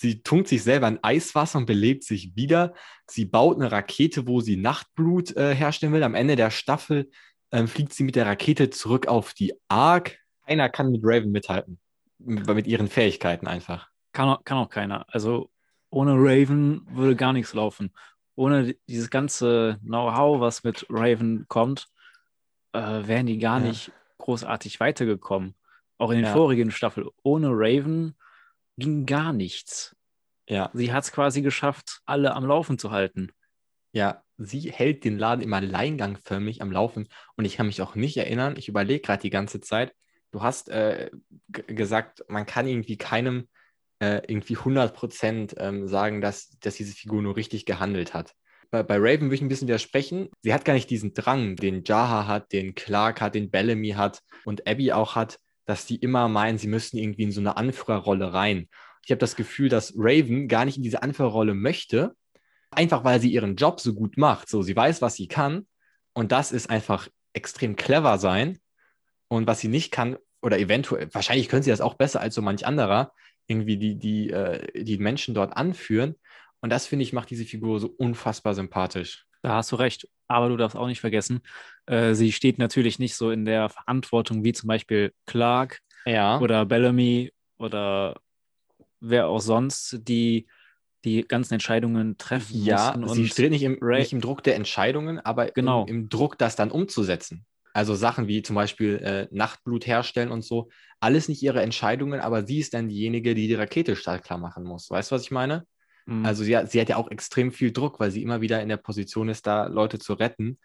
Sie 0.00 0.22
tunkt 0.22 0.46
sich 0.46 0.62
selber 0.62 0.86
in 0.86 1.02
Eiswasser 1.02 1.58
und 1.58 1.66
belebt 1.66 2.04
sich 2.04 2.36
wieder. 2.36 2.72
Sie 3.08 3.24
baut 3.24 3.56
eine 3.56 3.72
Rakete, 3.72 4.28
wo 4.28 4.40
sie 4.40 4.56
Nachtblut 4.56 5.36
äh, 5.36 5.56
herstellen 5.56 5.92
will. 5.92 6.04
Am 6.04 6.14
Ende 6.14 6.36
der 6.36 6.52
Staffel 6.52 7.10
äh, 7.50 7.66
fliegt 7.66 7.92
sie 7.92 8.04
mit 8.04 8.14
der 8.14 8.24
Rakete 8.24 8.70
zurück 8.70 9.08
auf 9.08 9.34
die 9.34 9.54
Ark. 9.66 10.16
Keiner 10.46 10.68
kann 10.68 10.92
mit 10.92 11.00
Raven 11.02 11.32
mithalten. 11.32 11.80
Mit, 12.18 12.68
ihren 12.68 12.86
Fähigkeiten 12.86 13.48
einfach. 13.48 13.88
Kann 14.12 14.28
auch, 14.28 14.44
kann 14.44 14.58
auch 14.58 14.70
keiner. 14.70 15.04
Also 15.08 15.50
ohne 15.90 16.12
Raven 16.14 16.86
würde 16.92 17.16
gar 17.16 17.32
nichts 17.32 17.52
laufen. 17.52 17.92
Ohne 18.36 18.76
dieses 18.88 19.10
ganze 19.10 19.80
Know-how, 19.82 20.38
was 20.38 20.62
mit 20.62 20.86
Raven 20.90 21.46
kommt, 21.48 21.88
äh, 22.72 22.78
wären 22.78 23.26
die 23.26 23.38
gar 23.38 23.58
ja. 23.58 23.66
nicht 23.66 23.90
großartig 24.18 24.78
weitergekommen. 24.78 25.56
Auch 25.96 26.10
in 26.10 26.18
den 26.18 26.26
ja. 26.26 26.32
vorigen 26.32 26.70
Staffeln. 26.70 27.08
Ohne 27.24 27.48
Raven 27.50 28.14
ging 28.78 29.06
gar 29.06 29.32
nichts. 29.32 29.96
Ja. 30.48 30.70
Sie 30.72 30.92
hat 30.92 31.04
es 31.04 31.12
quasi 31.12 31.42
geschafft, 31.42 32.00
alle 32.06 32.34
am 32.34 32.46
Laufen 32.46 32.78
zu 32.78 32.90
halten. 32.90 33.32
Ja, 33.92 34.22
sie 34.38 34.70
hält 34.72 35.04
den 35.04 35.18
Laden 35.18 35.42
im 35.42 35.52
Alleingang 35.52 36.16
förmlich 36.16 36.62
am 36.62 36.72
Laufen. 36.72 37.08
Und 37.36 37.44
ich 37.44 37.56
kann 37.56 37.66
mich 37.66 37.82
auch 37.82 37.94
nicht 37.94 38.16
erinnern, 38.16 38.54
ich 38.56 38.68
überlege 38.68 39.00
gerade 39.00 39.22
die 39.22 39.30
ganze 39.30 39.60
Zeit, 39.60 39.94
du 40.30 40.42
hast 40.42 40.68
äh, 40.68 41.10
gesagt, 41.48 42.24
man 42.28 42.46
kann 42.46 42.66
irgendwie 42.66 42.96
keinem 42.96 43.48
äh, 44.00 44.22
irgendwie 44.26 44.56
100% 44.56 45.58
ähm, 45.58 45.88
sagen, 45.88 46.20
dass, 46.20 46.50
dass 46.60 46.76
diese 46.76 46.94
Figur 46.94 47.20
nur 47.22 47.36
richtig 47.36 47.66
gehandelt 47.66 48.14
hat. 48.14 48.34
Bei, 48.70 48.82
bei 48.82 48.96
Raven 48.96 49.22
würde 49.22 49.36
ich 49.36 49.42
ein 49.42 49.48
bisschen 49.48 49.68
widersprechen. 49.68 50.28
Sie 50.42 50.52
hat 50.52 50.64
gar 50.64 50.74
nicht 50.74 50.90
diesen 50.90 51.14
Drang, 51.14 51.56
den 51.56 51.82
Jaha 51.84 52.26
hat, 52.26 52.52
den 52.52 52.74
Clark 52.74 53.20
hat, 53.20 53.34
den 53.34 53.50
Bellamy 53.50 53.90
hat 53.90 54.20
und 54.44 54.68
Abby 54.68 54.92
auch 54.92 55.16
hat, 55.16 55.38
dass 55.68 55.84
die 55.84 55.96
immer 55.96 56.28
meinen, 56.28 56.56
sie 56.56 56.66
müssten 56.66 56.96
irgendwie 56.96 57.24
in 57.24 57.32
so 57.32 57.40
eine 57.40 57.58
Anführerrolle 57.58 58.32
rein. 58.32 58.68
Ich 59.04 59.10
habe 59.10 59.18
das 59.18 59.36
Gefühl, 59.36 59.68
dass 59.68 59.92
Raven 59.96 60.48
gar 60.48 60.64
nicht 60.64 60.78
in 60.78 60.82
diese 60.82 61.02
Anführerrolle 61.02 61.54
möchte, 61.54 62.14
einfach 62.70 63.04
weil 63.04 63.20
sie 63.20 63.30
ihren 63.30 63.56
Job 63.56 63.78
so 63.78 63.92
gut 63.92 64.16
macht. 64.16 64.48
So, 64.48 64.62
sie 64.62 64.74
weiß, 64.74 65.02
was 65.02 65.14
sie 65.14 65.28
kann 65.28 65.66
und 66.14 66.32
das 66.32 66.52
ist 66.52 66.68
einfach 66.68 67.08
extrem 67.32 67.76
clever 67.76 68.18
sein. 68.18 68.58
Und 69.28 69.46
was 69.46 69.60
sie 69.60 69.68
nicht 69.68 69.92
kann, 69.92 70.16
oder 70.42 70.58
eventuell, 70.58 71.12
wahrscheinlich 71.12 71.48
können 71.48 71.62
sie 71.62 71.70
das 71.70 71.80
auch 71.80 71.94
besser 71.94 72.20
als 72.20 72.34
so 72.34 72.42
manch 72.42 72.66
anderer, 72.66 73.12
irgendwie 73.46 73.76
die, 73.76 73.98
die, 73.98 74.30
äh, 74.30 74.82
die 74.82 74.98
Menschen 74.98 75.34
dort 75.34 75.56
anführen. 75.56 76.16
Und 76.60 76.70
das, 76.70 76.86
finde 76.86 77.04
ich, 77.04 77.12
macht 77.12 77.30
diese 77.30 77.44
Figur 77.44 77.78
so 77.78 77.88
unfassbar 77.88 78.54
sympathisch. 78.54 79.27
Da 79.42 79.54
hast 79.54 79.72
du 79.72 79.76
recht. 79.76 80.08
Aber 80.26 80.48
du 80.48 80.56
darfst 80.56 80.76
auch 80.76 80.86
nicht 80.86 81.00
vergessen, 81.00 81.40
äh, 81.86 82.14
sie 82.14 82.32
steht 82.32 82.58
natürlich 82.58 82.98
nicht 82.98 83.16
so 83.16 83.30
in 83.30 83.44
der 83.44 83.68
Verantwortung 83.68 84.44
wie 84.44 84.52
zum 84.52 84.66
Beispiel 84.68 85.12
Clark 85.26 85.80
ja. 86.04 86.38
oder 86.40 86.66
Bellamy 86.66 87.32
oder 87.56 88.20
wer 89.00 89.28
auch 89.28 89.40
sonst, 89.40 90.00
die 90.06 90.46
die 91.04 91.22
ganzen 91.22 91.54
Entscheidungen 91.54 92.18
treffen 92.18 92.62
ja, 92.62 92.94
mussten. 92.96 93.14
sie 93.14 93.20
und 93.22 93.28
steht 93.28 93.50
nicht 93.50 93.62
im, 93.62 93.78
nicht 93.80 94.12
im 94.12 94.20
Druck 94.20 94.42
der 94.42 94.56
Entscheidungen, 94.56 95.20
aber 95.20 95.46
Genau. 95.52 95.82
im, 95.86 95.88
im 96.02 96.08
Druck, 96.08 96.36
das 96.38 96.56
dann 96.56 96.70
umzusetzen. 96.70 97.46
Also 97.72 97.94
Sachen 97.94 98.26
wie 98.26 98.42
zum 98.42 98.56
Beispiel 98.56 98.96
äh, 98.96 99.28
Nachtblut 99.30 99.86
herstellen 99.86 100.30
und 100.30 100.42
so. 100.42 100.68
Alles 101.00 101.28
nicht 101.28 101.42
ihre 101.42 101.62
Entscheidungen, 101.62 102.20
aber 102.20 102.44
sie 102.44 102.58
ist 102.58 102.74
dann 102.74 102.88
diejenige, 102.88 103.34
die 103.34 103.46
die 103.46 103.54
Rakete 103.54 103.94
startklar 103.94 104.38
machen 104.38 104.64
muss. 104.64 104.90
Weißt 104.90 105.10
du, 105.10 105.14
was 105.14 105.22
ich 105.22 105.30
meine? 105.30 105.64
Mhm. 106.08 106.24
Also 106.24 106.42
sie 106.42 106.56
hat, 106.56 106.70
sie 106.70 106.80
hat 106.80 106.88
ja 106.88 106.96
auch 106.96 107.10
extrem 107.10 107.52
viel 107.52 107.70
Druck, 107.70 108.00
weil 108.00 108.10
sie 108.10 108.22
immer 108.22 108.40
wieder 108.40 108.62
in 108.62 108.70
der 108.70 108.78
Position 108.78 109.28
ist, 109.28 109.46
da 109.46 109.66
Leute 109.66 109.98
zu 109.98 110.14
retten. 110.14 110.58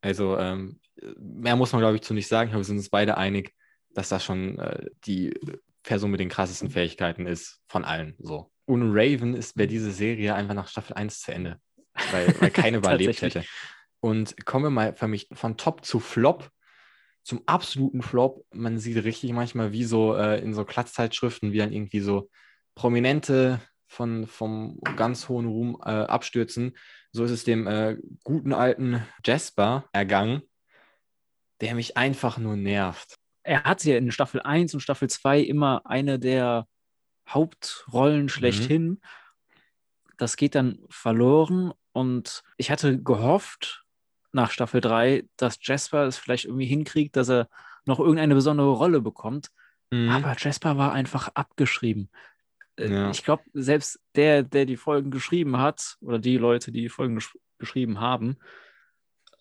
Also 0.00 0.38
ähm, 0.38 0.80
mehr 1.18 1.56
muss 1.56 1.72
man, 1.72 1.80
glaube 1.80 1.96
ich, 1.96 2.02
zu 2.02 2.14
nicht 2.14 2.28
sagen. 2.28 2.48
Ich 2.48 2.52
glaube, 2.52 2.62
wir 2.62 2.66
sind 2.66 2.78
uns 2.78 2.88
beide 2.88 3.18
einig, 3.18 3.54
dass 3.90 4.08
das 4.08 4.24
schon 4.24 4.58
äh, 4.58 4.86
die 5.04 5.34
Person 5.82 6.10
mit 6.10 6.20
den 6.20 6.30
krassesten 6.30 6.70
Fähigkeiten 6.70 7.26
ist 7.26 7.60
von 7.68 7.84
allen. 7.84 8.14
So. 8.18 8.50
Ohne 8.66 8.86
Raven 8.86 9.34
ist 9.34 9.56
wäre 9.56 9.68
diese 9.68 9.92
Serie 9.92 10.34
einfach 10.34 10.54
nach 10.54 10.68
Staffel 10.68 10.94
1 10.94 11.20
zu 11.20 11.32
Ende, 11.32 11.60
weil, 12.10 12.34
weil 12.40 12.50
keine 12.50 12.76
überlebt 12.78 13.20
hätte. 13.20 13.44
Und 14.00 14.46
kommen 14.46 14.64
wir 14.64 14.70
mal 14.70 14.96
für 14.96 15.08
mich 15.08 15.28
von 15.32 15.58
Top 15.58 15.84
zu 15.84 16.00
Flop. 16.00 16.50
Zum 17.22 17.42
absoluten 17.46 18.02
Flop. 18.02 18.46
Man 18.54 18.78
sieht 18.78 19.02
richtig 19.04 19.32
manchmal, 19.32 19.72
wie 19.72 19.84
so 19.84 20.14
äh, 20.14 20.40
in 20.40 20.54
so 20.54 20.64
Klatzzeitschriften, 20.64 21.52
wie 21.52 21.58
dann 21.58 21.72
irgendwie 21.72 22.00
so 22.00 22.30
Prominente 22.74 23.60
von, 23.86 24.26
vom 24.26 24.80
ganz 24.96 25.28
hohen 25.28 25.46
Ruhm 25.46 25.78
äh, 25.84 25.90
abstürzen. 25.90 26.76
So 27.12 27.24
ist 27.24 27.30
es 27.30 27.44
dem 27.44 27.66
äh, 27.66 27.96
guten 28.24 28.52
alten 28.52 29.02
Jasper 29.24 29.88
ergangen, 29.92 30.42
der 31.60 31.74
mich 31.74 31.96
einfach 31.96 32.38
nur 32.38 32.56
nervt. 32.56 33.16
er 33.42 33.64
hat 33.64 33.84
ja 33.84 33.96
in 33.96 34.10
Staffel 34.10 34.42
1 34.42 34.74
und 34.74 34.80
Staffel 34.80 35.08
2 35.08 35.40
immer 35.40 35.82
eine 35.84 36.18
der 36.18 36.66
Hauptrollen 37.28 38.28
schlechthin. 38.28 39.00
Das 40.18 40.36
geht 40.36 40.54
dann 40.54 40.78
verloren 40.88 41.72
und 41.92 42.42
ich 42.56 42.70
hatte 42.70 43.00
gehofft 43.02 43.84
nach 44.32 44.50
Staffel 44.50 44.80
3, 44.80 45.24
dass 45.36 45.58
Jasper 45.62 46.04
es 46.04 46.18
vielleicht 46.18 46.44
irgendwie 46.44 46.66
hinkriegt, 46.66 47.16
dass 47.16 47.30
er 47.30 47.48
noch 47.86 48.00
irgendeine 48.00 48.34
besondere 48.34 48.70
Rolle 48.70 49.00
bekommt. 49.00 49.50
Mhm. 49.90 50.10
Aber 50.10 50.34
Jasper 50.36 50.76
war 50.76 50.92
einfach 50.92 51.28
abgeschrieben. 51.34 52.10
Äh, 52.76 52.88
Ja. 52.90 53.10
Ich 53.10 53.24
glaube, 53.24 53.44
selbst 53.52 54.00
der, 54.14 54.42
der 54.42 54.66
die 54.66 54.76
Folgen 54.76 55.10
geschrieben 55.10 55.58
hat, 55.58 55.96
oder 56.00 56.18
die 56.18 56.36
Leute, 56.38 56.72
die 56.72 56.82
die 56.82 56.88
Folgen 56.88 57.14
gesch 57.16 57.36
geschrieben 57.58 58.00
haben, 58.00 58.36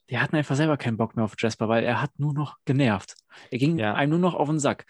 die 0.10 0.20
hatten 0.20 0.36
einfach 0.36 0.56
selber 0.56 0.78
keinen 0.78 0.98
Bock 0.98 1.16
mehr 1.16 1.26
auf 1.26 1.36
Jasper, 1.38 1.68
weil 1.68 1.84
er 1.84 2.02
hat 2.02 2.12
nur 2.18 2.34
noch 2.34 2.58
genervt. 2.64 3.16
Er 3.52 3.58
ging 3.58 3.78
Ja. 3.78 3.94
einem 3.96 4.12
nur 4.12 4.20
noch 4.20 4.36
auf 4.36 4.48
den 4.48 4.60
Sack. 4.60 4.86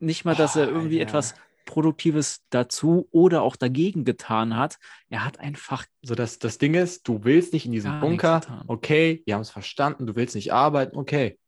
Nicht 0.00 0.24
mal, 0.24 0.34
dass 0.34 0.56
er 0.56 0.68
Oh, 0.68 0.70
irgendwie 0.72 0.96
ja. 0.96 1.02
etwas 1.04 1.34
Produktives 1.66 2.40
dazu 2.50 3.08
oder 3.10 3.42
auch 3.42 3.54
dagegen 3.54 4.04
getan 4.04 4.56
hat. 4.56 4.78
Er 5.10 5.24
hat 5.24 5.38
einfach 5.38 5.84
So, 6.02 6.14
das, 6.14 6.38
das 6.38 6.56
Ding 6.58 6.74
ist, 6.74 7.06
du 7.06 7.24
willst 7.24 7.52
nicht 7.52 7.66
in 7.66 7.72
diesen 7.72 7.90
Gar 7.90 8.00
Bunker, 8.00 8.64
okay, 8.68 9.22
wir 9.26 9.34
haben 9.34 9.42
es 9.42 9.50
verstanden, 9.50 10.06
du 10.06 10.16
willst 10.16 10.34
nicht 10.34 10.52
arbeiten, 10.52 10.96
okay, 10.96 11.38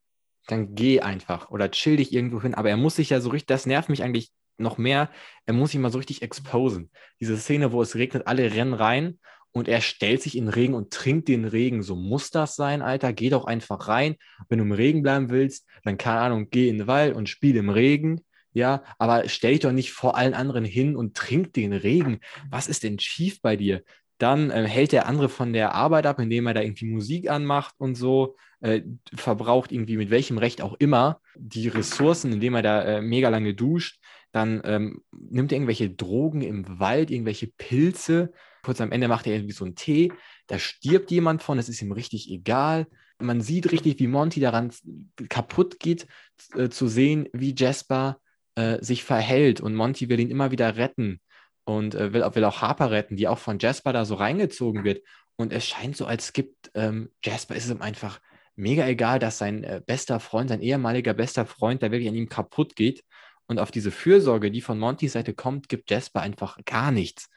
dann 0.47 0.75
geh 0.75 1.01
einfach 1.01 1.51
oder 1.51 1.71
chill 1.71 1.97
dich 1.97 2.13
irgendwo 2.13 2.43
hin. 2.43 2.55
Aber 2.55 2.69
er 2.69 2.77
muss 2.77 2.97
sich 2.97 3.11
ja 3.11 3.21
so 3.21 3.31
richtig, 3.31 3.47
das 3.47 3.67
nervt 3.67 3.89
mich 3.89 4.03
eigentlich 4.03 4.31
noch 4.61 4.79
mehr, 4.79 5.11
er 5.47 5.55
muss 5.55 5.73
sich 5.73 5.81
mal 5.81 5.91
so 5.91 5.99
richtig 5.99 6.23
exposen. 6.23 6.91
Diese 7.21 7.37
Szene, 7.37 7.73
wo 7.73 7.83
es 7.83 7.97
regnet, 7.97 8.27
alle 8.27 8.55
rennen 8.55 8.75
rein 8.75 9.19
und 9.53 9.69
er 9.69 9.81
stellt 9.81 10.23
sich 10.23 10.37
in 10.37 10.47
den 10.47 10.55
Regen 10.55 10.75
und 10.75 10.93
trinkt 10.93 11.29
den 11.29 11.45
Regen. 11.45 11.83
So 11.83 11.97
muss 11.97 12.31
das 12.31 12.55
sein, 12.55 12.83
Alter. 12.83 13.13
Geh 13.13 13.31
doch 13.31 13.45
einfach 13.45 13.89
rein. 13.89 14.17
Wenn 14.49 14.59
du 14.59 14.65
im 14.65 14.73
Regen 14.73 15.03
bleiben 15.03 15.31
willst, 15.31 15.67
dann 15.85 15.99
keine 15.99 16.21
Ahnung, 16.21 16.49
geh 16.51 16.69
in 16.69 16.79
den 16.79 16.87
Wald 16.87 17.17
und 17.17 17.29
spiel 17.29 17.57
im 17.57 17.71
Regen. 17.71 18.21
Ja, 18.53 18.83
aber 18.99 19.29
stell 19.29 19.53
dich 19.53 19.61
doch 19.61 19.73
nicht 19.73 19.93
vor 19.93 20.17
allen 20.17 20.35
anderen 20.35 20.65
hin 20.65 20.97
und 20.97 21.17
trink 21.17 21.53
den 21.53 21.73
Regen. 21.73 22.19
Was 22.49 22.67
ist 22.67 22.83
denn 22.83 22.99
schief 22.99 23.41
bei 23.41 23.57
dir? 23.57 23.83
Dann 24.19 24.51
äh, 24.51 24.67
hält 24.67 24.93
der 24.93 25.07
andere 25.07 25.29
von 25.29 25.53
der 25.53 25.75
Arbeit 25.75 26.07
ab, 26.07 26.19
indem 26.19 26.47
er 26.47 26.55
da 26.55 26.61
irgendwie 26.61 26.87
Musik 26.87 27.31
anmacht 27.31 27.75
und 27.79 27.95
so, 27.95 28.37
äh, 28.61 28.83
verbraucht 29.15 29.73
irgendwie 29.73 29.97
mit 29.97 30.11
welchem 30.11 30.37
Recht 30.37 30.63
auch 30.63 30.75
immer 30.79 31.21
die 31.37 31.69
Ressourcen, 31.69 32.33
indem 32.33 32.55
er 32.57 32.63
da 32.63 32.83
äh, 32.83 33.03
mega 33.03 33.29
lange 33.29 33.55
duscht. 33.55 34.00
Dann 34.33 34.61
ähm, 34.65 35.03
nimmt 35.11 35.53
er 35.53 35.57
irgendwelche 35.57 35.91
Drogen 35.91 36.43
im 36.43 36.79
Wald, 36.79 37.11
irgendwelche 37.11 37.49
Pilze. 37.49 38.33
Kurz 38.63 38.81
am 38.81 38.93
Ende 38.93 39.09
macht 39.09 39.27
er 39.27 39.35
irgendwie 39.35 39.53
so 39.55 39.65
einen 39.65 39.75
Tee. 39.75 40.13
Da 40.47 40.59
stirbt 40.59 41.11
jemand 41.11 41.43
von, 41.43 41.59
es 41.59 41.69
ist 41.69 41.83
ihm 41.83 41.93
richtig 41.93 42.31
egal. 42.31 42.87
Man 43.19 43.41
sieht 43.41 43.71
richtig, 43.73 43.99
wie 43.99 44.07
Monty 44.07 44.41
daran 44.41 44.73
kaputt 45.29 45.81
geht, 45.81 46.07
äh, 46.55 46.69
zu 46.69 46.89
sehen, 46.89 47.29
wie 47.33 47.55
Jasper 47.57 48.21
äh, 48.55 48.83
sich 48.83 49.05
verhält. 49.05 49.61
Und 49.61 49.75
Monty 49.75 50.09
will 50.09 50.21
ihn 50.21 50.31
immer 50.31 50.51
wieder 50.51 50.77
retten 50.77 51.21
und 51.65 51.95
äh, 51.95 52.13
will, 52.13 52.23
will 52.35 52.45
auch 52.45 52.63
Harper 52.63 52.91
retten, 52.91 53.17
die 53.17 53.29
auch 53.29 53.39
von 53.39 53.59
Jasper 53.59 53.93
da 53.93 54.05
so 54.05 54.15
reingezogen 54.15 54.85
wird. 54.85 55.03
Und 55.37 55.53
es 55.53 55.67
scheint 55.67 55.97
so, 55.97 56.07
als 56.07 56.33
gibt 56.33 56.71
ähm, 56.75 57.11
Jasper 57.25 57.57
ist 57.57 57.65
es 57.65 57.71
ihm 57.71 57.83
einfach 57.83 58.21
mega 58.57 58.87
egal, 58.87 59.19
dass 59.19 59.39
sein 59.39 59.65
äh, 59.65 59.81
bester 59.85 60.21
Freund, 60.21 60.51
sein 60.51 60.61
ehemaliger 60.61 61.15
bester 61.15 61.47
Freund, 61.47 61.83
da 61.83 61.91
wirklich 61.91 62.09
an 62.09 62.15
ihm 62.15 62.29
kaputt 62.29 62.77
geht. 62.77 63.03
Und 63.51 63.59
auf 63.59 63.73
diese 63.73 63.91
Fürsorge, 63.91 64.53
die 64.53 64.61
von 64.61 64.79
Montys 64.79 65.15
Seite 65.15 65.35
kommt, 65.35 65.69
gibt 65.69 65.91
Jasper 65.91 66.21
einfach 66.21 66.57
gar 66.67 66.93
nichts. 66.93 67.29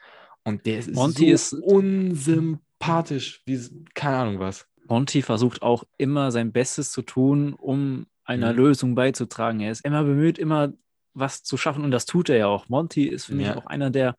Und 0.44 0.64
der 0.64 0.78
ist 0.78 0.92
Monty 0.94 1.26
so 1.36 1.56
ist- 1.56 1.62
unsympathisch, 1.64 3.42
wie 3.46 3.58
keine 3.94 4.18
Ahnung 4.18 4.38
was. 4.38 4.68
Monty 4.86 5.22
versucht 5.22 5.62
auch 5.62 5.82
immer 5.98 6.30
sein 6.30 6.52
Bestes 6.52 6.92
zu 6.92 7.02
tun, 7.02 7.52
um 7.52 8.06
einer 8.24 8.52
Mhm. 8.52 8.58
Lösung 8.58 8.94
beizutragen. 8.94 9.58
Er 9.58 9.72
ist 9.72 9.84
immer 9.84 10.04
bemüht, 10.04 10.38
immer 10.38 10.72
was 11.14 11.42
zu 11.42 11.56
schaffen 11.56 11.82
und 11.82 11.90
das 11.90 12.06
tut 12.06 12.28
er 12.28 12.36
ja 12.36 12.46
auch. 12.46 12.68
Monty 12.68 13.06
ist, 13.08 13.24
finde 13.26 13.44
Ja. 13.44 13.50
ich, 13.52 13.56
auch 13.56 13.66
einer 13.66 13.90
der 13.90 14.16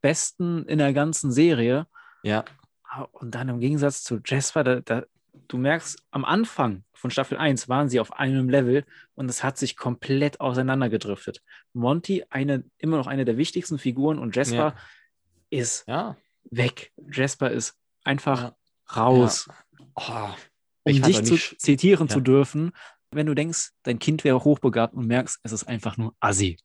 besten 0.00 0.64
in 0.66 0.78
der 0.78 0.92
ganzen 0.92 1.30
Serie. 1.30 1.86
Ja, 2.24 2.44
Ah, 2.96 3.08
Und 3.12 3.34
dann 3.34 3.48
im 3.48 3.58
Gegensatz 3.60 4.04
zu 4.04 4.20
Jasper, 4.24 4.62
da, 4.64 4.80
da, 4.80 5.04
du 5.48 5.58
merkst, 5.58 6.04
am 6.10 6.24
Anfang 6.24 6.84
von 6.92 7.10
Staffel 7.10 7.36
1 7.38 7.68
waren 7.68 7.88
sie 7.88 8.00
auf 8.00 8.14
einem 8.14 8.48
Level 8.48 8.84
und 9.14 9.28
es 9.28 9.42
hat 9.42 9.58
sich 9.58 9.76
komplett 9.76 10.40
auseinandergedriftet. 10.40 11.42
Monty, 11.72 12.24
eine, 12.30 12.64
immer 12.78 12.96
noch 12.96 13.06
eine 13.06 13.24
der 13.24 13.36
wichtigsten 13.36 13.78
Figuren 13.78 14.18
und 14.18 14.34
Jasper 14.34 14.74
ist 15.50 15.86
ja. 15.86 16.16
weg. 16.44 16.92
Jasper 17.10 17.50
ist 17.50 17.76
einfach 18.04 18.42
Ja. 18.42 18.56
raus. 18.96 19.48
Oh, 19.94 20.28
Um 20.84 21.02
dich 21.02 21.24
zu 21.24 21.36
zitieren 21.36 22.08
Ja. 22.08 22.14
zu 22.14 22.20
dürfen, 22.20 22.72
wenn 23.10 23.26
du 23.26 23.34
denkst, 23.34 23.70
dein 23.84 23.98
Kind 23.98 24.24
wäre 24.24 24.42
hochbegabt 24.42 24.94
und 24.94 25.06
merkst, 25.06 25.38
es 25.42 25.52
ist 25.52 25.64
einfach 25.64 25.96
nur 25.96 26.14
Assi. 26.20 26.58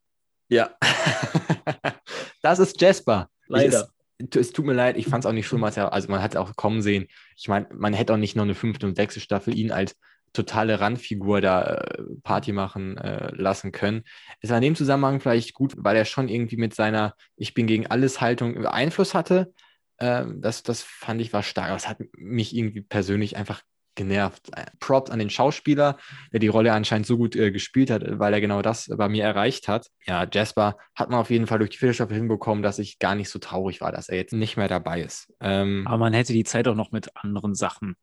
Ja. 0.48 0.72
das 2.42 2.60
ist 2.60 2.82
Jasper. 2.82 3.30
Leider. 3.48 3.90
Es, 4.20 4.36
es 4.36 4.52
tut 4.52 4.66
mir 4.66 4.74
leid, 4.74 4.98
ich 4.98 5.08
fand 5.08 5.24
es 5.24 5.30
auch 5.30 5.34
nicht 5.34 5.48
schlimm, 5.48 5.64
als 5.64 5.78
also 5.78 6.10
man 6.10 6.22
hat 6.22 6.36
auch 6.36 6.56
kommen 6.56 6.82
sehen. 6.82 7.08
Ich 7.38 7.48
meine, 7.48 7.68
man 7.74 7.94
hätte 7.94 8.14
auch 8.14 8.18
nicht 8.18 8.36
noch 8.36 8.44
eine 8.44 8.56
fünfte 8.56 8.86
und 8.86 8.96
sechste 8.96 9.20
Staffel 9.20 9.58
ihn 9.58 9.72
als 9.72 9.96
totale 10.34 10.80
Randfigur 10.80 11.42
da 11.42 11.64
äh, 11.64 12.04
Party 12.24 12.52
machen 12.52 12.98
äh, 12.98 13.32
lassen 13.34 13.72
können. 13.72 14.04
Ist 14.42 14.52
in 14.52 14.62
dem 14.62 14.76
Zusammenhang 14.76 15.20
vielleicht 15.20 15.54
gut, 15.54 15.74
weil 15.78 15.96
er 15.96 16.06
schon 16.06 16.30
irgendwie 16.30 16.58
mit 16.58 16.76
seiner 16.76 17.16
Ich 17.36 17.54
bin 17.54 17.68
gegen 17.68 17.88
alles 17.88 18.22
Haltung 18.22 18.66
Einfluss 18.66 19.14
hatte. 19.14 19.54
Ähm, 20.00 20.42
das, 20.42 20.64
das 20.64 20.84
fand 20.84 21.22
ich 21.22 21.34
war 21.34 21.44
stark. 21.44 21.76
Es 21.76 21.88
hat 21.88 21.98
mich 22.16 22.56
irgendwie 22.56 22.82
persönlich 22.82 23.38
einfach 23.38 23.64
genervt. 23.96 24.50
Äh, 24.56 24.66
Props 24.80 25.12
an 25.12 25.20
den 25.20 25.30
Schauspieler, 25.30 25.98
der 26.32 26.40
die 26.40 26.48
Rolle 26.48 26.74
anscheinend 26.74 27.06
so 27.06 27.18
gut 27.18 27.36
äh, 27.36 27.52
gespielt 27.52 27.90
hat, 27.92 28.04
weil 28.20 28.34
er 28.34 28.42
genau 28.42 28.62
das 28.62 28.90
bei 28.96 29.10
mir 29.10 29.24
erreicht 29.24 29.68
hat. 29.68 29.88
Ja, 30.06 30.28
Jasper 30.32 30.78
hat 30.96 31.10
man 31.10 31.20
auf 31.20 31.30
jeden 31.30 31.48
Fall 31.48 31.60
durch 31.60 31.72
die 31.72 31.78
vierte 31.78 31.94
Staffel 31.94 32.18
hinbekommen, 32.18 32.64
dass 32.64 32.80
ich 32.80 33.00
gar 33.00 33.16
nicht 33.16 33.30
so 33.30 33.40
traurig 33.40 33.82
war, 33.82 33.92
dass 33.92 34.10
er 34.10 34.18
jetzt 34.18 34.34
nicht 34.34 34.58
mehr 34.58 34.68
dabei 34.68 35.02
ist. 35.02 35.34
Ähm, 35.42 35.86
Aber 35.88 35.98
man 35.98 36.14
hätte 36.14 36.34
die 36.34 36.44
Zeit 36.44 36.68
auch 36.68 36.76
noch 36.76 36.92
mit 36.92 37.10
anderen 37.16 37.56
Sachen 37.56 37.96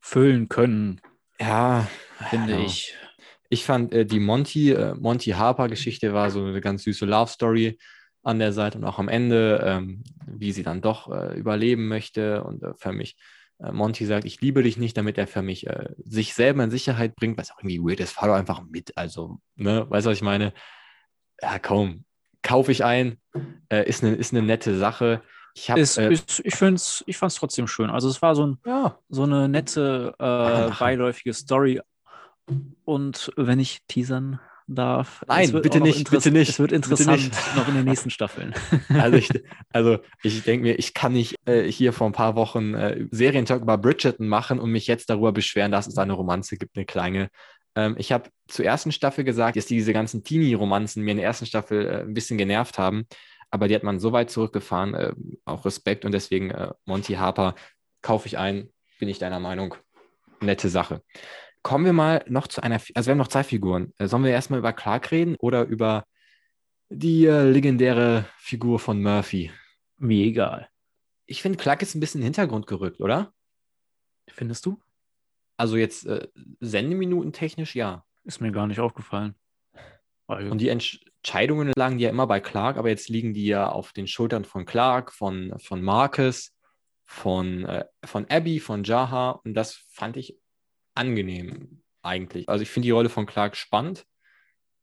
füllen 0.00 0.48
können, 0.48 1.00
ja, 1.40 1.88
finde 2.30 2.52
ja. 2.52 2.60
ich. 2.60 2.94
Ich 3.48 3.64
fand 3.64 3.92
äh, 3.92 4.06
die 4.06 4.20
Monty, 4.20 4.70
äh, 4.70 4.94
Monty 4.94 5.30
Harper-Geschichte 5.30 6.14
war 6.14 6.30
so 6.30 6.44
eine 6.44 6.60
ganz 6.60 6.84
süße 6.84 7.04
Love-Story 7.04 7.78
an 8.22 8.38
der 8.38 8.52
Seite 8.52 8.78
und 8.78 8.84
auch 8.84 8.98
am 8.98 9.08
Ende, 9.08 9.62
ähm, 9.64 10.04
wie 10.26 10.52
sie 10.52 10.62
dann 10.62 10.80
doch 10.80 11.10
äh, 11.10 11.36
überleben 11.38 11.88
möchte 11.88 12.44
und 12.44 12.62
äh, 12.62 12.72
für 12.78 12.92
mich. 12.92 13.16
Äh, 13.62 13.72
Monty 13.72 14.06
sagt, 14.06 14.24
ich 14.24 14.40
liebe 14.40 14.62
dich 14.62 14.76
nicht, 14.76 14.96
damit 14.96 15.18
er 15.18 15.26
für 15.26 15.42
mich 15.42 15.66
äh, 15.66 15.90
sich 16.04 16.34
selber 16.34 16.64
in 16.64 16.70
Sicherheit 16.70 17.14
bringt, 17.16 17.38
was 17.38 17.50
auch 17.50 17.58
irgendwie 17.58 17.80
weird 17.80 18.00
ist. 18.00 18.12
Fahr 18.12 18.28
doch 18.28 18.34
einfach 18.34 18.62
mit. 18.62 18.96
Also, 18.96 19.38
ne, 19.56 19.88
weißt 19.88 20.06
du, 20.06 20.10
was 20.10 20.16
ich 20.16 20.22
meine? 20.22 20.52
Ja, 21.40 21.58
komm, 21.58 22.04
kaufe 22.42 22.72
ich 22.72 22.84
ein. 22.84 23.18
Äh, 23.68 23.88
ist, 23.88 24.02
eine, 24.02 24.14
ist 24.14 24.32
eine 24.32 24.42
nette 24.42 24.76
Sache. 24.76 25.22
Ich 25.54 25.70
habe. 25.70 25.80
Ist, 25.80 25.98
Äh, 25.98 26.12
ist, 26.12 26.40
ich 26.44 26.54
find's, 26.54 27.04
ich 27.06 27.16
fand 27.16 27.32
es 27.32 27.38
trotzdem 27.38 27.66
schön. 27.66 27.90
Also 27.90 28.08
es 28.08 28.22
war 28.22 28.34
so, 28.34 28.46
ein, 28.46 28.58
ja, 28.66 28.98
so 29.08 29.22
eine 29.22 29.48
nette, 29.48 30.14
äh, 30.18 30.70
beiläufige 30.78 31.32
Story. 31.34 31.80
Und 32.84 33.32
wenn 33.36 33.60
ich 33.60 33.80
teasern 33.86 34.40
darf. 34.74 35.24
Nein, 35.26 35.52
bitte 35.52 35.80
nicht, 35.80 36.10
bitte 36.10 36.30
nicht. 36.30 36.50
Es 36.50 36.58
wird 36.58 36.72
interessant 36.72 37.30
noch 37.56 37.68
in 37.68 37.74
den 37.74 37.84
nächsten 37.84 38.10
Staffeln. 38.10 38.54
Also 38.88 39.16
ich, 39.16 39.28
also 39.72 39.98
ich 40.22 40.42
denke 40.42 40.66
mir, 40.66 40.78
ich 40.78 40.94
kann 40.94 41.12
nicht 41.12 41.36
äh, 41.46 41.62
hier 41.64 41.92
vor 41.92 42.06
ein 42.06 42.12
paar 42.12 42.36
Wochen 42.36 42.74
äh, 42.74 43.06
Serientalk 43.10 43.62
über 43.62 43.78
Bridgerton 43.78 44.28
machen 44.28 44.58
und 44.58 44.70
mich 44.70 44.86
jetzt 44.86 45.10
darüber 45.10 45.32
beschweren, 45.32 45.72
dass 45.72 45.86
es 45.86 45.98
eine 45.98 46.12
Romanze 46.12 46.56
gibt, 46.56 46.76
eine 46.76 46.84
kleine. 46.84 47.28
Ähm, 47.74 47.94
ich 47.98 48.12
habe 48.12 48.30
zur 48.48 48.64
ersten 48.64 48.92
Staffel 48.92 49.24
gesagt, 49.24 49.56
dass 49.56 49.66
diese 49.66 49.92
ganzen 49.92 50.24
Teenie-Romanzen 50.24 51.02
mir 51.02 51.12
in 51.12 51.16
der 51.18 51.26
ersten 51.26 51.46
Staffel 51.46 51.86
äh, 51.86 52.00
ein 52.02 52.14
bisschen 52.14 52.38
genervt 52.38 52.78
haben. 52.78 53.06
Aber 53.50 53.68
die 53.68 53.74
hat 53.74 53.82
man 53.82 54.00
so 54.00 54.12
weit 54.12 54.30
zurückgefahren, 54.30 54.94
äh, 54.94 55.12
auch 55.44 55.64
Respekt 55.64 56.04
und 56.04 56.12
deswegen 56.12 56.50
äh, 56.50 56.72
Monty 56.86 57.14
Harper 57.14 57.54
kaufe 58.00 58.26
ich 58.26 58.38
ein, 58.38 58.70
bin 58.98 59.08
ich 59.08 59.18
deiner 59.18 59.40
Meinung. 59.40 59.74
Nette 60.40 60.68
Sache. 60.68 61.02
Kommen 61.62 61.84
wir 61.84 61.92
mal 61.92 62.24
noch 62.28 62.48
zu 62.48 62.62
einer, 62.62 62.80
also 62.94 63.06
wir 63.06 63.12
haben 63.12 63.18
noch 63.18 63.28
zwei 63.28 63.44
Figuren. 63.44 63.92
Äh, 63.98 64.08
sollen 64.08 64.24
wir 64.24 64.30
erstmal 64.32 64.58
über 64.58 64.72
Clark 64.72 65.10
reden 65.12 65.36
oder 65.36 65.64
über 65.64 66.04
die 66.88 67.26
äh, 67.26 67.48
legendäre 67.48 68.26
Figur 68.38 68.78
von 68.78 69.00
Murphy? 69.00 69.50
Mir 69.98 70.26
egal. 70.26 70.68
Ich 71.26 71.40
finde, 71.40 71.58
Clark 71.58 71.82
ist 71.82 71.94
ein 71.94 72.00
bisschen 72.00 72.20
in 72.20 72.22
den 72.22 72.34
Hintergrund 72.34 72.66
gerückt, 72.66 73.00
oder? 73.00 73.32
Findest 74.28 74.66
du? 74.66 74.80
Also 75.56 75.76
jetzt 75.76 76.06
äh, 76.06 76.26
Sendeminuten 76.60 77.32
technisch, 77.32 77.76
ja. 77.76 78.04
Ist 78.24 78.40
mir 78.40 78.52
gar 78.52 78.66
nicht 78.66 78.80
aufgefallen. 78.80 79.36
Also 80.26 80.50
Und 80.50 80.58
die 80.58 80.68
Entscheidungen 80.68 81.72
lagen 81.76 81.98
ja 81.98 82.10
immer 82.10 82.26
bei 82.26 82.40
Clark, 82.40 82.76
aber 82.76 82.88
jetzt 82.88 83.08
liegen 83.08 83.34
die 83.34 83.46
ja 83.46 83.68
auf 83.68 83.92
den 83.92 84.06
Schultern 84.06 84.44
von 84.44 84.64
Clark, 84.64 85.12
von, 85.12 85.54
von 85.58 85.82
Marcus, 85.82 86.52
von, 87.04 87.64
äh, 87.64 87.84
von 88.04 88.26
Abby, 88.28 88.58
von 88.58 88.84
Jaha. 88.84 89.30
Und 89.44 89.54
das 89.54 89.74
fand 89.90 90.16
ich 90.16 90.36
angenehm 90.94 91.82
eigentlich. 92.02 92.48
Also 92.48 92.62
ich 92.62 92.70
finde 92.70 92.86
die 92.86 92.90
Rolle 92.90 93.08
von 93.08 93.26
Clark 93.26 93.56
spannend 93.56 94.04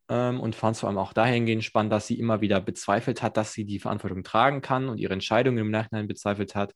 ähm, 0.09 0.39
und 0.39 0.55
fand 0.55 0.75
es 0.75 0.81
vor 0.81 0.89
allem 0.89 0.97
auch 0.97 1.13
dahingehend 1.13 1.63
spannend, 1.63 1.91
dass 1.91 2.07
sie 2.07 2.19
immer 2.19 2.41
wieder 2.41 2.61
bezweifelt 2.61 3.21
hat, 3.21 3.37
dass 3.37 3.53
sie 3.53 3.65
die 3.65 3.79
Verantwortung 3.79 4.23
tragen 4.23 4.61
kann 4.61 4.89
und 4.89 4.97
ihre 4.97 5.13
Entscheidungen 5.13 5.59
im 5.59 5.71
Nachhinein 5.71 6.07
bezweifelt 6.07 6.55
hat. 6.55 6.73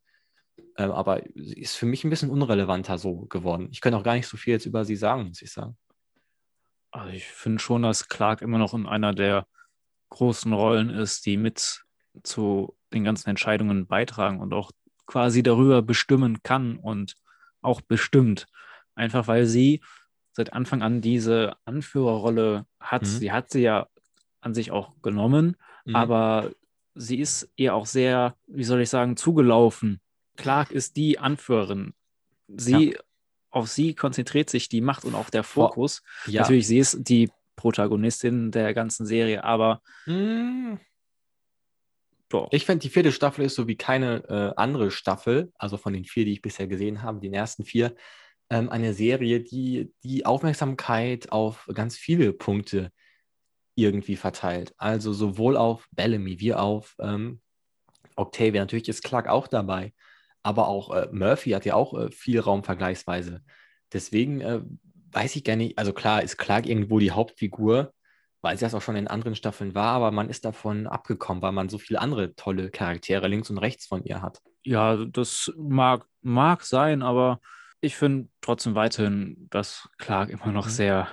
Ähm, 0.77 0.91
aber 0.91 1.23
sie 1.35 1.59
ist 1.59 1.75
für 1.75 1.85
mich 1.85 2.03
ein 2.03 2.09
bisschen 2.09 2.29
unrelevanter 2.29 2.97
so 2.97 3.25
geworden. 3.25 3.69
Ich 3.71 3.81
könnte 3.81 3.97
auch 3.97 4.03
gar 4.03 4.15
nicht 4.15 4.27
so 4.27 4.37
viel 4.37 4.53
jetzt 4.53 4.65
über 4.65 4.85
sie 4.85 4.95
sagen, 4.95 5.27
muss 5.27 5.41
ich 5.41 5.51
sagen. 5.51 5.77
Also 6.91 7.09
ich 7.09 7.25
finde 7.25 7.59
schon, 7.59 7.81
dass 7.81 8.07
Clark 8.07 8.41
immer 8.41 8.59
noch 8.59 8.73
in 8.75 8.85
einer 8.85 9.13
der 9.13 9.47
großen 10.09 10.53
Rollen 10.53 10.89
ist, 10.91 11.25
die 11.25 11.37
mit 11.37 11.83
zu 12.21 12.77
den 12.93 13.03
ganzen 13.03 13.29
Entscheidungen 13.29 13.87
beitragen 13.87 14.39
und 14.39 14.53
auch 14.53 14.71
quasi 15.07 15.41
darüber 15.41 15.81
bestimmen 15.81 16.43
kann 16.43 16.77
und 16.77 17.15
auch 17.61 17.81
bestimmt. 17.81 18.45
Einfach 18.95 19.27
weil 19.27 19.45
sie 19.45 19.81
seit 20.33 20.53
Anfang 20.53 20.81
an 20.81 21.01
diese 21.01 21.55
Anführerrolle 21.65 22.65
hat. 22.79 23.03
Mhm. 23.03 23.07
Sie 23.07 23.31
hat 23.31 23.51
sie 23.51 23.61
ja 23.61 23.87
an 24.41 24.53
sich 24.53 24.71
auch 24.71 25.01
genommen, 25.01 25.57
mhm. 25.85 25.95
aber 25.95 26.51
sie 26.95 27.19
ist 27.19 27.51
ihr 27.55 27.73
auch 27.75 27.85
sehr, 27.85 28.35
wie 28.47 28.63
soll 28.63 28.81
ich 28.81 28.89
sagen, 28.89 29.15
zugelaufen. 29.15 30.01
Clark 30.35 30.71
ist 30.71 30.97
die 30.97 31.19
Anführerin. 31.19 31.93
Sie, 32.47 32.91
ja. 32.91 32.99
auf 33.51 33.69
sie 33.69 33.95
konzentriert 33.95 34.49
sich 34.49 34.69
die 34.69 34.81
Macht 34.81 35.05
und 35.05 35.15
auch 35.15 35.29
der 35.29 35.43
Fokus. 35.43 36.01
Ja. 36.25 36.41
Natürlich, 36.41 36.67
sie 36.67 36.79
ist 36.79 37.07
die 37.07 37.31
Protagonistin 37.55 38.51
der 38.51 38.73
ganzen 38.73 39.05
Serie, 39.05 39.43
aber 39.43 39.81
mhm. 40.05 40.79
Doch. 42.29 42.47
Ich 42.51 42.65
finde, 42.65 42.81
die 42.81 42.89
vierte 42.89 43.11
Staffel 43.11 43.45
ist 43.45 43.53
so 43.53 43.67
wie 43.67 43.75
keine 43.75 44.23
äh, 44.27 44.59
andere 44.59 44.89
Staffel, 44.89 45.53
also 45.55 45.77
von 45.77 45.93
den 45.93 46.03
vier, 46.03 46.25
die 46.25 46.31
ich 46.31 46.41
bisher 46.41 46.65
gesehen 46.65 47.03
habe, 47.03 47.19
den 47.19 47.33
ersten 47.33 47.63
vier, 47.63 47.95
ähm, 48.49 48.69
eine 48.69 48.93
Serie, 48.93 49.41
die 49.41 49.91
die 50.03 50.25
Aufmerksamkeit 50.25 51.31
auf 51.31 51.67
ganz 51.73 51.97
viele 51.97 52.33
Punkte 52.33 52.91
irgendwie 53.75 54.15
verteilt. 54.15 54.73
Also 54.77 55.13
sowohl 55.13 55.57
auf 55.57 55.87
Bellamy 55.91 56.39
wie 56.39 56.53
auf 56.53 56.95
ähm, 56.99 57.41
Octavia. 58.15 58.61
Natürlich 58.61 58.89
ist 58.89 59.03
Clark 59.03 59.27
auch 59.27 59.47
dabei, 59.47 59.93
aber 60.43 60.67
auch 60.67 60.93
äh, 60.93 61.07
Murphy 61.11 61.51
hat 61.51 61.65
ja 61.65 61.75
auch 61.75 61.97
äh, 61.97 62.11
viel 62.11 62.39
Raum 62.39 62.63
vergleichsweise. 62.63 63.41
Deswegen 63.91 64.41
äh, 64.41 64.61
weiß 65.11 65.35
ich 65.35 65.43
gar 65.43 65.55
nicht, 65.55 65.77
also 65.77 65.93
klar 65.93 66.23
ist 66.23 66.37
Clark 66.37 66.67
irgendwo 66.67 66.99
die 66.99 67.11
Hauptfigur, 67.11 67.93
weil 68.41 68.57
sie 68.57 68.65
das 68.65 68.73
auch 68.73 68.81
schon 68.81 68.95
in 68.95 69.07
anderen 69.07 69.35
Staffeln 69.35 69.73
war, 69.73 69.93
aber 69.93 70.11
man 70.11 70.29
ist 70.29 70.45
davon 70.45 70.87
abgekommen, 70.87 71.41
weil 71.41 71.51
man 71.51 71.69
so 71.69 71.77
viele 71.77 72.01
andere 72.01 72.35
tolle 72.35 72.69
Charaktere 72.71 73.27
links 73.27 73.49
und 73.49 73.57
rechts 73.57 73.85
von 73.85 74.03
ihr 74.03 74.21
hat. 74.21 74.41
Ja, 74.63 74.97
das 75.05 75.51
mag, 75.57 76.05
mag 76.21 76.63
sein, 76.63 77.01
aber 77.03 77.39
ich 77.83 77.97
finde 77.97 78.29
trotzdem 78.39 78.75
weiterhin, 78.75 79.47
dass 79.49 79.89
Clark 79.97 80.29
immer 80.29 80.51
noch 80.53 80.67
mhm. 80.67 80.71
sehr 80.71 81.07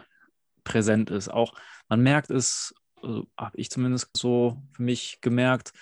präsent 0.62 1.10
ist. 1.10 1.28
Auch 1.28 1.54
man 1.88 2.00
merkt 2.00 2.30
es, 2.30 2.74
also 3.02 3.26
habe 3.36 3.56
ich 3.58 3.70
zumindest 3.70 4.16
so 4.16 4.62
für 4.72 4.82
mich 4.82 5.18
gemerkt, 5.20 5.72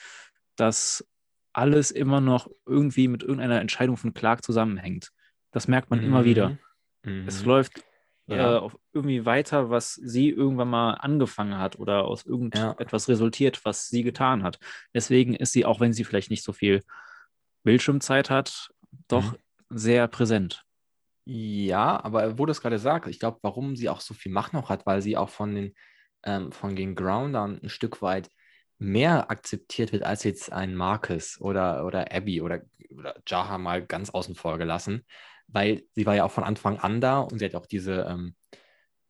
dass 0.57 1.07
alles 1.53 1.91
immer 1.91 2.23
noch 2.23 2.49
irgendwie 2.65 3.07
mit 3.07 3.23
irgendeiner 3.23 3.61
Entscheidung 3.61 3.99
von 3.99 4.15
Clark 4.15 4.43
zusammenhängt. 4.43 5.11
Das 5.51 5.69
merkt 5.69 5.91
man 5.91 5.99
mhm. 5.99 6.07
immer 6.07 6.25
wieder. 6.25 6.59
Mhm. 7.03 7.29
Es 7.29 7.45
läuft 7.45 7.85
ja. 8.27 8.67
äh, 8.67 8.71
irgendwie 8.95 9.27
weiter, 9.27 9.69
was 9.69 9.95
sie 9.95 10.31
irgendwann 10.31 10.71
mal 10.71 10.95
angefangen 10.95 11.59
hat 11.59 11.79
oder 11.79 12.07
aus 12.07 12.25
irgendetwas 12.25 13.07
ja. 13.07 13.13
resultiert, 13.13 13.63
was 13.67 13.89
sie 13.89 14.03
getan 14.03 14.43
hat. 14.43 14.59
Deswegen 14.95 15.35
ist 15.35 15.53
sie, 15.53 15.67
auch 15.67 15.81
wenn 15.81 15.93
sie 15.93 16.05
vielleicht 16.05 16.31
nicht 16.31 16.45
so 16.45 16.55
viel 16.55 16.83
Bildschirmzeit 17.63 18.31
hat, 18.31 18.71
doch 19.09 19.33
mhm. 19.33 19.39
sehr 19.69 20.09
präsent. 20.09 20.65
Ja, 21.31 22.03
aber 22.03 22.39
wo 22.39 22.47
du 22.47 22.53
es 22.53 22.63
gerade 22.63 22.79
sagst, 22.79 23.11
ich 23.11 23.21
glaube, 23.21 23.39
warum 23.43 23.77
sie 23.77 23.91
auch 23.91 24.01
so 24.01 24.15
viel 24.15 24.33
Macht 24.33 24.55
noch 24.55 24.71
hat, 24.71 24.87
weil 24.87 25.03
sie 25.03 25.19
auch 25.19 25.29
von 25.29 25.55
den, 25.55 25.75
ähm, 26.25 26.53
von 26.53 26.75
den 26.75 26.95
Groundern 26.95 27.61
ein 27.63 27.69
Stück 27.69 28.01
weit 28.01 28.31
mehr 28.79 29.31
akzeptiert 29.31 29.93
wird 29.93 30.05
als 30.05 30.25
jetzt 30.25 30.51
ein 30.53 30.75
Marcus 30.75 31.39
oder, 31.39 31.85
oder 31.85 32.13
Abby 32.15 32.41
oder, 32.41 32.63
oder 32.97 33.15
Jaha 33.27 33.59
mal 33.59 33.85
ganz 33.85 34.09
außen 34.09 34.37
vor 34.37 34.57
gelassen, 34.57 35.05
weil 35.49 35.83
sie 35.95 36.07
war 36.07 36.15
ja 36.15 36.25
auch 36.25 36.31
von 36.31 36.45
Anfang 36.45 36.79
an 36.79 37.03
da 37.03 37.21
und 37.21 37.39
sie 37.39 37.45
hat 37.45 37.55
auch 37.55 37.67
diese, 37.67 38.07
ähm, 38.09 38.35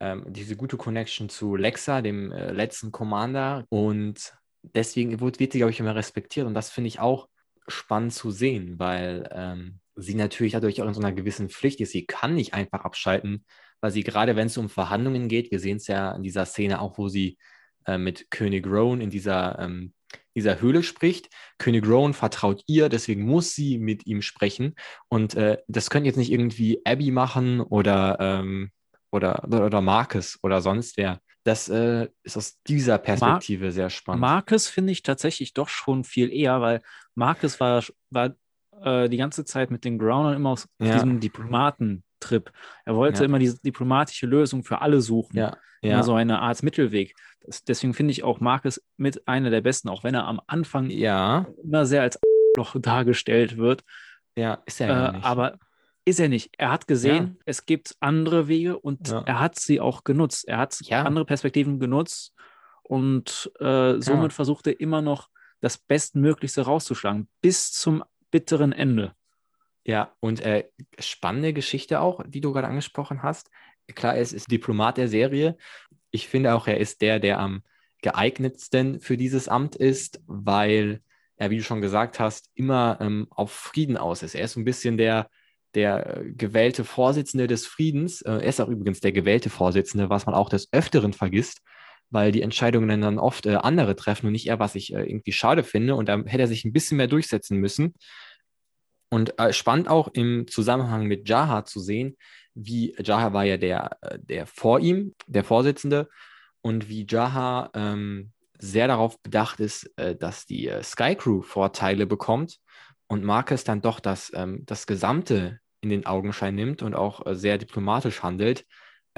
ähm, 0.00 0.24
diese 0.28 0.56
gute 0.56 0.76
Connection 0.76 1.28
zu 1.28 1.54
Lexa, 1.54 2.02
dem 2.02 2.32
äh, 2.32 2.50
letzten 2.50 2.90
Commander. 2.90 3.64
Und 3.68 4.34
deswegen 4.62 5.20
wird, 5.20 5.36
sie, 5.38 5.46
glaube 5.46 5.70
ich, 5.70 5.78
immer 5.78 5.94
respektiert. 5.94 6.48
Und 6.48 6.54
das 6.54 6.70
finde 6.70 6.88
ich 6.88 6.98
auch 6.98 7.28
spannend 7.68 8.12
zu 8.12 8.32
sehen, 8.32 8.78
weil 8.80 9.28
ähm, 9.32 9.80
sie 9.98 10.14
natürlich 10.14 10.52
dadurch 10.52 10.80
auch 10.80 10.86
in 10.86 10.94
so 10.94 11.00
einer 11.00 11.12
gewissen 11.12 11.48
Pflicht 11.48 11.80
ist. 11.80 11.92
Sie 11.92 12.06
kann 12.06 12.34
nicht 12.34 12.54
einfach 12.54 12.84
abschalten, 12.84 13.44
weil 13.80 13.90
sie 13.90 14.04
gerade, 14.04 14.36
wenn 14.36 14.46
es 14.46 14.56
um 14.56 14.68
Verhandlungen 14.68 15.28
geht, 15.28 15.50
wir 15.50 15.60
sehen 15.60 15.78
es 15.78 15.86
ja 15.86 16.12
in 16.12 16.22
dieser 16.22 16.46
Szene 16.46 16.80
auch, 16.80 16.98
wo 16.98 17.08
sie 17.08 17.38
äh, 17.86 17.98
mit 17.98 18.30
König 18.30 18.66
Rowan 18.66 19.00
in 19.00 19.10
dieser, 19.10 19.58
ähm, 19.58 19.92
dieser 20.34 20.60
Höhle 20.60 20.82
spricht. 20.82 21.30
König 21.58 21.86
Rowan 21.86 22.14
vertraut 22.14 22.62
ihr, 22.66 22.88
deswegen 22.88 23.22
muss 23.22 23.54
sie 23.54 23.78
mit 23.78 24.06
ihm 24.06 24.22
sprechen. 24.22 24.74
Und 25.08 25.34
äh, 25.34 25.58
das 25.66 25.90
könnte 25.90 26.06
jetzt 26.06 26.16
nicht 26.16 26.30
irgendwie 26.32 26.80
Abby 26.84 27.10
machen 27.10 27.60
oder, 27.60 28.18
ähm, 28.20 28.70
oder, 29.10 29.44
oder 29.44 29.80
Marcus 29.80 30.38
oder 30.42 30.60
sonst 30.60 30.96
wer. 30.96 31.20
Das 31.44 31.68
äh, 31.68 32.08
ist 32.24 32.36
aus 32.36 32.60
dieser 32.66 32.98
Perspektive 32.98 33.66
Mar 33.66 33.72
sehr 33.72 33.90
spannend. 33.90 34.20
Marcus 34.20 34.68
finde 34.68 34.92
ich 34.92 35.02
tatsächlich 35.02 35.54
doch 35.54 35.68
schon 35.68 36.04
viel 36.04 36.30
eher, 36.30 36.60
weil 36.60 36.82
Marcus 37.14 37.58
war, 37.58 37.82
war 38.10 38.34
äh, 38.84 39.08
die 39.08 39.16
ganze 39.16 39.44
Zeit 39.44 39.70
mit 39.70 39.84
den 39.84 39.98
Groundern 39.98 40.34
immer 40.34 40.50
auf 40.50 40.66
ja. 40.78 40.92
diesem 40.94 41.20
Diplomatentrip. 41.20 42.52
Er 42.84 42.94
wollte 42.96 43.20
ja. 43.20 43.24
immer 43.24 43.38
diese 43.38 43.60
diplomatische 43.60 44.26
Lösung 44.26 44.64
für 44.64 44.80
alle 44.80 45.00
suchen. 45.00 45.36
Ja. 45.36 45.56
Ja. 45.82 45.94
Immer 45.94 46.02
so 46.02 46.14
eine 46.14 46.40
Art 46.40 46.62
Mittelweg. 46.62 47.14
Das, 47.46 47.62
deswegen 47.62 47.94
finde 47.94 48.10
ich 48.10 48.24
auch 48.24 48.40
Marcus 48.40 48.82
mit 48.96 49.28
einer 49.28 49.50
der 49.50 49.60
besten, 49.60 49.88
auch 49.88 50.02
wenn 50.02 50.14
er 50.14 50.26
am 50.26 50.40
Anfang 50.46 50.90
immer 50.90 51.86
sehr 51.86 52.02
als 52.02 52.18
Loch 52.56 52.74
dargestellt 52.80 53.56
wird. 53.56 53.84
Ja, 54.36 54.62
ist 54.66 54.80
er 54.80 54.88
ja 54.88 55.08
äh, 55.08 55.12
nicht. 55.12 55.24
Aber 55.24 55.58
ist 56.04 56.20
er 56.20 56.28
nicht. 56.28 56.50
Er 56.58 56.70
hat 56.72 56.86
gesehen, 56.88 57.36
ja. 57.36 57.42
es 57.44 57.66
gibt 57.66 57.94
andere 58.00 58.48
Wege 58.48 58.78
und 58.78 59.08
ja. 59.08 59.22
er 59.26 59.40
hat 59.40 59.58
sie 59.58 59.80
auch 59.80 60.04
genutzt. 60.04 60.48
Er 60.48 60.58
hat 60.58 60.80
ja. 60.82 61.02
andere 61.02 61.24
Perspektiven 61.24 61.78
genutzt 61.78 62.34
und 62.82 63.50
äh, 63.60 64.00
somit 64.00 64.32
versucht 64.32 64.66
er 64.66 64.80
immer 64.80 65.02
noch 65.02 65.28
das 65.60 65.76
Bestmöglichste 65.76 66.62
rauszuschlagen, 66.62 67.28
bis 67.42 67.72
zum 67.72 68.02
bitteren 68.30 68.72
Ende. 68.72 69.14
Ja, 69.84 70.14
und 70.20 70.40
äh, 70.40 70.68
spannende 70.98 71.52
Geschichte 71.52 72.00
auch, 72.00 72.22
die 72.26 72.40
du 72.40 72.52
gerade 72.52 72.68
angesprochen 72.68 73.22
hast. 73.22 73.50
Klar, 73.94 74.14
er 74.14 74.20
ist 74.20 74.50
Diplomat 74.50 74.98
der 74.98 75.08
Serie. 75.08 75.56
Ich 76.10 76.28
finde 76.28 76.54
auch, 76.54 76.66
er 76.66 76.78
ist 76.78 77.00
der, 77.00 77.20
der 77.20 77.38
am 77.38 77.62
geeignetsten 78.02 79.00
für 79.00 79.16
dieses 79.16 79.48
Amt 79.48 79.76
ist, 79.76 80.20
weil 80.26 81.00
er, 81.36 81.50
wie 81.50 81.56
du 81.56 81.62
schon 81.62 81.80
gesagt 81.80 82.20
hast, 82.20 82.50
immer 82.54 82.98
ähm, 83.00 83.28
auf 83.30 83.50
Frieden 83.50 83.96
aus 83.96 84.22
ist. 84.22 84.34
Er 84.34 84.44
ist 84.44 84.52
so 84.52 84.60
ein 84.60 84.64
bisschen 84.64 84.98
der, 84.98 85.30
der 85.74 86.22
gewählte 86.36 86.84
Vorsitzende 86.84 87.46
des 87.46 87.66
Friedens. 87.66 88.22
Äh, 88.22 88.32
er 88.32 88.42
ist 88.42 88.60
auch 88.60 88.68
übrigens 88.68 89.00
der 89.00 89.12
gewählte 89.12 89.50
Vorsitzende, 89.50 90.10
was 90.10 90.26
man 90.26 90.34
auch 90.34 90.48
des 90.48 90.72
Öfteren 90.72 91.12
vergisst, 91.12 91.62
weil 92.10 92.32
die 92.32 92.42
Entscheidungen 92.42 93.00
dann 93.00 93.18
oft 93.18 93.46
äh, 93.46 93.56
andere 93.56 93.96
treffen 93.96 94.26
und 94.26 94.32
nicht 94.32 94.48
er, 94.48 94.58
was 94.58 94.74
ich 94.74 94.94
äh, 94.94 95.02
irgendwie 95.02 95.32
schade 95.32 95.62
finde. 95.62 95.94
Und 95.94 96.08
da 96.08 96.18
hätte 96.24 96.42
er 96.42 96.48
sich 96.48 96.64
ein 96.64 96.72
bisschen 96.72 96.96
mehr 96.96 97.06
durchsetzen 97.06 97.58
müssen. 97.58 97.94
Und 99.10 99.38
äh, 99.38 99.52
spannend 99.52 99.88
auch 99.88 100.08
im 100.12 100.46
Zusammenhang 100.48 101.06
mit 101.06 101.28
Jaha 101.28 101.64
zu 101.64 101.80
sehen, 101.80 102.16
wie 102.54 102.94
Jaha 103.02 103.32
war 103.32 103.44
ja 103.44 103.56
der, 103.56 103.96
äh, 104.02 104.18
der 104.20 104.46
vor 104.46 104.80
ihm, 104.80 105.14
der 105.26 105.44
Vorsitzende. 105.44 106.08
und 106.60 106.88
wie 106.88 107.06
Jaha 107.08 107.70
ähm, 107.74 108.32
sehr 108.58 108.88
darauf 108.88 109.20
bedacht 109.22 109.60
ist, 109.60 109.90
äh, 109.96 110.16
dass 110.16 110.46
die 110.46 110.68
äh, 110.68 110.82
Skycrew 110.82 111.42
Vorteile 111.42 112.06
bekommt 112.06 112.58
und 113.06 113.24
Marcus 113.24 113.64
dann 113.64 113.80
doch 113.80 114.00
das, 114.00 114.32
ähm, 114.34 114.64
das 114.66 114.86
Gesamte 114.86 115.60
in 115.80 115.90
den 115.90 116.06
Augenschein 116.06 116.54
nimmt 116.54 116.82
und 116.82 116.94
auch 116.94 117.22
sehr 117.30 117.56
diplomatisch 117.56 118.22
handelt, 118.22 118.66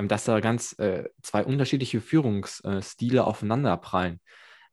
dass 0.08 0.24
da 0.24 0.40
ganz 0.40 0.78
äh, 0.78 1.04
zwei 1.22 1.44
unterschiedliche 1.44 2.00
Führungsstile 2.00 3.24
aufeinanderprallen. 3.24 4.20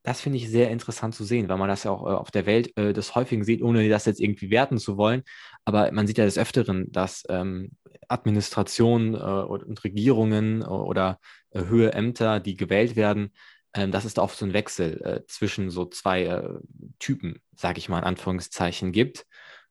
Das 0.04 0.22
finde 0.22 0.38
ich 0.38 0.50
sehr 0.50 0.72
interessant 0.72 1.16
zu 1.16 1.26
sehen, 1.26 1.50
weil 1.50 1.58
man 1.58 1.68
das 1.68 1.84
ja 1.84 1.92
auch 1.92 2.06
äh, 2.06 2.16
auf 2.16 2.32
der 2.32 2.46
Welt 2.46 2.78
äh, 2.78 2.94
des 2.94 3.14
Häufigen 3.14 3.44
sieht, 3.44 3.62
ohne 3.62 3.90
das 3.90 4.06
jetzt 4.06 4.22
irgendwie 4.22 4.50
werten 4.50 4.78
zu 4.78 4.96
wollen. 4.96 5.24
Aber 5.66 5.92
man 5.92 6.08
sieht 6.08 6.18
ja 6.18 6.24
des 6.24 6.38
Öfteren, 6.38 6.90
dass 6.92 7.26
ähm, 7.28 7.72
Administrationen 8.08 9.16
äh, 9.16 9.18
und 9.18 9.84
Regierungen 9.84 10.64
oder 10.64 11.20
äh, 11.50 11.66
höhere 11.66 11.94
Ämter, 11.94 12.40
die 12.40 12.56
gewählt 12.56 12.96
werden, 12.96 13.34
ähm, 13.74 13.92
dass 13.92 14.06
es 14.06 14.14
da 14.14 14.22
oft 14.22 14.38
so 14.38 14.46
einen 14.46 14.54
Wechsel 14.54 15.02
äh, 15.04 15.26
zwischen 15.28 15.70
so 15.70 15.86
zwei 15.86 16.24
äh, 16.24 16.60
Typen, 17.00 17.42
sage 17.56 17.80
ich 17.80 17.90
mal 17.90 18.00
in 18.00 18.06
Anführungszeichen, 18.06 18.94
gibt. 18.94 19.26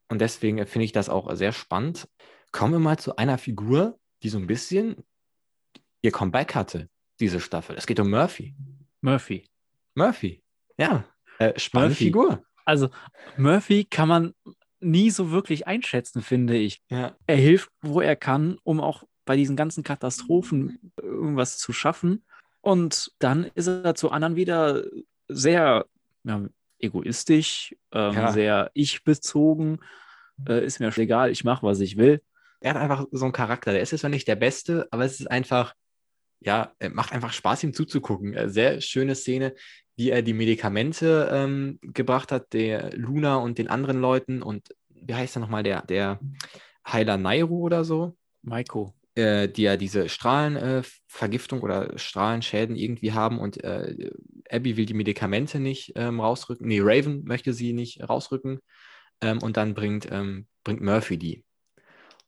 Und 0.07 0.21
deswegen 0.21 0.65
finde 0.67 0.85
ich 0.85 0.91
das 0.91 1.09
auch 1.09 1.33
sehr 1.35 1.51
spannend. 1.51 2.07
Kommen 2.51 2.73
wir 2.73 2.79
mal 2.79 2.99
zu 2.99 3.15
einer 3.17 3.37
Figur, 3.37 3.97
die 4.21 4.29
so 4.29 4.37
ein 4.37 4.47
bisschen 4.47 5.03
ihr 6.01 6.11
Comeback 6.11 6.55
hatte, 6.55 6.89
diese 7.19 7.39
Staffel. 7.39 7.75
Es 7.77 7.87
geht 7.87 7.99
um 7.99 8.09
Murphy. 8.09 8.55
Murphy. 9.01 9.45
Murphy, 9.95 10.43
ja. 10.77 11.05
Äh, 11.39 11.59
spannende 11.59 11.91
Murphy. 11.91 12.03
Figur. 12.05 12.43
Also 12.65 12.89
Murphy 13.37 13.85
kann 13.85 14.07
man 14.07 14.33
nie 14.79 15.09
so 15.09 15.31
wirklich 15.31 15.67
einschätzen, 15.67 16.21
finde 16.21 16.55
ich. 16.55 16.81
Ja. 16.89 17.15
Er 17.25 17.37
hilft, 17.37 17.69
wo 17.81 18.01
er 18.01 18.15
kann, 18.15 18.57
um 18.63 18.79
auch 18.79 19.03
bei 19.25 19.35
diesen 19.35 19.55
ganzen 19.55 19.83
Katastrophen 19.83 20.91
irgendwas 21.01 21.57
zu 21.57 21.73
schaffen. 21.73 22.23
Und 22.61 23.11
dann 23.19 23.45
ist 23.55 23.67
er 23.67 23.95
zu 23.95 24.11
anderen 24.11 24.35
wieder 24.35 24.83
sehr 25.27 25.85
ja, 26.23 26.45
egoistisch, 26.79 27.75
ähm, 27.91 28.13
Ja. 28.13 28.31
sehr 28.31 28.71
ich-bezogen. 28.73 29.79
Äh, 30.47 30.65
ist 30.65 30.79
mir 30.79 30.95
egal, 30.97 31.31
ich 31.31 31.43
mache, 31.43 31.65
was 31.65 31.79
ich 31.79 31.97
will. 31.97 32.21
Er 32.59 32.73
hat 32.73 32.81
einfach 32.81 33.05
so 33.11 33.25
einen 33.25 33.33
Charakter. 33.33 33.71
Der 33.71 33.81
ist 33.81 33.91
jetzt 33.91 34.01
zwar 34.01 34.09
nicht 34.09 34.27
der 34.27 34.35
Beste, 34.35 34.87
aber 34.91 35.05
es 35.05 35.19
ist 35.19 35.27
einfach, 35.27 35.73
ja, 36.39 36.73
äh, 36.79 36.89
macht 36.89 37.13
einfach 37.13 37.33
Spaß, 37.33 37.63
ihm 37.63 37.73
zuzugucken. 37.73 38.33
Äh, 38.33 38.49
Sehr 38.49 38.81
schöne 38.81 39.15
Szene, 39.15 39.53
wie 39.95 40.09
er 40.11 40.21
die 40.21 40.33
Medikamente 40.33 41.29
ähm, 41.31 41.79
gebracht 41.81 42.31
hat, 42.31 42.53
der 42.53 42.91
Luna 42.95 43.37
und 43.37 43.57
den 43.57 43.67
anderen 43.69 43.99
Leuten. 43.99 44.41
Und 44.43 44.69
wie 44.89 45.15
heißt 45.15 45.37
er 45.37 45.39
nochmal, 45.39 45.63
der, 45.63 45.81
der 45.83 46.19
Heiler 46.87 47.17
Nairo 47.17 47.55
oder 47.57 47.83
so? 47.83 48.15
Maiko. 48.43 48.93
äh, 49.15 49.49
die 49.49 49.63
ja 49.63 49.77
diese 49.77 50.09
Strahlenvergiftung 50.09 51.59
äh, 51.59 51.63
oder 51.63 51.97
Strahlenschäden 51.97 52.75
irgendwie 52.75 53.13
haben 53.13 53.39
und 53.39 53.63
äh, 53.63 54.11
Abby 54.49 54.77
will 54.77 54.85
die 54.85 54.93
Medikamente 54.93 55.59
nicht 55.59 55.93
ähm, 55.95 56.19
rausrücken. 56.19 56.67
Nee, 56.67 56.79
Raven 56.81 57.23
möchte 57.25 57.53
sie 57.53 57.73
nicht 57.73 58.07
rausrücken. 58.07 58.59
Ähm, 59.21 59.41
und 59.41 59.57
dann 59.57 59.73
bringt, 59.73 60.07
ähm, 60.11 60.47
bringt 60.63 60.81
Murphy 60.81 61.17
die. 61.17 61.43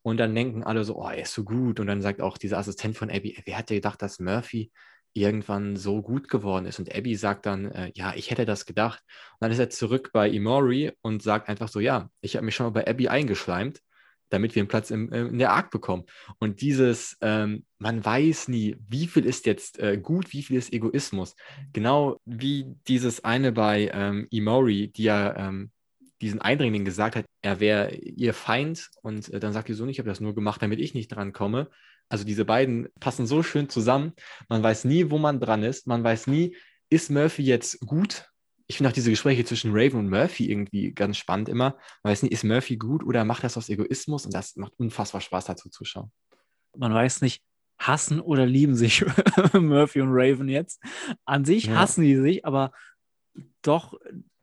Und 0.02 0.18
dann 0.18 0.34
denken 0.34 0.64
alle 0.64 0.84
so, 0.84 0.98
oh, 0.98 1.10
er 1.10 1.24
ist 1.24 1.34
so 1.34 1.44
gut. 1.44 1.80
Und 1.80 1.88
dann 1.88 2.02
sagt 2.02 2.22
auch 2.22 2.38
dieser 2.38 2.58
Assistent 2.58 2.98
von 2.98 3.10
Abby, 3.10 3.38
wer 3.46 3.58
hätte 3.58 3.76
gedacht, 3.76 4.02
dass 4.02 4.20
Murphy 4.20 4.72
irgendwann 5.14 5.76
so 5.76 6.02
gut 6.02 6.30
geworden 6.30 6.66
ist? 6.66 6.80
Und 6.80 6.94
Abby 6.96 7.16
sagt 7.16 7.46
dann, 7.46 7.72
äh, 7.72 7.92
ja, 7.96 8.14
ich 8.16 8.32
hätte 8.32 8.46
das 8.46 8.66
gedacht. 8.66 9.04
Und 9.34 9.38
dann 9.42 9.52
ist 9.52 9.60
er 9.60 9.70
zurück 9.70 10.12
bei 10.14 10.30
Imori 10.30 10.92
und 11.02 11.22
sagt 11.22 11.50
einfach 11.50 11.68
so, 11.68 11.80
ja, 11.80 12.10
ich 12.22 12.36
habe 12.36 12.46
mich 12.46 12.56
schon 12.56 12.68
mal 12.68 12.72
bei 12.72 12.88
Abby 12.88 13.10
eingeschleimt, 13.10 13.82
damit 14.30 14.56
wir 14.56 14.62
einen 14.62 14.70
Platz 14.70 14.92
im, 14.92 15.12
äh, 15.12 15.22
in 15.26 15.40
der 15.40 15.52
Ark 15.52 15.72
bekommen. 15.72 16.06
Und 16.40 16.62
dieses, 16.62 17.18
ähm, 17.22 17.66
man 17.78 18.04
weiß 18.04 18.48
nie, 18.48 18.78
wie 18.88 19.08
viel 19.08 19.26
ist 19.26 19.46
jetzt 19.46 19.80
äh, 19.80 19.98
gut, 19.98 20.32
wie 20.32 20.44
viel 20.44 20.58
ist 20.58 20.72
Egoismus. 20.72 21.36
Genau 21.74 22.20
wie 22.26 22.76
dieses 22.88 23.24
eine 23.24 23.52
bei 23.52 23.90
ähm, 23.94 24.28
Imori, 24.30 24.92
die 24.92 25.04
ja 25.04 25.36
ähm, 25.36 25.72
diesen 26.22 26.42
Eindringling 26.42 26.86
gesagt 26.86 27.16
hat, 27.16 27.26
er 27.42 27.60
wäre 27.60 27.94
ihr 27.96 28.34
Feind 28.34 28.90
und 29.02 29.30
äh, 29.30 29.40
dann 29.40 29.54
sagt 29.54 29.70
die 29.70 29.74
so, 29.74 29.86
ich 29.88 30.00
habe 30.00 30.10
das 30.10 30.20
nur 30.20 30.36
gemacht, 30.36 30.62
damit 30.62 30.80
ich 30.80 30.94
nicht 30.94 31.08
dran 31.10 31.34
komme. 31.34 31.70
Also 32.10 32.26
diese 32.26 32.44
beiden 32.46 32.90
passen 33.00 33.26
so 33.28 33.44
schön 33.44 33.70
zusammen. 33.70 34.14
Man 34.50 34.64
weiß 34.64 34.86
nie, 34.86 35.12
wo 35.12 35.18
man 35.18 35.40
dran 35.40 35.64
ist. 35.64 35.88
Man 35.88 36.04
weiß 36.04 36.28
nie, 36.28 36.56
ist 36.90 37.10
Murphy 37.12 37.44
jetzt 37.44 37.80
gut? 37.82 38.26
Ich 38.68 38.78
finde 38.78 38.90
auch 38.90 38.94
diese 38.94 39.10
Gespräche 39.12 39.46
zwischen 39.46 39.72
Raven 39.74 40.00
und 40.00 40.10
Murphy 40.10 40.50
irgendwie 40.52 40.92
ganz 40.92 41.18
spannend 41.18 41.50
immer. 41.50 41.78
Man 42.04 42.12
weiß 42.12 42.24
nie, 42.24 42.30
ist 42.30 42.44
Murphy 42.44 42.78
gut 42.78 43.04
oder 43.04 43.26
macht 43.26 43.44
das 43.44 43.58
aus 43.58 43.70
Egoismus? 43.70 44.26
Und 44.26 44.34
das 44.34 44.56
macht 44.56 44.74
unfassbar 44.78 45.22
Spaß 45.22 45.46
dazu 45.46 45.70
zu 45.70 45.86
schauen. 45.86 46.12
Man 46.78 46.94
weiß 46.94 47.22
nicht, 47.22 47.42
hassen 47.80 48.20
oder 48.20 48.46
lieben 48.46 48.76
sich 48.76 49.06
Murphy 49.54 50.02
und 50.02 50.10
Raven 50.12 50.50
jetzt. 50.50 50.82
An 51.26 51.46
sich 51.46 51.66
Ja. 51.66 51.76
hassen 51.78 52.02
die 52.04 52.16
sich, 52.18 52.46
aber 52.46 52.72
doch 53.62 53.94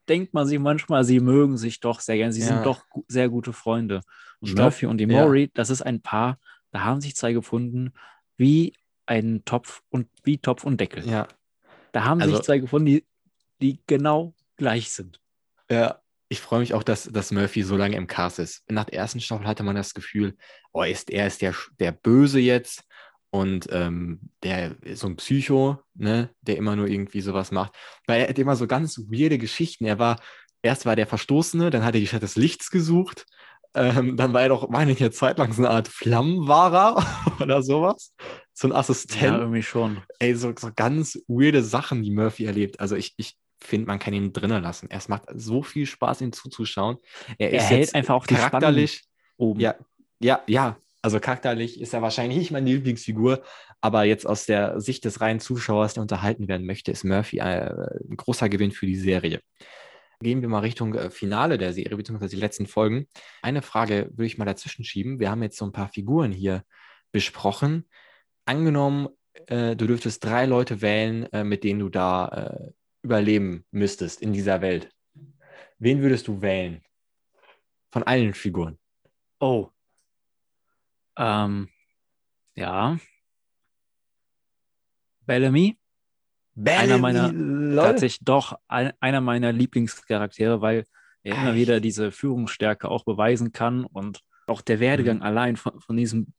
denkt 0.08 0.34
man 0.34 0.46
sich 0.46 0.58
manchmal, 0.58 1.04
sie 1.04 1.20
mögen 1.20 1.56
sich 1.58 1.80
doch 1.80 2.00
sehr 2.00 2.16
gern. 2.16 2.32
Sie 2.32 2.40
Ja. 2.40 2.46
sind 2.48 2.66
doch 2.66 2.84
sehr 3.08 3.28
gute 3.28 3.52
Freunde. 3.52 4.00
Und 4.40 4.54
Murphy 4.56 4.86
und 4.86 5.00
Imori, 5.00 5.50
das 5.54 5.70
ist 5.70 5.82
ein 5.82 6.02
Paar, 6.02 6.38
da 6.70 6.80
haben 6.84 7.00
sich 7.00 7.16
zwei 7.16 7.32
gefunden, 7.32 7.92
wie 8.36 8.74
ein 9.06 9.42
Topf 9.44 9.82
und 9.88 10.08
wie 10.24 10.38
Topf 10.38 10.64
und 10.64 10.80
Deckel. 10.80 11.06
Ja, 11.08 11.28
Da 11.92 12.04
haben 12.04 12.20
Also- 12.20 12.36
sich 12.36 12.44
zwei 12.44 12.58
gefunden, 12.58 12.86
die, 12.86 13.04
die 13.62 13.80
genau 13.86 14.34
gleich 14.56 14.90
sind. 14.90 15.18
Ja, 15.70 16.02
ich 16.28 16.40
freue 16.40 16.58
mich 16.60 16.74
auch, 16.74 16.82
dass, 16.82 17.04
dass 17.04 17.30
Murphy 17.32 17.62
so 17.62 17.76
lange 17.76 17.96
im 17.96 18.06
Cast 18.06 18.38
ist. 18.38 18.62
Nach 18.70 18.84
der 18.84 18.98
ersten 18.98 19.20
Staffel 19.20 19.46
hatte 19.46 19.62
man 19.62 19.76
das 19.76 19.94
Gefühl, 19.94 20.36
oh, 20.72 20.82
ist, 20.82 21.08
er 21.10 21.26
ist 21.26 21.40
der, 21.40 21.54
der 21.78 21.92
Böse 21.92 22.38
jetzt 22.40 22.84
und 23.40 23.68
ähm, 23.70 24.20
der 24.42 24.76
ist 24.82 25.00
so 25.00 25.08
ein 25.08 25.16
Psycho, 25.16 25.78
ne, 25.94 26.30
der 26.42 26.56
immer 26.56 26.76
nur 26.76 26.86
irgendwie 26.88 27.20
sowas 27.20 27.50
macht. 27.52 27.74
Weil 28.06 28.22
er 28.22 28.28
hat 28.28 28.38
immer 28.38 28.56
so 28.56 28.66
ganz 28.66 28.98
weirde 29.10 29.38
Geschichten. 29.38 29.84
Er 29.84 29.98
war, 29.98 30.20
erst 30.62 30.86
war 30.86 30.96
der 30.96 31.06
Verstoßene, 31.06 31.70
dann 31.70 31.84
hat 31.84 31.94
er 31.94 32.00
die 32.00 32.06
Stadt 32.06 32.22
des 32.22 32.36
Lichts 32.36 32.70
gesucht. 32.70 33.26
Ähm, 33.74 34.16
dann 34.16 34.32
war 34.32 34.42
er 34.42 34.48
doch, 34.48 34.68
meine 34.70 34.92
ich, 34.92 35.00
eine 35.00 35.10
Zeit 35.10 35.38
lang 35.38 35.52
so 35.52 35.62
eine 35.62 35.70
Art 35.70 35.88
Flammenwahrer 35.88 37.04
oder 37.40 37.62
sowas. 37.62 38.14
So 38.54 38.68
ein 38.68 38.72
Ja, 38.72 38.78
Assistent. 38.78 39.38
irgendwie 39.38 39.62
schon. 39.62 40.02
Ey, 40.18 40.34
so, 40.34 40.52
so 40.58 40.70
ganz 40.74 41.18
weirde 41.28 41.62
Sachen, 41.62 42.02
die 42.02 42.10
Murphy 42.10 42.44
erlebt. 42.46 42.80
Also 42.80 42.96
ich, 42.96 43.14
ich 43.18 43.36
finde, 43.62 43.86
man 43.86 43.98
kann 43.98 44.14
ihn 44.14 44.32
drinnen 44.32 44.62
lassen. 44.62 44.88
Es 44.90 45.08
macht 45.08 45.24
so 45.34 45.62
viel 45.62 45.86
Spaß, 45.86 46.22
ihm 46.22 46.32
zuzuschauen. 46.32 46.96
Er, 47.38 47.52
Er 47.52 47.58
ist 47.58 47.70
hält 47.70 47.94
einfach 47.94 48.14
auch 48.14 48.26
die 48.26 48.34
charakterlich. 48.34 49.02
Oben. 49.36 49.60
Ja, 49.60 49.74
ja, 50.20 50.40
ja. 50.46 50.78
Also 51.06 51.20
charakterlich 51.20 51.80
ist 51.80 51.94
er 51.94 52.02
wahrscheinlich 52.02 52.36
nicht 52.36 52.50
meine 52.50 52.68
Lieblingsfigur, 52.68 53.44
aber 53.80 54.02
jetzt 54.02 54.26
aus 54.26 54.44
der 54.44 54.80
Sicht 54.80 55.04
des 55.04 55.20
reinen 55.20 55.38
Zuschauers, 55.38 55.94
der 55.94 56.00
unterhalten 56.00 56.48
werden 56.48 56.66
möchte, 56.66 56.90
ist 56.90 57.04
Murphy 57.04 57.38
äh, 57.38 57.70
ein 58.10 58.16
großer 58.16 58.48
Gewinn 58.48 58.72
für 58.72 58.86
die 58.86 58.96
Serie. 58.96 59.40
Gehen 60.20 60.42
wir 60.42 60.48
mal 60.48 60.58
Richtung 60.58 60.96
äh, 60.96 61.08
Finale 61.10 61.58
der 61.58 61.72
Serie, 61.72 61.96
beziehungsweise 61.96 62.34
die 62.34 62.40
letzten 62.40 62.66
Folgen. 62.66 63.06
Eine 63.40 63.62
Frage 63.62 64.08
würde 64.14 64.26
ich 64.26 64.36
mal 64.36 64.46
dazwischen 64.46 64.84
schieben. 64.84 65.20
Wir 65.20 65.30
haben 65.30 65.44
jetzt 65.44 65.58
so 65.58 65.64
ein 65.64 65.70
paar 65.70 65.86
Figuren 65.86 66.32
hier 66.32 66.64
besprochen. 67.12 67.88
Angenommen, 68.44 69.06
äh, 69.46 69.76
du 69.76 69.86
dürftest 69.86 70.24
drei 70.24 70.44
Leute 70.44 70.82
wählen, 70.82 71.32
äh, 71.32 71.44
mit 71.44 71.62
denen 71.62 71.78
du 71.78 71.88
da 71.88 72.26
äh, 72.26 72.72
überleben 73.02 73.64
müsstest 73.70 74.22
in 74.22 74.32
dieser 74.32 74.60
Welt. 74.60 74.90
Wen 75.78 76.02
würdest 76.02 76.26
du 76.26 76.42
wählen? 76.42 76.82
Von 77.92 78.02
allen 78.02 78.34
Figuren. 78.34 78.76
Oh. 79.38 79.68
Ähm, 81.16 81.68
ja. 82.54 82.98
Bellamy, 85.26 85.76
Einer 86.64 86.98
meiner- 86.98 87.32
Lol. 87.32 87.76
tatsächlich 87.84 88.24
doch 88.24 88.58
ein, 88.68 88.92
einer 89.00 89.20
meiner 89.20 89.52
Lieblingscharaktere, 89.52 90.60
weil 90.60 90.84
er 91.22 91.36
immer 91.36 91.54
wieder 91.54 91.80
diese 91.80 92.12
Führungsstärke 92.12 92.88
auch 92.88 93.04
beweisen 93.04 93.52
kann 93.52 93.84
und 93.84 94.20
auch 94.46 94.60
der 94.60 94.78
Werdegang 94.78 95.22
allein 95.22 95.56
von, 95.56 95.80
von 95.80 95.96
diesem 95.96 96.32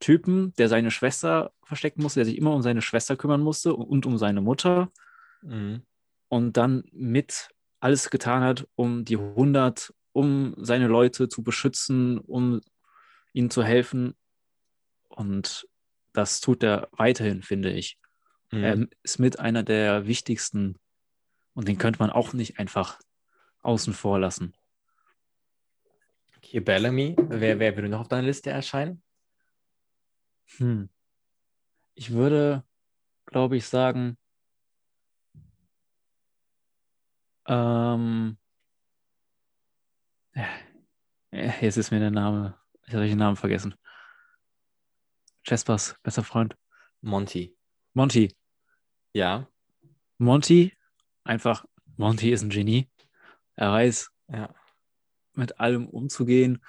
Typen, 0.00 0.52
der 0.54 0.68
seine 0.68 0.90
Schwester 0.90 1.52
verstecken 1.62 2.02
musste, 2.02 2.20
der 2.20 2.24
sich 2.26 2.36
immer 2.36 2.52
um 2.52 2.62
seine 2.62 2.82
Schwester 2.82 3.16
kümmern 3.16 3.40
musste 3.42 3.74
und, 3.74 3.84
und 3.86 4.06
um 4.06 4.18
seine 4.18 4.40
Mutter 4.40 4.90
Mhm. 5.40 5.82
und 6.28 6.56
dann 6.56 6.82
mit 6.90 7.48
alles 7.78 8.10
getan 8.10 8.42
hat, 8.42 8.66
um 8.74 9.04
die 9.04 9.16
100, 9.16 9.94
um 10.12 10.52
seine 10.56 10.88
Leute 10.88 11.28
zu 11.28 11.44
beschützen, 11.44 12.18
um 12.18 12.60
ihnen 13.32 13.50
zu 13.50 13.62
helfen. 13.62 14.14
Und 15.08 15.68
das 16.12 16.40
tut 16.40 16.62
er 16.62 16.88
weiterhin, 16.92 17.42
finde 17.42 17.70
ich. 17.70 17.98
Mhm. 18.50 18.64
Er 18.64 18.86
ist 19.02 19.18
mit 19.18 19.38
einer 19.38 19.62
der 19.62 20.06
wichtigsten 20.06 20.78
und 21.54 21.68
den 21.68 21.78
könnte 21.78 22.00
man 22.00 22.10
auch 22.10 22.32
nicht 22.32 22.58
einfach 22.58 22.98
außen 23.62 23.92
vor 23.92 24.18
lassen. 24.18 24.54
Hier 26.40 26.64
Bellamy. 26.64 27.16
Wer, 27.18 27.58
wer 27.58 27.76
würde 27.76 27.88
noch 27.88 28.00
auf 28.00 28.08
deiner 28.08 28.26
Liste 28.26 28.50
erscheinen? 28.50 29.02
Hm. 30.56 30.88
Ich 31.94 32.12
würde, 32.12 32.64
glaube 33.26 33.56
ich, 33.56 33.66
sagen, 33.66 34.16
ähm, 37.46 38.38
jetzt 41.32 41.76
ist 41.76 41.90
mir 41.90 42.00
der 42.00 42.10
Name, 42.10 42.57
ich 42.88 42.94
habe 42.94 43.06
den 43.06 43.18
Namen 43.18 43.36
vergessen. 43.36 43.74
Jaspers 45.46 45.96
bester 46.02 46.24
Freund. 46.24 46.56
Monty. 47.00 47.56
Monty. 47.94 48.34
Ja, 49.14 49.48
Monty, 50.18 50.76
einfach, 51.24 51.64
Monty 51.96 52.32
ist 52.32 52.42
ein 52.42 52.50
Genie. 52.50 52.90
Er 53.54 53.72
weiß, 53.72 54.10
ja. 54.28 54.54
mit 55.34 55.60
allem 55.60 55.88
umzugehen. 55.88 56.62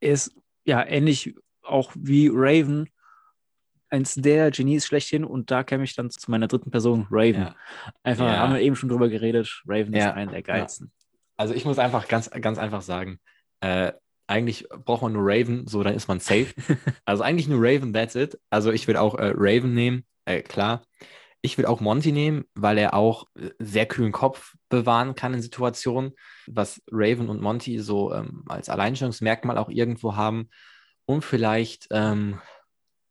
Er 0.00 0.12
ist 0.12 0.34
ja 0.64 0.84
ähnlich 0.84 1.34
auch 1.62 1.92
wie 1.94 2.30
Raven, 2.32 2.88
eins 3.90 4.14
der 4.14 4.50
Genies 4.50 4.86
schlechthin. 4.86 5.24
Und 5.24 5.50
da 5.50 5.62
käme 5.64 5.84
ich 5.84 5.94
dann 5.94 6.10
zu 6.10 6.30
meiner 6.30 6.48
dritten 6.48 6.70
Person, 6.70 7.06
Raven. 7.10 7.42
Ja. 7.42 7.56
Einfach, 8.02 8.26
Ja. 8.26 8.38
haben 8.38 8.54
wir 8.54 8.60
eben 8.60 8.76
schon 8.76 8.88
drüber 8.88 9.08
geredet. 9.08 9.62
Raven 9.66 9.94
Ja. 9.94 10.08
ist 10.08 10.14
einer 10.14 10.32
der 10.32 10.42
geilsten. 10.42 10.92
Also 11.36 11.54
ich 11.54 11.64
muss 11.64 11.78
einfach 11.78 12.08
ganz, 12.08 12.30
ganz 12.30 12.58
einfach 12.58 12.82
sagen, 12.82 13.20
äh, 13.60 13.92
eigentlich 14.26 14.68
braucht 14.84 15.02
man 15.02 15.12
nur 15.12 15.24
Raven, 15.24 15.66
so 15.66 15.82
dann 15.82 15.94
ist 15.94 16.08
man 16.08 16.20
safe. 16.20 16.54
also 17.04 17.22
eigentlich 17.22 17.48
nur 17.48 17.60
Raven, 17.60 17.92
that's 17.92 18.14
it. 18.14 18.38
Also 18.50 18.72
ich 18.72 18.86
würde 18.86 19.00
auch 19.00 19.14
äh, 19.14 19.32
Raven 19.34 19.74
nehmen, 19.74 20.04
äh, 20.24 20.42
klar. 20.42 20.82
Ich 21.44 21.58
würde 21.58 21.68
auch 21.68 21.80
Monty 21.80 22.12
nehmen, 22.12 22.44
weil 22.54 22.78
er 22.78 22.94
auch 22.94 23.26
äh, 23.36 23.50
sehr 23.58 23.86
kühlen 23.86 24.12
Kopf 24.12 24.54
bewahren 24.68 25.14
kann 25.14 25.34
in 25.34 25.42
Situationen, 25.42 26.12
was 26.46 26.80
Raven 26.90 27.28
und 27.28 27.40
Monty 27.40 27.80
so 27.80 28.14
ähm, 28.14 28.44
als 28.48 28.68
Alleinstellungsmerkmal 28.68 29.58
auch 29.58 29.68
irgendwo 29.68 30.14
haben. 30.14 30.48
Und 31.04 31.24
vielleicht 31.24 31.88
ähm, 31.90 32.40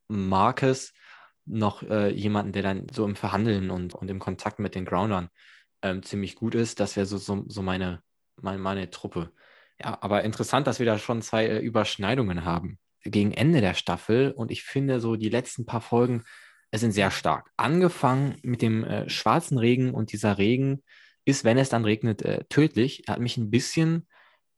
Marcus 0.07 0.93
noch 1.45 1.84
äh, 1.84 2.09
jemanden, 2.09 2.53
der 2.53 2.64
dann 2.64 2.88
so 2.91 3.05
im 3.05 3.16
Verhandeln 3.16 3.70
und, 3.70 3.93
und 3.93 4.09
im 4.09 4.20
Kontakt 4.20 4.59
mit 4.59 4.76
den 4.76 4.86
Groundern 4.86 5.30
ähm, 5.82 6.03
ziemlich 6.03 6.36
gut 6.36 6.55
ist. 6.55 6.80
Das 6.80 6.95
wäre 6.95 7.05
so, 7.05 7.18
so, 7.18 7.43
so 7.47 7.62
meine, 7.62 8.01
meine, 8.41 8.59
meine 8.59 8.89
Truppe. 8.89 9.32
Ja, 9.84 9.97
aber 10.01 10.23
interessant, 10.23 10.67
dass 10.67 10.79
wir 10.79 10.86
da 10.86 10.99
schon 10.99 11.21
zwei 11.21 11.47
äh, 11.47 11.59
Überschneidungen 11.59 12.45
haben. 12.45 12.77
Gegen 13.03 13.32
Ende 13.32 13.61
der 13.61 13.73
Staffel 13.73 14.32
und 14.32 14.51
ich 14.51 14.63
finde 14.63 14.99
so 14.99 15.15
die 15.15 15.29
letzten 15.29 15.65
paar 15.65 15.82
Folgen 15.82 16.23
äh, 16.69 16.77
sind 16.77 16.91
sehr 16.91 17.09
stark. 17.09 17.49
Angefangen 17.57 18.38
mit 18.43 18.61
dem 18.61 18.84
äh, 18.84 19.09
schwarzen 19.09 19.57
Regen 19.57 19.91
und 19.91 20.11
dieser 20.11 20.38
Regen 20.38 20.84
ist, 21.25 21.43
wenn 21.43 21.57
es 21.57 21.69
dann 21.69 21.84
regnet, 21.84 22.21
äh, 22.21 22.43
tödlich. 22.47 23.07
Er 23.07 23.15
hat 23.15 23.21
mich 23.21 23.38
ein 23.38 23.49
bisschen 23.49 24.07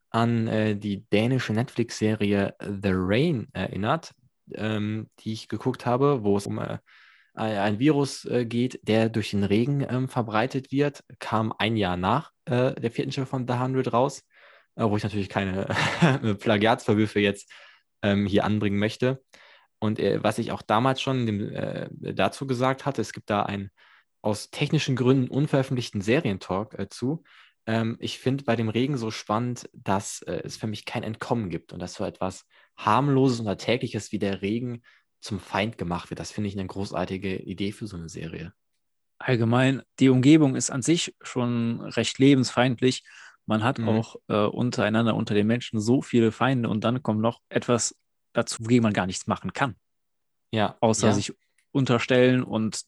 an 0.09 0.47
äh, 0.47 0.75
die 0.75 1.05
dänische 1.09 1.53
Netflix-Serie 1.53 2.55
The 2.59 2.91
Rain 2.91 3.47
erinnert, 3.53 4.13
ähm, 4.55 5.09
die 5.19 5.31
ich 5.31 5.47
geguckt 5.47 5.85
habe, 5.85 6.23
wo 6.23 6.35
es 6.35 6.47
um 6.47 6.59
äh, 6.59 6.79
ein 7.35 7.79
Virus 7.79 8.25
äh, 8.25 8.45
geht, 8.45 8.85
der 8.87 9.09
durch 9.09 9.31
den 9.31 9.45
Regen 9.45 9.85
ähm, 9.89 10.09
verbreitet 10.09 10.71
wird, 10.71 11.03
kam 11.19 11.53
ein 11.57 11.77
Jahr 11.77 11.97
nach 11.97 12.31
äh, 12.45 12.73
der 12.75 12.91
vierten 12.91 13.11
Staffel 13.11 13.29
von 13.29 13.47
The 13.47 13.53
100 13.53 13.93
raus, 13.93 14.19
äh, 14.19 14.32
wo 14.75 14.97
ich 14.97 15.03
natürlich 15.03 15.29
keine 15.29 15.65
Plagiatsverwürfe 16.39 17.19
jetzt 17.19 17.51
ähm, 18.01 18.25
hier 18.25 18.43
anbringen 18.43 18.79
möchte. 18.79 19.23
Und 19.79 19.99
äh, 19.99 20.23
was 20.23 20.37
ich 20.37 20.51
auch 20.51 20.61
damals 20.61 21.01
schon 21.01 21.25
dem, 21.25 21.49
äh, 21.51 21.89
dazu 21.91 22.47
gesagt 22.47 22.85
hatte, 22.85 23.01
es 23.01 23.13
gibt 23.13 23.29
da 23.29 23.43
einen 23.43 23.69
aus 24.21 24.49
technischen 24.49 24.95
Gründen 24.95 25.27
unveröffentlichten 25.27 26.01
Serientalk 26.01 26.79
äh, 26.79 26.87
zu. 26.89 27.23
Ähm, 27.65 27.97
ich 27.99 28.19
finde 28.19 28.45
bei 28.45 28.55
dem 28.55 28.69
Regen 28.69 28.97
so 28.97 29.11
spannend, 29.11 29.69
dass 29.73 30.21
äh, 30.21 30.41
es 30.43 30.57
für 30.57 30.67
mich 30.67 30.85
kein 30.85 31.03
Entkommen 31.03 31.49
gibt 31.49 31.73
und 31.73 31.79
dass 31.79 31.95
so 31.95 32.05
etwas 32.05 32.45
harmloses 32.77 33.41
und 33.41 33.47
alltägliches 33.47 34.11
wie 34.11 34.19
der 34.19 34.41
Regen 34.41 34.83
zum 35.19 35.39
Feind 35.39 35.77
gemacht 35.77 36.09
wird. 36.09 36.19
Das 36.19 36.31
finde 36.31 36.49
ich 36.49 36.57
eine 36.57 36.67
großartige 36.67 37.37
Idee 37.37 37.71
für 37.71 37.87
so 37.87 37.97
eine 37.97 38.09
Serie. 38.09 38.53
Allgemein, 39.19 39.83
die 39.99 40.09
Umgebung 40.09 40.55
ist 40.55 40.69
an 40.69 40.81
sich 40.81 41.15
schon 41.21 41.81
recht 41.81 42.19
lebensfeindlich. 42.19 43.03
Man 43.45 43.63
hat 43.63 43.77
Mhm. 43.79 43.89
auch 43.89 44.15
äh, 44.29 44.35
untereinander, 44.45 45.15
unter 45.15 45.33
den 45.33 45.47
Menschen 45.47 45.79
so 45.81 46.01
viele 46.01 46.31
Feinde 46.31 46.69
und 46.69 46.83
dann 46.83 47.03
kommt 47.03 47.19
noch 47.21 47.41
etwas 47.49 47.95
dazu, 48.33 48.63
wogegen 48.63 48.83
man 48.83 48.93
gar 48.93 49.05
nichts 49.05 49.27
machen 49.27 49.53
kann, 49.53 49.75
Ja, 50.51 50.77
außer 50.79 51.07
ja. 51.07 51.13
sich 51.13 51.33
unterstellen 51.71 52.43
und 52.43 52.83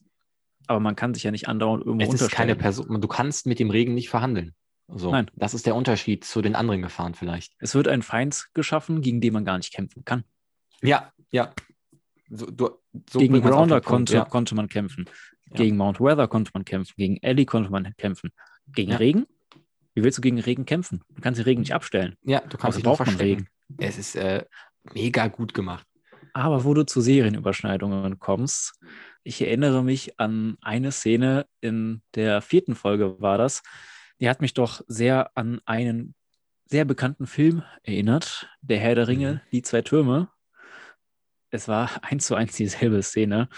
aber 0.68 0.80
man 0.80 0.96
kann 0.96 1.14
sich 1.14 1.22
ja 1.22 1.30
nicht 1.30 1.46
andauernd 1.46 1.84
irgendwo 1.84 2.02
Es 2.02 2.08
ist 2.14 2.22
unterstellen. 2.22 2.48
keine 2.48 2.56
Person, 2.56 3.00
du 3.00 3.08
kannst 3.08 3.46
mit 3.46 3.58
dem 3.60 3.70
Regen 3.70 3.94
nicht 3.94 4.08
verhandeln. 4.08 4.54
So, 4.88 5.10
Nein. 5.12 5.30
Das 5.34 5.52
ist 5.54 5.66
der 5.66 5.74
Unterschied 5.76 6.24
zu 6.24 6.42
den 6.42 6.54
anderen 6.56 6.82
Gefahren 6.82 7.14
vielleicht. 7.14 7.54
Es 7.58 7.74
wird 7.74 7.86
ein 7.88 8.02
Feind 8.02 8.48
geschaffen, 8.54 9.00
gegen 9.00 9.20
den 9.20 9.32
man 9.32 9.44
gar 9.44 9.58
nicht 9.58 9.72
kämpfen 9.72 10.04
kann. 10.04 10.24
Ja, 10.82 11.12
ja. 11.30 11.52
So, 12.28 12.46
du, 12.46 12.70
so 13.10 13.18
gegen 13.20 13.40
Grounder 13.42 13.80
konnte, 13.80 14.14
ja. 14.14 14.24
konnte 14.24 14.54
man 14.56 14.68
kämpfen. 14.68 15.04
Ja. 15.50 15.56
Gegen 15.56 15.76
Mount 15.76 16.00
Weather 16.00 16.26
konnte 16.28 16.50
man 16.54 16.64
kämpfen. 16.64 16.94
Gegen 16.96 17.16
Ellie 17.18 17.46
konnte 17.46 17.70
man 17.70 17.94
kämpfen. 17.96 18.30
Gegen 18.68 18.90
Ja. 18.92 18.96
Regen? 18.96 19.26
Wie 19.96 20.04
willst 20.04 20.18
du 20.18 20.22
gegen 20.22 20.38
Regen 20.38 20.66
kämpfen? 20.66 21.02
Du 21.08 21.22
kannst 21.22 21.38
den 21.40 21.44
Regen 21.44 21.60
nicht 21.62 21.74
abstellen. 21.74 22.14
Ja, 22.22 22.40
du 22.40 22.58
kannst 22.58 22.76
Also 22.76 22.78
dich 22.78 22.84
man 22.86 22.96
verstecken. 22.96 23.48
Es 23.78 23.98
ist 23.98 24.14
äh, 24.14 24.44
mega 24.94 25.26
gut 25.28 25.54
gemacht. 25.54 25.86
Aber 26.34 26.64
wo 26.64 26.74
du 26.74 26.84
zu 26.84 27.00
Serienüberschneidungen 27.00 28.18
kommst, 28.18 28.78
ich 29.24 29.40
erinnere 29.40 29.82
mich 29.82 30.20
an 30.20 30.58
eine 30.60 30.92
Szene 30.92 31.46
in 31.60 32.02
der 32.14 32.42
vierten 32.42 32.74
Folge 32.74 33.20
war 33.20 33.38
das. 33.38 33.62
Die 34.20 34.28
hat 34.28 34.42
mich 34.42 34.52
doch 34.54 34.82
sehr 34.86 35.30
an 35.34 35.60
einen 35.64 36.14
sehr 36.66 36.84
bekannten 36.84 37.26
Film 37.26 37.62
erinnert. 37.82 38.50
Der 38.60 38.78
Herr 38.78 38.94
der 38.94 39.08
Ringe, 39.08 39.32
Mhm. 39.34 39.40
die 39.50 39.62
zwei 39.62 39.80
Türme. 39.82 40.28
Es 41.50 41.68
war 41.68 41.88
eins 42.02 42.26
zu 42.26 42.34
eins 42.34 42.54
dieselbe 42.56 43.02
Szene, 43.02 43.48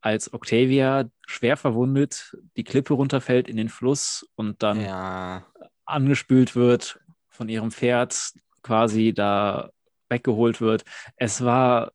als 0.00 0.32
Octavia 0.32 1.10
schwer 1.26 1.56
verwundet 1.56 2.36
die 2.56 2.62
Klippe 2.64 2.94
runterfällt 2.94 3.48
in 3.48 3.56
den 3.56 3.68
Fluss 3.68 4.30
und 4.36 4.62
dann 4.62 4.80
Ja, 4.80 5.44
angespült 5.88 6.54
wird 6.54 7.00
von 7.28 7.48
ihrem 7.48 7.70
Pferd, 7.70 8.32
quasi 8.62 9.12
da 9.14 9.70
weggeholt 10.08 10.60
wird. 10.60 10.84
Es 11.16 11.44
war, 11.44 11.92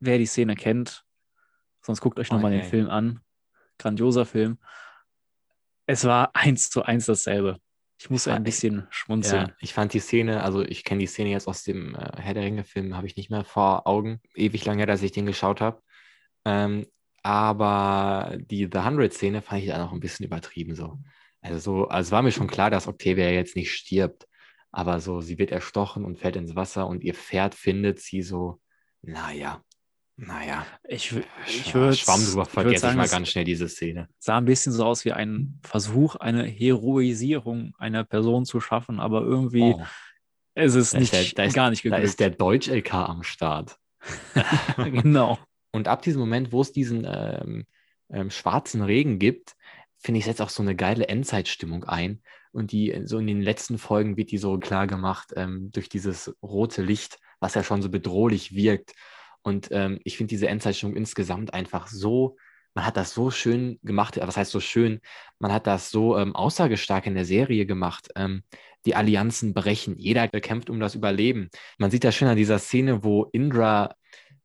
wer 0.00 0.18
die 0.18 0.26
Szene 0.26 0.56
kennt, 0.56 1.04
sonst 1.82 2.00
guckt 2.00 2.18
euch 2.18 2.30
nochmal 2.30 2.52
Okay. 2.52 2.62
den 2.62 2.70
Film 2.70 2.90
an. 2.90 3.20
Grandioser 3.78 4.24
Film. 4.26 4.58
Es 5.86 6.04
war 6.04 6.30
eins 6.34 6.70
zu 6.70 6.82
eins 6.82 7.06
dasselbe. 7.06 7.58
Ich 7.98 8.10
muss 8.10 8.26
ein 8.26 8.42
bisschen 8.42 8.86
schmunzeln. 8.90 9.48
ja, 9.48 9.54
ich 9.60 9.72
fand 9.72 9.92
die 9.92 10.00
Szene, 10.00 10.42
also 10.42 10.62
ich 10.62 10.84
kenne 10.84 11.00
die 11.00 11.06
Szene 11.06 11.30
jetzt 11.30 11.46
aus 11.46 11.62
dem 11.62 11.94
äh, 11.94 12.20
Herr 12.20 12.34
der 12.34 12.42
Ringe-Film, 12.42 12.96
habe 12.96 13.06
ich 13.06 13.16
nicht 13.16 13.30
mehr 13.30 13.44
vor 13.44 13.86
Augen. 13.86 14.20
Ewig 14.34 14.64
lange 14.64 14.84
dass 14.86 15.02
ich 15.02 15.12
den 15.12 15.26
geschaut 15.26 15.60
habe. 15.60 15.80
Ähm, 16.44 16.86
aber 17.22 18.36
die 18.36 18.64
The 18.70 18.78
100-Szene 18.78 19.40
fand 19.42 19.62
ich 19.62 19.68
dann 19.68 19.80
auch 19.80 19.92
ein 19.92 20.00
bisschen 20.00 20.26
übertrieben 20.26 20.74
so. 20.74 20.98
Also, 21.44 21.58
so, 21.58 21.88
also 21.88 22.08
es 22.08 22.12
war 22.12 22.22
mir 22.22 22.32
schon 22.32 22.46
klar, 22.46 22.70
dass 22.70 22.88
Octavia 22.88 23.28
jetzt 23.30 23.54
nicht 23.56 23.72
stirbt, 23.72 24.26
aber 24.72 24.98
so, 25.00 25.20
sie 25.20 25.38
wird 25.38 25.50
erstochen 25.52 26.04
und 26.04 26.18
fällt 26.18 26.36
ins 26.36 26.56
Wasser 26.56 26.86
und 26.86 27.04
ihr 27.04 27.14
Pferd 27.14 27.54
findet 27.54 28.00
sie 28.00 28.22
so, 28.22 28.60
naja, 29.02 29.62
naja, 30.16 30.64
Ich, 30.88 31.12
ich 31.46 31.74
würde 31.74 31.96
Schwamm 31.96 32.24
drüber 32.24 32.42
ich 32.44 32.48
vergesse 32.48 32.74
ich 32.76 32.80
sagen, 32.80 32.96
mal 32.96 33.04
es 33.04 33.10
ganz 33.10 33.28
schnell 33.28 33.44
diese 33.44 33.68
Szene. 33.68 34.08
sah 34.18 34.38
ein 34.38 34.44
bisschen 34.44 34.72
so 34.72 34.84
aus 34.84 35.04
wie 35.04 35.12
ein 35.12 35.58
Versuch, 35.62 36.14
eine 36.16 36.44
Heroisierung 36.44 37.74
einer 37.78 38.04
Person 38.04 38.44
zu 38.44 38.60
schaffen, 38.60 39.00
aber 39.00 39.22
irgendwie 39.22 39.74
Oh, 39.74 39.82
ist 40.54 40.74
es 40.76 40.92
da 40.92 40.98
ist 40.98 41.12
nicht, 41.12 41.12
der- 41.12 41.34
da 41.34 41.48
ist- 41.48 41.54
gar 41.54 41.70
nicht 41.70 41.84
da 41.84 41.90
geglückt. 41.90 42.04
ist 42.04 42.20
der 42.20 42.30
Deutsch-LK 42.30 42.94
am 42.94 43.22
Start. 43.22 43.76
genau. 44.76 45.38
Und 45.72 45.88
ab 45.88 46.02
diesem 46.02 46.20
Moment, 46.20 46.52
wo 46.52 46.60
es 46.62 46.72
diesen 46.72 47.04
ähm, 47.06 47.66
ähm, 48.10 48.30
schwarzen 48.30 48.82
Regen 48.82 49.18
gibt, 49.18 49.56
finde 50.04 50.18
ich, 50.18 50.26
setzt 50.26 50.42
auch 50.42 50.50
so 50.50 50.62
eine 50.62 50.76
geile 50.76 51.08
Endzeitstimmung 51.08 51.84
ein. 51.84 52.20
Und 52.52 52.72
die, 52.72 53.02
so 53.04 53.18
in 53.18 53.26
den 53.26 53.40
letzten 53.40 53.78
Folgen 53.78 54.16
wird 54.16 54.30
die 54.30 54.38
so 54.38 54.58
klar 54.58 54.86
gemacht 54.86 55.32
ähm, 55.34 55.70
durch 55.72 55.88
dieses 55.88 56.36
rote 56.42 56.82
Licht, 56.82 57.18
was 57.40 57.54
ja 57.54 57.64
schon 57.64 57.82
so 57.82 57.88
bedrohlich 57.88 58.54
wirkt. 58.54 58.92
Und 59.42 59.68
ähm, 59.72 59.98
ich 60.04 60.16
finde 60.16 60.28
diese 60.28 60.48
Endzeitstimmung 60.48 60.94
insgesamt 60.94 61.54
einfach 61.54 61.88
so, 61.88 62.36
man 62.74 62.84
hat 62.84 62.96
das 62.96 63.14
so 63.14 63.30
schön 63.30 63.78
gemacht, 63.82 64.18
äh, 64.18 64.26
was 64.26 64.36
heißt 64.36 64.52
so 64.52 64.60
schön, 64.60 65.00
man 65.38 65.52
hat 65.52 65.66
das 65.66 65.90
so 65.90 66.18
ähm, 66.18 66.36
aussagestark 66.36 67.06
in 67.06 67.14
der 67.14 67.24
Serie 67.24 67.66
gemacht. 67.66 68.08
Ähm, 68.14 68.42
die 68.84 68.94
Allianzen 68.94 69.54
brechen, 69.54 69.98
jeder 69.98 70.28
kämpft 70.28 70.68
um 70.68 70.78
das 70.78 70.94
Überleben. 70.94 71.48
Man 71.78 71.90
sieht 71.90 72.04
das 72.04 72.14
schön 72.14 72.28
an 72.28 72.36
dieser 72.36 72.58
Szene, 72.58 73.02
wo 73.02 73.24
Indra 73.32 73.94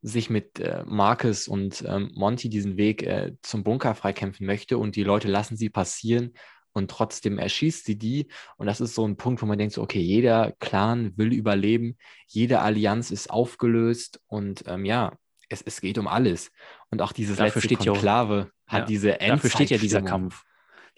sich 0.02 0.30
mit 0.30 0.58
äh, 0.60 0.82
Marcus 0.86 1.46
und 1.48 1.84
ähm, 1.86 2.10
Monty 2.14 2.48
diesen 2.48 2.76
Weg 2.76 3.02
äh, 3.02 3.32
zum 3.42 3.64
Bunker 3.64 3.94
freikämpfen 3.94 4.46
möchte 4.46 4.78
und 4.78 4.96
die 4.96 5.04
Leute 5.04 5.28
lassen 5.28 5.56
sie 5.56 5.68
passieren 5.70 6.32
und 6.72 6.90
trotzdem 6.90 7.38
erschießt 7.38 7.84
sie 7.84 7.98
die. 7.98 8.28
Und 8.56 8.66
das 8.66 8.80
ist 8.80 8.94
so 8.94 9.06
ein 9.06 9.16
Punkt, 9.16 9.42
wo 9.42 9.46
man 9.46 9.58
denkt, 9.58 9.74
so, 9.74 9.82
okay, 9.82 10.00
jeder 10.00 10.52
Clan 10.60 11.12
will 11.16 11.32
überleben, 11.32 11.96
jede 12.26 12.60
Allianz 12.60 13.10
ist 13.10 13.30
aufgelöst 13.30 14.20
und 14.26 14.64
ähm, 14.66 14.84
ja, 14.84 15.12
es, 15.48 15.62
es 15.62 15.80
geht 15.80 15.98
um 15.98 16.06
alles. 16.06 16.50
Und 16.90 17.02
auch 17.02 17.12
dieses 17.12 17.36
Dafür 17.36 17.46
letzte 17.60 17.60
steht 17.60 17.84
ja 17.84 17.92
Konklave 17.92 18.50
hat 18.66 18.82
ja, 18.82 18.86
diese 18.86 19.12
Dafür 19.14 19.50
steht 19.50 19.70
ja 19.70 19.78
dieser. 19.78 20.00
Kampf. 20.00 20.44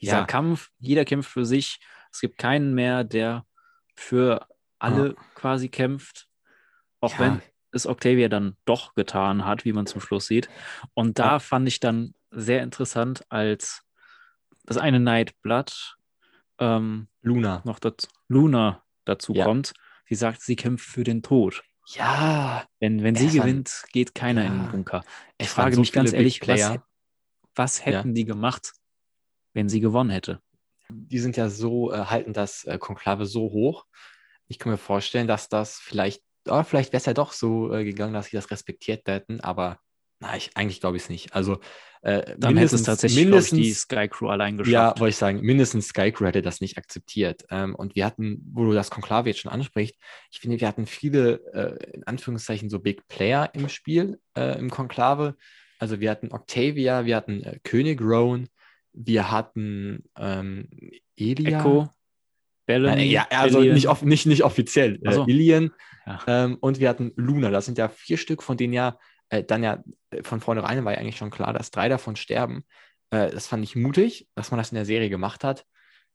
Dieser 0.01 0.19
Ja. 0.19 0.25
Kampf, 0.27 0.69
jeder 0.79 1.05
kämpft 1.05 1.31
für 1.31 1.47
sich. 1.47 1.81
Es 2.13 2.21
gibt 2.21 2.37
keinen 2.37 2.75
mehr, 2.75 3.03
der 3.03 3.47
für 3.97 4.47
alle 4.79 5.17
quasi 5.35 5.69
kämpft. 5.69 6.29
Auch 7.01 7.13
Ja. 7.15 7.19
wenn 7.19 7.43
es 7.73 7.87
Octavia 7.87 8.29
dann 8.29 8.57
doch 8.65 8.95
getan 8.95 9.45
hat, 9.45 9.65
wie 9.65 9.73
man 9.73 9.87
zum 9.87 10.01
Schluss 10.01 10.27
sieht. 10.27 10.49
Und 10.95 11.19
da 11.19 11.33
Ja. 11.33 11.39
fand 11.39 11.67
ich 11.69 11.81
dann 11.81 12.15
sehr 12.31 12.63
interessant, 12.63 13.25
als 13.29 13.83
das 14.65 14.77
eine 14.79 15.01
Nightblood 15.01 15.97
ähm, 16.59 17.09
Luna. 17.23 17.63
noch 17.65 17.79
dazu, 17.79 18.07
Luna 18.29 18.83
dazu 19.05 19.33
Ja. 19.35 19.45
kommt. 19.45 19.73
Sie 20.09 20.15
sagt, 20.15 20.43
sie 20.43 20.57
kämpft 20.57 20.87
für 20.87 21.05
den 21.05 21.23
Tod. 21.23 21.63
Ja, 21.87 22.65
Wenn, 22.79 23.03
wenn 23.03 23.17
sie 23.17 23.27
waren- 23.27 23.49
gewinnt, 23.49 23.83
geht 23.93 24.15
keiner 24.15 24.45
in 24.45 24.55
Ja. 24.57 24.63
den 24.65 24.71
Bunker. 24.71 25.03
Ich 25.39 25.49
waren 25.49 25.65
frage 25.65 25.75
so 25.77 25.81
mich 25.81 25.93
ganz 25.93 26.13
ehrlich, 26.13 26.47
was. 26.47 26.79
Was 27.55 27.85
hätten 27.85 28.15
die 28.15 28.25
gemacht, 28.25 28.73
wenn 29.53 29.69
sie 29.69 29.81
gewonnen 29.81 30.09
hätte? 30.11 30.41
Die 30.89 31.19
sind 31.19 31.37
ja 31.37 31.49
so, 31.51 31.93
äh, 31.93 32.05
halten 32.07 32.33
das 32.33 32.65
äh, 32.65 32.79
Konklave 32.79 33.27
so 33.27 33.43
hoch. 33.51 33.85
Ich 34.49 34.59
kann 34.59 34.71
mir 34.73 34.79
vorstellen, 34.79 35.27
dass 35.27 35.49
das 35.49 35.79
vielleicht, 35.79 36.23
oh, 36.49 36.63
vielleicht 36.63 36.93
wäre 36.93 37.01
es 37.01 37.07
ja 37.07 37.15
doch 37.15 37.33
so 37.33 37.73
äh, 37.73 37.85
gegangen, 37.85 38.15
dass 38.15 38.27
sie 38.27 38.37
das 38.37 38.51
respektiert 38.51 39.07
hätten, 39.07 39.41
aber 39.41 39.79
na, 40.21 40.37
ich, 40.37 40.51
eigentlich 40.55 40.81
glaube 40.81 40.97
ich 40.97 41.05
es 41.05 41.09
nicht. 41.09 41.35
Also 41.35 41.59
äh, 42.03 42.35
Dann 42.39 42.57
hätte 42.57 42.75
es 42.75 42.83
tatsächlich 42.85 43.25
mindestens, 43.25 43.59
die 43.59 43.73
Sky 43.73 44.09
Crew 44.09 44.29
allein 44.29 44.57
geschafft. 44.57 44.73
Ja, 44.73 45.01
wollte 45.01 45.11
ich 45.11 45.17
sagen, 45.17 45.41
mindestens 45.41 45.89
Sky 45.89 46.13
Crew 46.13 46.27
hätte 46.27 46.43
das 46.43 46.61
nicht 46.61 46.79
akzeptiert. 46.79 47.45
Ähm, 47.51 47.75
und 47.75 47.97
wir 47.97 48.07
hatten, 48.07 48.41
wo 48.53 48.65
du 48.65 48.73
das 48.73 48.91
Konklave 48.91 49.29
jetzt 49.29 49.41
schon 49.41 49.51
ansprichst, 49.51 49.97
ich 50.31 50.41
finde, 50.41 50.61
wir 50.61 50.69
hatten 50.69 50.87
viele, 50.87 51.45
äh, 51.53 51.93
in 51.93 52.05
Anführungszeichen, 52.05 52.71
so 52.71 52.79
Big 52.79 53.07
Player 53.09 53.51
im 53.55 53.69
Spiel, 53.69 54.21
äh, 54.37 54.59
im 54.59 54.71
Konklave. 54.71 55.37
Also 55.79 56.01
wir 56.01 56.11
hatten 56.11 56.33
Octavia, 56.33 57.05
wir 57.05 57.17
hatten 57.17 57.43
äh, 57.43 57.59
König 57.65 58.01
Rowan, 58.01 58.49
wir 58.93 59.31
hatten 59.31 60.05
ähm, 60.17 60.69
Elia. 61.17 61.61
Echo. 61.61 61.89
Bellamy, 62.67 63.05
ja, 63.05 63.27
also 63.31 63.61
nicht, 63.61 64.03
nicht, 64.03 64.27
nicht 64.27 64.45
offiziell. 64.45 65.01
Also. 65.05 65.27
Ilian. 65.27 65.73
Ja. 66.07 66.21
Ähm, 66.27 66.59
und 66.61 66.81
wir 66.81 66.89
hatten 66.89 67.13
Luna. 67.17 67.51
Das 67.51 67.65
sind 67.65 67.79
ja 67.79 67.89
vier 67.89 68.17
Stück, 68.17 68.43
von 68.43 68.57
denen 68.57 68.73
ja 68.73 68.99
äh, 69.33 69.43
dann 69.43 69.63
ja 69.63 69.83
äh, 70.11 70.23
von 70.23 70.41
vornherein 70.41 70.85
war 70.85 70.93
ja 70.93 70.99
eigentlich 70.99 71.17
schon 71.17 71.31
klar, 71.31 71.53
dass 71.53 71.71
drei 71.71 71.89
davon 71.89 72.17
sterben. 72.17 72.65
Äh, 73.11 73.31
das 73.31 73.47
fand 73.47 73.65
ich 73.65 73.77
mutig, 73.77 74.29
dass 74.35 74.51
man 74.51 74.59
das 74.59 74.71
in 74.71 74.77
der 74.77 74.85
Serie 74.85 75.09
gemacht 75.09 75.43
hat. 75.43 75.65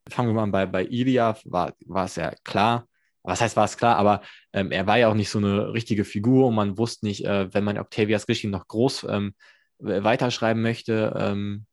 Fangen 0.09 0.29
wir 0.29 0.33
mal 0.33 0.43
an 0.43 0.51
bei, 0.51 0.65
bei 0.65 0.85
Ilya, 0.85 1.37
war, 1.45 1.73
war 1.85 2.05
es 2.05 2.15
ja 2.15 2.33
klar. 2.43 2.87
Was 3.23 3.41
heißt, 3.41 3.57
war 3.57 3.65
es 3.65 3.75
klar, 3.75 3.97
aber 3.97 4.21
ähm, 4.53 4.71
er 4.71 4.87
war 4.87 4.97
ja 4.97 5.09
auch 5.09 5.13
nicht 5.13 5.29
so 5.29 5.39
eine 5.39 5.73
richtige 5.73 6.05
Figur 6.05 6.47
und 6.47 6.55
man 6.55 6.77
wusste 6.77 7.05
nicht, 7.05 7.25
äh, 7.25 7.53
wenn 7.53 7.63
man 7.63 7.77
Octavias 7.77 8.29
richtig 8.29 8.51
noch 8.51 8.67
groß 8.67 9.07
ähm, 9.09 9.33
weiterschreiben 9.79 10.61
möchte, 10.61 11.13
ähm, 11.19 11.65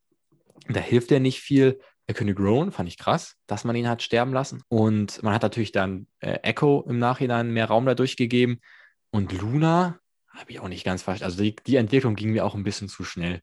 da 0.67 0.79
hilft 0.79 1.11
er 1.11 1.19
nicht 1.19 1.39
viel. 1.39 1.79
Der 2.07 2.15
König 2.15 2.39
Rowan 2.39 2.71
fand 2.71 2.87
ich 2.87 2.97
krass, 2.97 3.35
dass 3.47 3.63
man 3.63 3.75
ihn 3.75 3.87
hat 3.87 4.03
sterben 4.03 4.31
lassen. 4.31 4.61
Und 4.67 5.23
man 5.23 5.33
hat 5.33 5.41
natürlich 5.41 5.71
dann 5.71 6.07
äh, 6.19 6.39
Echo 6.43 6.85
im 6.87 6.99
Nachhinein 6.99 7.51
mehr 7.51 7.65
Raum 7.65 7.85
dadurch 7.85 8.15
gegeben. 8.15 8.59
Und 9.11 9.31
Luna, 9.31 9.99
habe 10.35 10.51
ich 10.51 10.59
auch 10.59 10.67
nicht 10.67 10.83
ganz 10.83 11.01
verstanden. 11.01 11.31
Also 11.31 11.43
die, 11.43 11.55
die, 11.65 11.77
Entwicklung 11.77 12.15
ging 12.15 12.31
mir 12.31 12.45
auch 12.45 12.55
ein 12.55 12.63
bisschen 12.63 12.89
zu 12.89 13.03
schnell. 13.03 13.41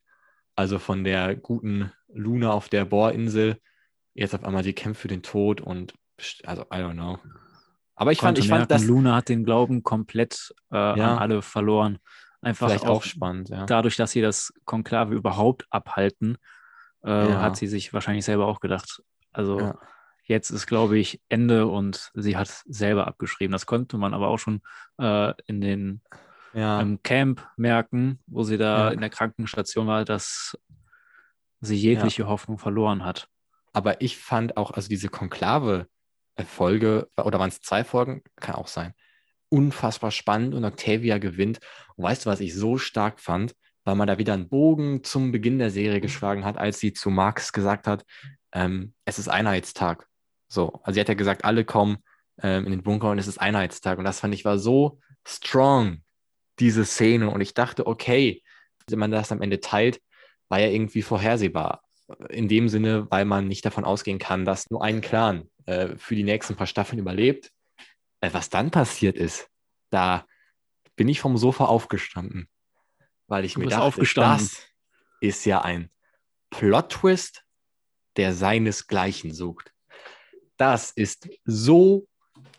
Also 0.55 0.79
von 0.79 1.03
der 1.03 1.35
guten 1.35 1.91
Luna 2.07 2.51
auf 2.51 2.69
der 2.69 2.85
Bohrinsel, 2.85 3.57
jetzt 4.13 4.35
auf 4.35 4.43
einmal 4.43 4.63
die 4.63 4.73
kämpft 4.73 5.01
für 5.01 5.07
den 5.07 5.23
Tod 5.23 5.61
und 5.61 5.93
also 6.43 6.63
I 6.63 6.77
don't 6.77 6.93
know. 6.93 7.17
Aber 7.95 8.11
ich 8.11 8.19
fand, 8.19 8.37
ich 8.37 8.47
merken, 8.47 8.61
fand, 8.61 8.71
dass 8.71 8.85
Luna 8.85 9.15
hat 9.15 9.29
den 9.29 9.43
Glauben 9.43 9.83
komplett 9.83 10.53
äh, 10.71 10.75
ja, 10.75 10.93
an 10.93 11.19
alle 11.19 11.41
verloren. 11.41 11.99
Einfach 12.41 12.67
vielleicht 12.67 12.85
auch, 12.85 12.97
auch 12.97 13.03
spannend. 13.03 13.49
Ja. 13.49 13.65
Dadurch, 13.65 13.95
dass 13.95 14.11
sie 14.11 14.21
das 14.21 14.53
Konklave 14.65 15.15
überhaupt 15.15 15.65
abhalten, 15.69 16.37
äh, 17.03 17.29
ja. 17.29 17.41
hat 17.41 17.57
sie 17.57 17.67
sich 17.67 17.93
wahrscheinlich 17.93 18.25
selber 18.25 18.47
auch 18.47 18.59
gedacht. 18.59 19.01
Also 19.31 19.73
jetzt 20.25 20.49
ist, 20.49 20.67
glaube 20.67 20.97
ich, 20.97 21.21
Ende 21.29 21.67
und 21.67 22.11
sie 22.13 22.37
hat 22.37 22.63
selber 22.65 23.07
abgeschrieben. 23.07 23.51
Das 23.51 23.65
konnte 23.65 23.97
man 23.97 24.13
aber 24.13 24.27
auch 24.27 24.39
schon 24.39 24.61
äh, 24.99 25.33
in 25.47 25.61
den 25.61 26.01
ja. 26.53 26.79
im 26.79 27.01
Camp 27.03 27.45
merken, 27.57 28.19
wo 28.27 28.43
sie 28.43 28.57
da 28.57 28.87
ja. 28.87 28.91
in 28.91 29.01
der 29.01 29.09
Krankenstation 29.09 29.87
war, 29.87 30.05
dass 30.05 30.57
sie 31.61 31.75
jegliche 31.75 32.23
ja. 32.23 32.27
Hoffnung 32.27 32.57
verloren 32.57 33.03
hat. 33.03 33.27
Aber 33.73 34.01
ich 34.01 34.17
fand 34.17 34.57
auch, 34.57 34.71
also 34.71 34.87
diese 34.87 35.09
Konklave-Folge, 35.09 37.09
oder 37.17 37.39
waren 37.39 37.49
es 37.49 37.61
zwei 37.61 37.83
Folgen? 37.83 38.21
Kann 38.35 38.55
auch 38.55 38.67
sein. 38.67 38.93
Unfassbar 39.49 40.11
spannend 40.11 40.53
und 40.53 40.63
Octavia 40.63 41.17
gewinnt. 41.17 41.59
Und 41.95 42.03
weißt 42.03 42.25
du, 42.25 42.29
was 42.29 42.39
ich 42.39 42.55
so 42.55 42.77
stark 42.77 43.19
fand? 43.19 43.55
Weil 43.85 43.95
man 43.95 44.07
da 44.07 44.17
wieder 44.17 44.33
einen 44.33 44.49
Bogen 44.49 45.03
zum 45.03 45.31
Beginn 45.31 45.59
der 45.59 45.71
Serie 45.71 46.01
geschlagen 46.01 46.45
hat, 46.45 46.57
als 46.57 46.79
sie 46.79 46.93
zu 46.93 47.09
Marx 47.09 47.51
gesagt 47.51 47.87
hat, 47.87 48.05
ähm, 48.53 48.93
es 49.05 49.19
ist 49.19 49.27
Einheitstag. 49.27 50.07
So, 50.47 50.79
also 50.83 50.93
sie 50.93 50.99
hat 51.01 51.09
ja 51.09 51.15
gesagt, 51.15 51.43
alle 51.43 51.65
kommen 51.65 51.97
ähm, 52.41 52.65
in 52.65 52.71
den 52.71 52.83
Bunker 52.83 53.11
und 53.11 53.19
es 53.19 53.27
ist 53.27 53.39
Einheitstag. 53.39 53.97
Und 53.97 54.05
das 54.05 54.19
fand 54.19 54.33
ich 54.33 54.45
war 54.45 54.57
so 54.57 54.99
strong, 55.27 56.03
diese 56.59 56.85
Szene. 56.85 57.29
Und 57.29 57.41
ich 57.41 57.53
dachte, 57.53 57.87
okay, 57.87 58.43
wenn 58.87 58.99
man 58.99 59.11
das 59.11 59.31
am 59.31 59.41
Ende 59.41 59.59
teilt, 59.59 60.01
war 60.49 60.59
ja 60.59 60.67
irgendwie 60.67 61.01
vorhersehbar. 61.01 61.81
In 62.29 62.47
dem 62.47 62.69
Sinne, 62.69 63.09
weil 63.09 63.25
man 63.25 63.47
nicht 63.47 63.65
davon 63.65 63.85
ausgehen 63.85 64.19
kann, 64.19 64.45
dass 64.45 64.69
nur 64.69 64.83
ein 64.83 65.01
Clan 65.01 65.49
äh, 65.65 65.95
für 65.97 66.15
die 66.15 66.23
nächsten 66.23 66.55
paar 66.55 66.67
Staffeln 66.67 66.99
überlebt. 66.99 67.51
Äh, 68.21 68.29
was 68.33 68.49
dann 68.49 68.71
passiert 68.71 69.17
ist, 69.17 69.47
da 69.89 70.25
bin 70.95 71.07
ich 71.09 71.19
vom 71.19 71.37
Sofa 71.37 71.65
aufgestanden, 71.65 72.47
weil 73.27 73.45
ich 73.45 73.53
du 73.53 73.61
mir 73.61 73.67
dachte, 73.67 74.03
das 74.15 74.57
ist 75.21 75.45
ja 75.45 75.61
ein 75.61 75.89
Plot-Twist, 76.49 77.43
der 78.17 78.33
seinesgleichen 78.33 79.33
sucht. 79.33 79.71
Das 80.57 80.91
ist 80.91 81.29
so 81.45 82.07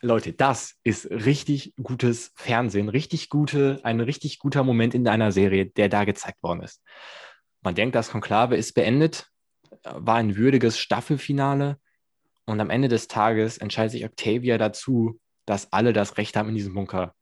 Leute, 0.01 0.33
das 0.33 0.75
ist 0.83 1.11
richtig 1.11 1.75
gutes 1.83 2.33
Fernsehen, 2.37 2.89
richtig 2.89 3.31
gute, 3.31 3.81
ein 3.85 4.01
richtig 4.01 4.39
guter 4.39 4.63
Moment 4.63 4.95
in 4.95 5.09
einer 5.09 5.33
Serie, 5.33 5.67
der 5.67 5.89
da 5.89 6.05
gezeigt 6.05 6.43
worden 6.43 6.63
ist. 6.63 6.83
Man 7.63 7.75
denkt, 7.75 7.95
das 7.95 8.11
Konklave 8.11 8.57
ist 8.57 8.75
beendet, 8.75 9.31
war 9.83 10.17
ein 10.17 10.37
würdiges 10.37 10.79
Staffelfinale 10.79 11.79
und 12.45 12.61
am 12.61 12.71
Ende 12.71 12.89
des 12.89 13.09
Tages 13.09 13.57
entscheidet 13.59 13.93
sich 13.93 14.05
Octavia 14.05 14.59
dazu, 14.59 15.19
dass 15.47 15.73
alle 15.73 15.93
das 15.93 16.19
Recht 16.19 16.37
haben, 16.37 16.51
in 16.51 16.55
diesen 16.55 16.75
Bunker 16.75 17.15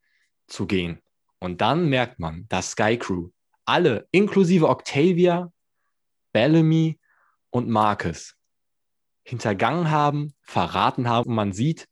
zu 0.49 0.67
gehen. 0.67 1.01
Und 1.43 1.61
dann 1.61 1.89
merkt 1.89 2.21
man, 2.21 2.47
dass 2.49 2.71
Sky 2.71 2.97
Crew, 2.97 3.31
alle, 3.65 4.07
inklusive 4.13 4.69
Octavia, 4.69 5.53
Bellamy 6.33 7.01
und 7.51 7.69
Marcus, 7.69 8.37
hintergangen 9.25 9.91
haben, 9.91 10.35
verraten 10.43 11.09
haben. 11.09 11.31
Und 11.31 11.35
man 11.35 11.53
sieht, 11.53 11.89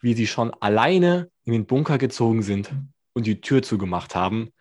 wie 0.00 0.14
sie 0.14 0.26
schon 0.26 0.54
alleine 0.54 1.30
in 1.44 1.52
den 1.52 1.66
Bunker 1.66 1.98
gezogen 1.98 2.40
sind 2.40 2.72
und 3.12 3.26
die 3.26 3.42
Tür 3.42 3.62
zugemacht 3.62 4.14
haben. 4.14 4.54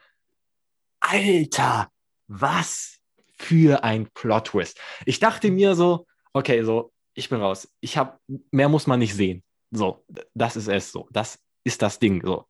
Alter, 1.00 1.90
was 2.28 3.00
für 3.38 3.86
ein 3.86 4.10
Plot-Twist. 4.14 4.78
Ich 5.06 5.20
dachte 5.22 5.52
mir 5.52 5.74
so, 5.74 6.06
okay, 6.34 6.64
so, 6.64 6.92
ich 7.14 7.30
bin 7.30 7.40
raus. 7.40 7.74
Ich 7.80 7.96
habe, 7.96 8.20
mehr 8.52 8.68
muss 8.68 8.88
man 8.88 9.00
nicht 9.00 9.16
sehen. 9.16 9.42
So, 9.72 10.04
das 10.34 10.58
ist 10.58 10.68
es 10.68 10.92
so. 10.92 11.08
Das 11.12 11.40
ist 11.64 11.82
das 11.82 11.98
Ding. 12.00 12.22
So. 12.26 12.46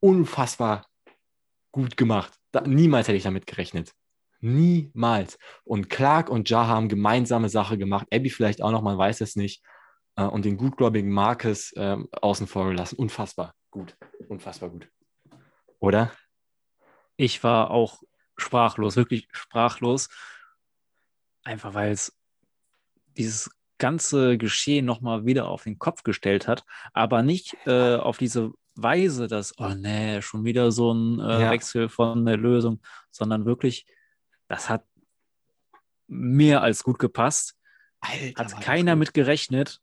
Unfassbar 0.00 0.84
gut 1.76 1.98
gemacht. 1.98 2.32
Da, 2.52 2.62
niemals 2.62 3.06
hätte 3.06 3.18
ich 3.18 3.24
damit 3.24 3.46
gerechnet. 3.46 3.92
Niemals. 4.40 5.38
Und 5.62 5.90
Clark 5.90 6.30
und 6.30 6.48
Jar 6.48 6.66
haben 6.68 6.88
gemeinsame 6.88 7.50
Sache 7.50 7.76
gemacht. 7.76 8.06
Abby 8.10 8.30
vielleicht 8.30 8.62
auch 8.62 8.70
noch, 8.70 8.80
man 8.80 8.96
weiß 8.96 9.20
es 9.20 9.36
nicht 9.36 9.62
äh, 10.16 10.24
und 10.24 10.46
den 10.46 10.56
gutgläubigen 10.56 11.10
Marcus 11.10 11.72
äh, 11.72 11.98
außen 12.12 12.46
vor 12.46 12.68
gelassen. 12.68 12.96
Unfassbar 12.96 13.54
gut. 13.70 13.94
Unfassbar 14.28 14.70
gut. 14.70 14.88
Oder? 15.78 16.12
Ich 17.18 17.44
war 17.44 17.70
auch 17.70 18.02
sprachlos, 18.38 18.96
wirklich 18.96 19.28
sprachlos. 19.32 20.08
Einfach 21.44 21.74
weil 21.74 21.92
es 21.92 22.18
dieses 23.18 23.50
ganze 23.76 24.38
Geschehen 24.38 24.86
nochmal 24.86 25.26
wieder 25.26 25.48
auf 25.48 25.64
den 25.64 25.78
Kopf 25.78 26.04
gestellt 26.04 26.48
hat, 26.48 26.64
aber 26.94 27.22
nicht 27.22 27.54
äh, 27.66 27.96
auf 27.96 28.16
diese 28.16 28.52
Weise, 28.76 29.26
dass, 29.26 29.58
oh 29.58 29.74
nee, 29.74 30.20
schon 30.22 30.44
wieder 30.44 30.70
so 30.72 30.92
ein 30.92 31.18
äh, 31.20 31.42
ja. 31.42 31.50
Wechsel 31.50 31.88
von 31.88 32.24
der 32.24 32.36
Lösung, 32.36 32.80
sondern 33.10 33.44
wirklich, 33.44 33.86
das 34.48 34.68
hat 34.68 34.84
mehr 36.08 36.62
als 36.62 36.82
gut 36.82 36.98
gepasst. 36.98 37.56
Alter, 38.00 38.44
hat 38.44 38.60
keiner 38.60 38.96
mit 38.96 39.14
gerechnet. 39.14 39.80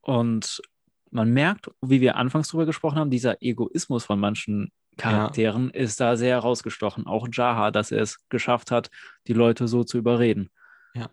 Und 0.00 0.62
man 1.10 1.30
merkt, 1.32 1.70
wie 1.80 2.00
wir 2.00 2.16
anfangs 2.16 2.48
drüber 2.48 2.66
gesprochen 2.66 2.98
haben, 2.98 3.10
dieser 3.10 3.42
Egoismus 3.42 4.04
von 4.04 4.18
manchen 4.18 4.72
Charakteren 4.98 5.70
ja. 5.72 5.80
ist 5.80 6.00
da 6.00 6.16
sehr 6.16 6.34
herausgestochen. 6.34 7.06
Auch 7.06 7.28
Jaha, 7.30 7.70
dass 7.70 7.92
er 7.92 8.02
es 8.02 8.28
geschafft 8.28 8.70
hat, 8.70 8.90
die 9.26 9.32
Leute 9.32 9.68
so 9.68 9.84
zu 9.84 9.98
überreden. 9.98 10.50
Ja. 10.94 11.10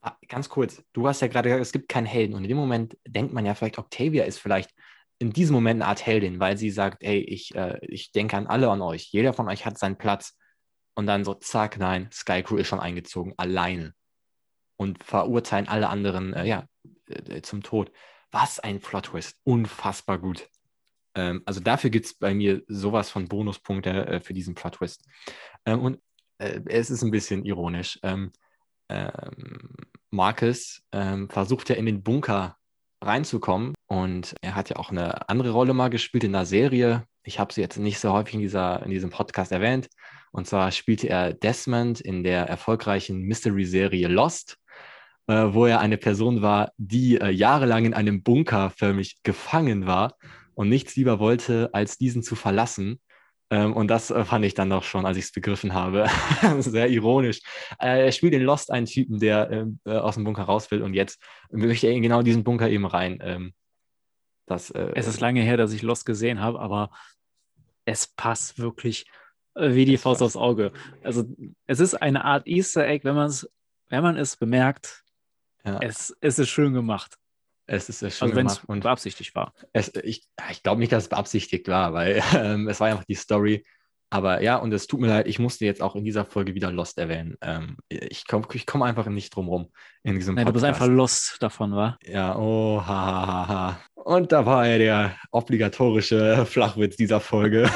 Ah, 0.00 0.16
ganz 0.28 0.48
kurz, 0.48 0.82
du 0.92 1.06
hast 1.08 1.20
ja 1.20 1.28
gerade 1.28 1.48
gesagt, 1.48 1.62
es 1.62 1.72
gibt 1.72 1.88
keinen 1.88 2.06
Helden. 2.06 2.34
Und 2.34 2.44
in 2.44 2.48
dem 2.48 2.56
Moment 2.56 2.96
denkt 3.06 3.32
man 3.32 3.44
ja 3.44 3.54
vielleicht, 3.54 3.78
Octavia 3.78 4.24
ist 4.24 4.38
vielleicht 4.38 4.72
in 5.18 5.32
diesem 5.32 5.54
Moment 5.54 5.82
eine 5.82 5.88
Art 5.88 6.06
Heldin, 6.06 6.38
weil 6.40 6.56
sie 6.56 6.70
sagt, 6.70 7.02
ey, 7.02 7.18
ich, 7.18 7.54
äh, 7.54 7.78
ich 7.82 8.12
denke 8.12 8.36
an 8.36 8.46
alle 8.46 8.70
an 8.70 8.82
euch. 8.82 9.10
Jeder 9.10 9.32
von 9.32 9.48
euch 9.48 9.66
hat 9.66 9.78
seinen 9.78 9.98
Platz. 9.98 10.36
Und 10.94 11.06
dann 11.06 11.24
so, 11.24 11.34
zack, 11.34 11.78
nein, 11.78 12.08
Skycrew 12.12 12.56
ist 12.56 12.68
schon 12.68 12.80
eingezogen, 12.80 13.34
alleine. 13.36 13.94
Und 14.76 15.02
verurteilen 15.02 15.68
alle 15.68 15.88
anderen, 15.88 16.34
äh, 16.34 16.44
ja, 16.44 16.66
äh, 17.06 17.42
zum 17.42 17.62
Tod. 17.62 17.90
Was 18.30 18.60
ein 18.60 18.80
Plot-Twist. 18.80 19.36
Unfassbar 19.44 20.18
gut. 20.18 20.48
Ähm, 21.14 21.42
also 21.46 21.60
dafür 21.60 21.90
gibt 21.90 22.06
es 22.06 22.14
bei 22.14 22.34
mir 22.34 22.62
sowas 22.68 23.10
von 23.10 23.26
Bonuspunkte 23.26 24.06
äh, 24.06 24.20
für 24.20 24.34
diesen 24.34 24.54
Plot-Twist. 24.54 25.04
Ähm, 25.64 25.80
und 25.80 26.00
äh, 26.38 26.60
es 26.66 26.90
ist 26.90 27.02
ein 27.02 27.10
bisschen 27.10 27.44
ironisch. 27.44 27.98
Ähm, 28.02 28.32
ähm 28.88 29.74
Marcus 30.10 30.82
ähm, 30.92 31.28
versucht 31.28 31.68
ja 31.68 31.74
in 31.74 31.84
den 31.84 32.02
Bunker 32.02 32.56
reinzukommen 33.02 33.74
und 33.88 34.34
er 34.42 34.54
hat 34.54 34.68
ja 34.68 34.76
auch 34.76 34.90
eine 34.90 35.28
andere 35.30 35.50
Rolle 35.50 35.72
mal 35.72 35.88
gespielt 35.88 36.22
in 36.22 36.34
einer 36.34 36.44
Serie. 36.44 37.04
Ich 37.24 37.38
habe 37.40 37.52
sie 37.52 37.62
jetzt 37.62 37.78
nicht 37.78 37.98
so 37.98 38.12
häufig 38.12 38.34
in, 38.34 38.40
dieser, 38.40 38.82
in 38.82 38.90
diesem 38.90 39.10
Podcast 39.10 39.50
erwähnt. 39.50 39.88
Und 40.30 40.46
zwar 40.46 40.70
spielte 40.72 41.08
er 41.08 41.32
Desmond 41.32 42.00
in 42.00 42.22
der 42.22 42.46
erfolgreichen 42.46 43.22
Mystery-Serie 43.22 44.08
Lost, 44.08 44.58
äh, 45.26 45.32
wo 45.52 45.64
er 45.64 45.80
eine 45.80 45.96
Person 45.96 46.42
war, 46.42 46.70
die 46.76 47.18
äh, 47.18 47.30
jahrelang 47.30 47.86
in 47.86 47.94
einem 47.94 48.22
Bunker 48.22 48.70
förmlich 48.76 49.22
gefangen 49.22 49.86
war 49.86 50.16
und 50.54 50.68
nichts 50.68 50.94
lieber 50.96 51.18
wollte, 51.18 51.70
als 51.72 51.96
diesen 51.96 52.22
zu 52.22 52.36
verlassen. 52.36 53.00
Ähm, 53.50 53.72
und 53.72 53.88
das 53.88 54.10
äh, 54.10 54.22
fand 54.26 54.44
ich 54.44 54.52
dann 54.52 54.68
doch 54.68 54.84
schon, 54.84 55.06
als 55.06 55.16
ich 55.16 55.24
es 55.24 55.32
begriffen 55.32 55.72
habe, 55.72 56.08
sehr 56.58 56.90
ironisch. 56.90 57.40
Äh, 57.80 58.04
er 58.04 58.12
spielt 58.12 58.34
in 58.34 58.42
Lost 58.42 58.70
einen 58.70 58.84
Typen, 58.84 59.18
der 59.18 59.50
ähm, 59.50 59.80
äh, 59.86 59.92
aus 59.92 60.16
dem 60.16 60.24
Bunker 60.24 60.42
raus 60.42 60.70
will 60.70 60.82
und 60.82 60.92
jetzt 60.92 61.18
möchte 61.50 61.86
er 61.86 61.94
in 61.94 62.02
genau 62.02 62.20
diesen 62.20 62.44
Bunker 62.44 62.68
eben 62.68 62.84
rein. 62.84 63.18
Ähm, 63.22 63.54
das, 64.50 64.70
äh, 64.70 64.92
es 64.94 65.06
ist 65.06 65.20
lange 65.20 65.42
her, 65.42 65.56
dass 65.56 65.72
ich 65.72 65.82
Lost 65.82 66.06
gesehen 66.06 66.40
habe, 66.40 66.60
aber 66.60 66.90
es 67.84 68.06
passt 68.06 68.58
wirklich 68.58 69.06
äh, 69.54 69.74
wie 69.74 69.84
die 69.84 69.96
Faust 69.96 70.22
aufs 70.22 70.36
Auge. 70.36 70.72
Also 71.02 71.24
es 71.66 71.80
ist 71.80 71.94
eine 71.94 72.24
Art 72.24 72.46
Easter 72.46 72.86
Egg, 72.86 73.04
wenn, 73.04 73.16
wenn 73.16 74.02
man 74.02 74.16
es 74.16 74.36
bemerkt. 74.36 75.02
Ja. 75.64 75.78
Es, 75.80 76.16
es 76.20 76.38
ist 76.38 76.48
schön 76.48 76.72
gemacht. 76.72 77.16
Es 77.66 77.88
ist 77.88 77.98
schön 77.98 78.30
also 78.30 78.36
wenn 78.36 78.46
es 78.46 78.82
beabsichtigt 78.82 79.34
war. 79.34 79.52
Es, 79.72 79.92
ich 80.02 80.26
ich 80.50 80.62
glaube 80.62 80.80
nicht, 80.80 80.90
dass 80.90 81.04
es 81.04 81.08
beabsichtigt 81.10 81.68
war, 81.68 81.92
weil 81.92 82.22
ähm, 82.34 82.68
es 82.68 82.80
war 82.80 82.88
einfach 82.88 83.04
die 83.04 83.14
Story. 83.14 83.64
Aber 84.10 84.42
ja, 84.42 84.56
und 84.56 84.72
es 84.72 84.86
tut 84.86 85.00
mir 85.00 85.08
leid, 85.08 85.26
ich 85.26 85.38
musste 85.38 85.66
jetzt 85.66 85.82
auch 85.82 85.94
in 85.94 86.02
dieser 86.02 86.24
Folge 86.24 86.54
wieder 86.54 86.72
Lost 86.72 86.96
erwähnen. 86.96 87.36
Ähm, 87.42 87.76
ich 87.90 88.26
komme 88.26 88.46
ich 88.54 88.64
komm 88.64 88.82
einfach 88.82 89.06
nicht 89.06 89.36
drum 89.36 89.48
rum 89.48 89.70
in 90.02 90.14
diesem 90.14 90.34
Nein, 90.34 90.46
Podcast. 90.46 90.64
du 90.64 90.68
bist 90.68 90.82
einfach 90.82 90.94
Lost 90.94 91.36
davon, 91.42 91.72
wa? 91.72 91.98
Ja, 92.02 92.34
oh, 92.36 92.80
ha, 92.80 92.86
ha, 92.86 93.26
ha, 93.26 93.48
ha. 93.48 93.80
Und 94.08 94.32
da 94.32 94.46
war 94.46 94.66
ja 94.66 94.78
der 94.78 95.16
obligatorische 95.32 96.46
Flachwitz 96.50 96.96
dieser 96.96 97.20
Folge. 97.20 97.68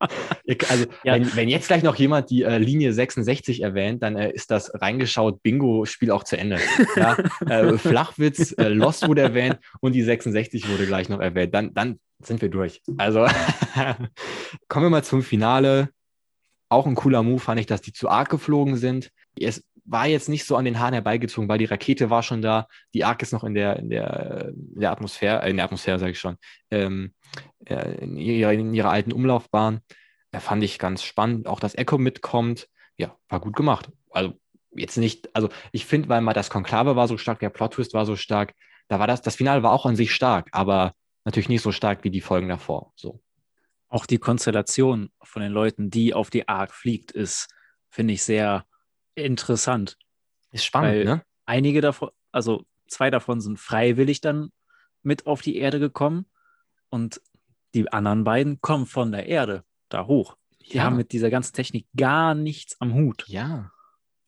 also, 0.68 0.84
ja. 1.02 1.14
wenn, 1.14 1.34
wenn, 1.34 1.48
jetzt 1.48 1.68
gleich 1.68 1.82
noch 1.82 1.96
jemand 1.96 2.28
die 2.28 2.42
äh, 2.42 2.58
Linie 2.58 2.92
66 2.92 3.62
erwähnt, 3.62 4.02
dann 4.02 4.14
äh, 4.14 4.30
ist 4.30 4.50
das 4.50 4.70
reingeschaut 4.74 5.42
Bingo-Spiel 5.42 6.10
auch 6.10 6.24
zu 6.24 6.36
Ende. 6.36 6.58
Ja? 6.94 7.16
äh, 7.48 7.78
Flachwitz, 7.78 8.54
äh, 8.58 8.68
Lost 8.68 9.08
wurde 9.08 9.22
erwähnt 9.22 9.60
und 9.80 9.94
die 9.94 10.02
66 10.02 10.68
wurde 10.68 10.84
gleich 10.84 11.08
noch 11.08 11.20
erwähnt. 11.20 11.54
Dann, 11.54 11.72
dann 11.72 11.98
sind 12.22 12.42
wir 12.42 12.50
durch. 12.50 12.82
Also 12.98 13.26
kommen 14.68 14.84
wir 14.84 14.90
mal 14.90 15.04
zum 15.04 15.22
Finale. 15.22 15.88
Auch 16.68 16.86
ein 16.86 16.96
cooler 16.96 17.22
Move 17.22 17.40
fand 17.40 17.60
ich, 17.60 17.66
dass 17.66 17.80
die 17.80 17.94
zu 17.94 18.10
arg 18.10 18.28
geflogen 18.28 18.76
sind. 18.76 19.10
Es 19.40 19.64
war 19.90 20.06
jetzt 20.06 20.28
nicht 20.28 20.44
so 20.44 20.56
an 20.56 20.64
den 20.64 20.78
Haaren 20.78 20.92
herbeigezogen, 20.92 21.48
weil 21.48 21.58
die 21.58 21.64
Rakete 21.64 22.10
war 22.10 22.22
schon 22.22 22.42
da, 22.42 22.68
die 22.92 23.04
Ark 23.04 23.22
ist 23.22 23.32
noch 23.32 23.42
in 23.42 23.54
der, 23.54 23.76
in 23.76 23.88
der, 23.88 24.52
in 24.54 24.80
der 24.80 24.90
Atmosphäre, 24.90 25.42
äh, 25.42 25.50
in 25.50 25.56
der 25.56 25.64
Atmosphäre 25.64 25.98
sage 25.98 26.12
ich 26.12 26.20
schon, 26.20 26.36
ähm, 26.70 27.14
äh, 27.64 27.94
in, 28.02 28.16
ihrer, 28.16 28.52
in 28.52 28.74
ihrer 28.74 28.90
alten 28.90 29.12
Umlaufbahn. 29.12 29.80
Da 30.30 30.40
fand 30.40 30.62
ich 30.62 30.78
ganz 30.78 31.02
spannend, 31.02 31.46
auch 31.46 31.58
dass 31.58 31.74
Echo 31.74 31.96
mitkommt. 31.96 32.68
Ja, 32.98 33.16
war 33.28 33.40
gut 33.40 33.56
gemacht. 33.56 33.90
Also 34.10 34.34
jetzt 34.72 34.98
nicht, 34.98 35.34
also 35.34 35.48
ich 35.72 35.86
finde, 35.86 36.10
weil 36.10 36.20
mal 36.20 36.34
das 36.34 36.50
Konklave 36.50 36.96
war 36.96 37.08
so 37.08 37.16
stark, 37.16 37.40
der 37.40 37.50
Plot-Twist 37.50 37.94
war 37.94 38.04
so 38.04 38.16
stark, 38.16 38.54
da 38.88 38.98
war 38.98 39.06
das, 39.06 39.22
das 39.22 39.36
Finale 39.36 39.62
war 39.62 39.72
auch 39.72 39.86
an 39.86 39.96
sich 39.96 40.14
stark, 40.14 40.48
aber 40.52 40.92
natürlich 41.24 41.48
nicht 41.48 41.62
so 41.62 41.72
stark 41.72 42.04
wie 42.04 42.10
die 42.10 42.20
Folgen 42.20 42.48
davor. 42.48 42.92
So. 42.94 43.22
Auch 43.88 44.04
die 44.04 44.18
Konstellation 44.18 45.10
von 45.22 45.40
den 45.40 45.52
Leuten, 45.52 45.88
die 45.88 46.12
auf 46.12 46.28
die 46.28 46.46
Ark 46.46 46.74
fliegt, 46.74 47.10
ist, 47.10 47.48
finde 47.90 48.14
ich, 48.14 48.22
sehr 48.22 48.66
interessant. 49.18 49.96
Ist 50.50 50.64
spannend, 50.64 51.04
ne? 51.04 51.22
Einige 51.44 51.80
davon, 51.80 52.10
also 52.32 52.64
zwei 52.86 53.10
davon 53.10 53.40
sind 53.40 53.58
freiwillig 53.58 54.20
dann 54.20 54.50
mit 55.02 55.26
auf 55.26 55.42
die 55.42 55.56
Erde 55.56 55.78
gekommen 55.78 56.26
und 56.90 57.20
die 57.74 57.90
anderen 57.92 58.24
beiden 58.24 58.60
kommen 58.60 58.86
von 58.86 59.12
der 59.12 59.26
Erde 59.26 59.64
da 59.88 60.06
hoch. 60.06 60.36
Die 60.70 60.76
ja. 60.76 60.84
haben 60.84 60.96
mit 60.96 61.12
dieser 61.12 61.30
ganzen 61.30 61.54
Technik 61.54 61.86
gar 61.96 62.34
nichts 62.34 62.80
am 62.80 62.94
Hut. 62.94 63.24
Ja. 63.28 63.72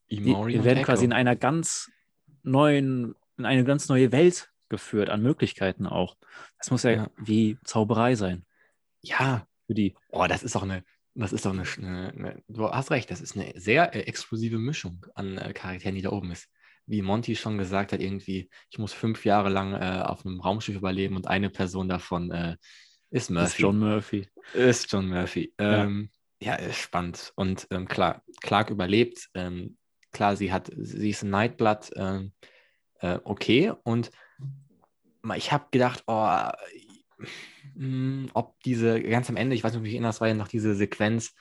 Imori 0.08 0.54
die 0.54 0.64
werden 0.64 0.82
quasi 0.82 1.04
in 1.04 1.12
einer 1.12 1.36
ganz 1.36 1.90
neuen, 2.42 3.14
in 3.36 3.46
eine 3.46 3.64
ganz 3.64 3.88
neue 3.88 4.12
Welt 4.12 4.50
geführt, 4.68 5.10
an 5.10 5.22
Möglichkeiten 5.22 5.86
auch. 5.86 6.16
Das 6.58 6.70
muss 6.70 6.82
ja, 6.82 6.90
ja. 6.92 7.10
wie 7.16 7.58
Zauberei 7.64 8.14
sein. 8.14 8.44
Ja. 9.02 9.46
Für 9.66 9.74
die. 9.74 9.94
Oh, 10.10 10.26
das 10.26 10.42
ist 10.42 10.56
auch 10.56 10.62
eine 10.62 10.84
das 11.20 11.32
ist 11.32 11.44
doch 11.46 11.52
eine, 11.52 11.64
eine, 11.78 12.12
eine, 12.12 12.42
du 12.48 12.68
hast 12.68 12.90
recht, 12.90 13.10
das 13.10 13.20
ist 13.20 13.36
eine 13.36 13.52
sehr 13.56 13.94
äh, 13.94 14.00
exklusive 14.00 14.58
Mischung 14.58 15.06
an 15.14 15.38
äh, 15.38 15.52
Charakteren, 15.52 15.94
die 15.94 16.02
da 16.02 16.10
oben 16.10 16.30
ist. 16.30 16.48
Wie 16.86 17.02
Monty 17.02 17.36
schon 17.36 17.58
gesagt 17.58 17.92
hat, 17.92 18.00
irgendwie, 18.00 18.50
ich 18.70 18.78
muss 18.78 18.92
fünf 18.92 19.24
Jahre 19.24 19.48
lang 19.48 19.74
äh, 19.74 20.02
auf 20.02 20.24
einem 20.24 20.40
Raumschiff 20.40 20.76
überleben 20.76 21.16
und 21.16 21.28
eine 21.28 21.50
Person 21.50 21.88
davon 21.88 22.30
äh, 22.30 22.56
ist 23.10 23.30
Murphy. 23.30 23.46
Ist 23.46 23.58
John 23.58 23.78
Murphy. 23.78 24.28
Ist 24.54 24.92
John 24.92 25.08
Murphy. 25.08 25.52
Ähm, 25.58 26.10
ja. 26.40 26.58
ja, 26.58 26.66
ist 26.66 26.78
spannend. 26.78 27.32
Und 27.36 27.66
ähm, 27.70 27.86
klar, 27.86 28.22
Clark 28.40 28.70
überlebt. 28.70 29.28
Ähm, 29.34 29.76
klar, 30.12 30.36
sie 30.36 30.52
hat, 30.52 30.70
sie 30.76 31.10
ist 31.10 31.22
ein 31.22 31.30
Nightblood. 31.30 31.90
Ähm, 31.96 32.32
äh, 33.00 33.18
okay. 33.24 33.72
Und 33.82 34.10
ich 35.36 35.52
habe 35.52 35.66
gedacht, 35.70 36.04
oh, 36.06 36.48
hm, 37.74 38.30
ob 38.34 38.60
diese 38.62 39.00
ganz 39.02 39.28
am 39.28 39.36
Ende, 39.36 39.54
ich 39.54 39.64
weiß 39.64 39.72
nicht, 39.72 39.80
ob 39.80 39.86
ich 39.86 39.92
erinnere, 39.92 40.10
das 40.10 40.20
war 40.20 40.28
ja 40.28 40.34
noch 40.34 40.48
diese 40.48 40.74
Sequenz, 40.74 41.34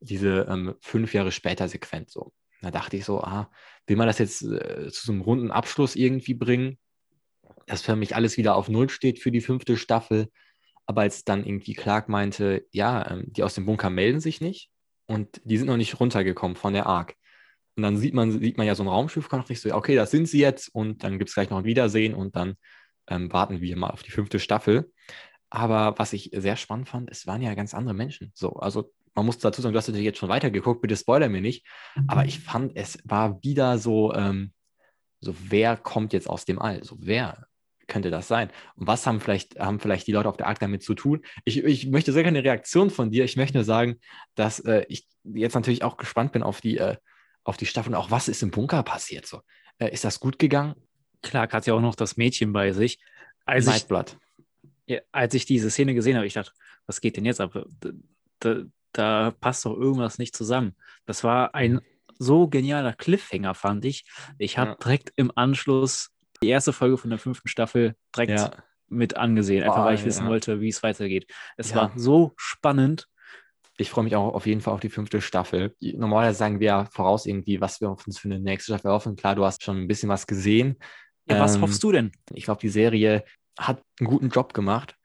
diese 0.00 0.46
ähm, 0.48 0.74
fünf 0.80 1.14
Jahre 1.14 1.32
später 1.32 1.68
Sequenz 1.68 2.12
so. 2.12 2.32
Da 2.62 2.70
dachte 2.70 2.96
ich 2.96 3.04
so, 3.04 3.20
ah, 3.20 3.50
will 3.86 3.96
man 3.96 4.06
das 4.06 4.18
jetzt 4.18 4.42
äh, 4.42 4.90
zu 4.90 5.06
so 5.06 5.12
einem 5.12 5.20
runden 5.20 5.50
Abschluss 5.50 5.96
irgendwie 5.96 6.34
bringen, 6.34 6.78
dass 7.66 7.82
für 7.82 7.96
mich 7.96 8.14
alles 8.14 8.36
wieder 8.36 8.56
auf 8.56 8.68
Null 8.68 8.88
steht 8.88 9.18
für 9.18 9.30
die 9.30 9.40
fünfte 9.40 9.76
Staffel. 9.76 10.28
Aber 10.86 11.02
als 11.02 11.24
dann 11.24 11.44
irgendwie 11.44 11.74
Clark 11.74 12.08
meinte, 12.08 12.66
ja, 12.70 13.10
ähm, 13.10 13.24
die 13.26 13.42
aus 13.42 13.54
dem 13.54 13.66
Bunker 13.66 13.90
melden 13.90 14.20
sich 14.20 14.40
nicht 14.40 14.70
und 15.06 15.40
die 15.44 15.58
sind 15.58 15.66
noch 15.66 15.76
nicht 15.76 15.98
runtergekommen 16.00 16.56
von 16.56 16.72
der 16.72 16.86
Ark. 16.86 17.14
Und 17.76 17.82
dann 17.82 17.96
sieht 17.98 18.14
man, 18.14 18.40
sieht 18.40 18.56
man 18.56 18.66
ja 18.66 18.74
so 18.74 18.82
ein 18.84 18.88
Raumschiff, 18.88 19.28
kann 19.28 19.40
auch 19.40 19.48
nicht 19.48 19.60
so, 19.60 19.72
okay, 19.74 19.94
das 19.94 20.10
sind 20.10 20.26
sie 20.26 20.40
jetzt 20.40 20.68
und 20.74 21.04
dann 21.04 21.18
gibt 21.18 21.28
es 21.28 21.34
gleich 21.34 21.50
noch 21.50 21.58
ein 21.58 21.64
Wiedersehen 21.64 22.14
und 22.14 22.34
dann 22.36 22.54
ähm, 23.08 23.32
warten 23.32 23.60
wir 23.60 23.76
mal 23.76 23.90
auf 23.90 24.02
die 24.02 24.10
fünfte 24.10 24.38
Staffel. 24.38 24.90
Aber 25.50 25.94
was 25.98 26.12
ich 26.12 26.30
sehr 26.34 26.56
spannend 26.56 26.88
fand, 26.88 27.10
es 27.10 27.26
waren 27.26 27.42
ja 27.42 27.54
ganz 27.54 27.74
andere 27.74 27.94
Menschen. 27.94 28.32
So, 28.34 28.54
also 28.54 28.92
man 29.14 29.26
muss 29.26 29.38
dazu 29.38 29.62
sagen, 29.62 29.72
du 29.72 29.78
hast 29.78 29.88
natürlich 29.88 30.04
jetzt 30.04 30.18
schon 30.18 30.28
weitergeguckt, 30.28 30.82
bitte 30.82 30.96
spoiler 30.96 31.28
mir 31.28 31.40
nicht. 31.40 31.66
Aber 32.06 32.22
mhm. 32.22 32.28
ich 32.28 32.40
fand, 32.40 32.76
es 32.76 32.98
war 33.04 33.42
wieder 33.42 33.78
so, 33.78 34.12
ähm, 34.12 34.52
so 35.20 35.34
wer 35.48 35.76
kommt 35.76 36.12
jetzt 36.12 36.28
aus 36.28 36.44
dem 36.44 36.60
All? 36.60 36.84
So 36.84 36.96
wer 37.00 37.46
könnte 37.86 38.10
das 38.10 38.28
sein? 38.28 38.50
Und 38.74 38.86
was 38.86 39.06
haben 39.06 39.20
vielleicht, 39.20 39.58
haben 39.58 39.80
vielleicht 39.80 40.06
die 40.06 40.12
Leute 40.12 40.28
auf 40.28 40.36
der 40.36 40.48
Ark 40.48 40.58
damit 40.58 40.82
zu 40.82 40.94
tun? 40.94 41.22
Ich, 41.44 41.62
ich 41.62 41.86
möchte 41.86 42.12
sehr 42.12 42.24
gerne 42.24 42.38
eine 42.38 42.46
Reaktion 42.46 42.90
von 42.90 43.10
dir. 43.10 43.24
Ich 43.24 43.36
möchte 43.36 43.56
nur 43.56 43.64
sagen, 43.64 44.00
dass 44.34 44.60
äh, 44.60 44.84
ich 44.88 45.06
jetzt 45.24 45.54
natürlich 45.54 45.84
auch 45.84 45.96
gespannt 45.96 46.32
bin 46.32 46.42
auf 46.42 46.60
die, 46.60 46.76
äh, 46.78 46.96
auf 47.44 47.56
die 47.56 47.66
Staffel 47.66 47.90
und 47.90 47.94
auch 47.94 48.10
was 48.10 48.28
ist 48.28 48.42
im 48.42 48.50
Bunker 48.50 48.82
passiert. 48.82 49.26
So. 49.26 49.40
Äh, 49.78 49.92
ist 49.92 50.04
das 50.04 50.20
gut 50.20 50.38
gegangen? 50.38 50.74
Clark 51.22 51.54
hat 51.54 51.66
ja 51.66 51.74
auch 51.74 51.80
noch 51.80 51.94
das 51.94 52.16
Mädchen 52.16 52.52
bei 52.52 52.72
sich. 52.72 52.98
Als 53.46 53.66
Nightblood 53.66 54.18
ja, 54.86 55.00
als 55.12 55.34
ich 55.34 55.46
diese 55.46 55.70
Szene 55.70 55.94
gesehen 55.94 56.16
habe, 56.16 56.26
ich 56.26 56.34
dachte, 56.34 56.52
was 56.86 57.00
geht 57.00 57.16
denn 57.16 57.24
jetzt 57.24 57.40
ab? 57.40 57.56
Da, 57.80 57.90
da, 58.40 58.62
da, 58.92 59.30
passt 59.40 59.64
doch 59.64 59.76
irgendwas 59.76 60.18
nicht 60.18 60.36
zusammen. 60.36 60.76
Das 61.04 61.24
war 61.24 61.54
ein 61.54 61.80
so 62.18 62.48
genialer 62.48 62.92
Cliffhanger, 62.92 63.54
fand 63.54 63.84
ich. 63.84 64.04
Ich 64.38 64.58
habe 64.58 64.70
ja. 64.70 64.76
direkt 64.76 65.12
im 65.16 65.32
Anschluss 65.34 66.10
die 66.42 66.48
erste 66.48 66.72
Folge 66.72 66.96
von 66.96 67.10
der 67.10 67.18
fünften 67.18 67.48
Staffel 67.48 67.94
direkt 68.14 68.38
ja. 68.38 68.50
mit 68.88 69.16
angesehen, 69.16 69.64
einfach 69.64 69.82
oh, 69.82 69.84
weil 69.86 69.94
ich 69.96 70.04
wissen 70.04 70.24
ja. 70.24 70.30
wollte, 70.30 70.60
wie 70.60 70.68
es 70.68 70.82
weitergeht. 70.82 71.26
Es 71.56 71.74
war 71.74 71.92
so 71.96 72.32
spannend. 72.36 73.08
Ich 73.78 73.90
freue 73.90 74.04
mich 74.04 74.16
auch 74.16 74.32
auf 74.32 74.46
jeden 74.46 74.62
Fall 74.62 74.72
auf 74.72 74.80
die 74.80 74.88
fünfte 74.88 75.20
Staffel. 75.20 75.74
Normalerweise 75.80 76.38
sagen 76.38 76.60
wir 76.60 76.88
voraus 76.90 77.26
irgendwie, 77.26 77.60
was 77.60 77.80
wir 77.82 77.90
uns 77.90 78.18
für 78.18 78.28
eine 78.28 78.38
nächste 78.40 78.72
Staffel 78.72 78.90
hoffen. 78.90 79.16
Klar, 79.16 79.34
du 79.34 79.44
hast 79.44 79.62
schon 79.62 79.78
ein 79.78 79.88
bisschen 79.88 80.08
was 80.08 80.26
gesehen. 80.26 80.78
Ja, 81.28 81.40
was 81.40 81.56
ähm, 81.56 81.62
hoffst 81.62 81.82
du 81.82 81.92
denn? 81.92 82.12
Ich 82.32 82.44
glaube, 82.44 82.60
die 82.60 82.68
Serie 82.68 83.24
hat 83.58 83.82
einen 83.98 84.08
guten 84.08 84.28
Job 84.28 84.54
gemacht. 84.54 84.96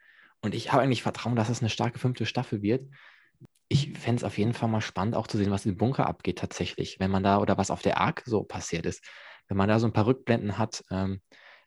Und 0.41 0.55
ich 0.55 0.71
habe 0.71 0.81
eigentlich 0.81 1.03
Vertrauen, 1.03 1.35
dass 1.35 1.49
es 1.49 1.61
eine 1.61 1.69
starke 1.69 1.99
fünfte 1.99 2.25
Staffel 2.25 2.61
wird. 2.61 2.89
Ich 3.67 3.97
fände 3.97 4.19
es 4.19 4.23
auf 4.23 4.37
jeden 4.37 4.53
Fall 4.53 4.69
mal 4.69 4.81
spannend, 4.81 5.15
auch 5.15 5.27
zu 5.27 5.37
sehen, 5.37 5.51
was 5.51 5.65
im 5.65 5.77
Bunker 5.77 6.07
abgeht 6.07 6.39
tatsächlich, 6.39 6.99
wenn 6.99 7.11
man 7.11 7.23
da 7.23 7.39
oder 7.39 7.57
was 7.57 7.71
auf 7.71 7.81
der 7.81 7.99
Ark 7.99 8.23
so 8.25 8.43
passiert 8.43 8.85
ist. 8.85 9.03
Wenn 9.47 9.57
man 9.57 9.69
da 9.69 9.79
so 9.79 9.87
ein 9.87 9.93
paar 9.93 10.07
Rückblenden 10.07 10.57
hat, 10.57 10.83
ähm, 10.91 11.21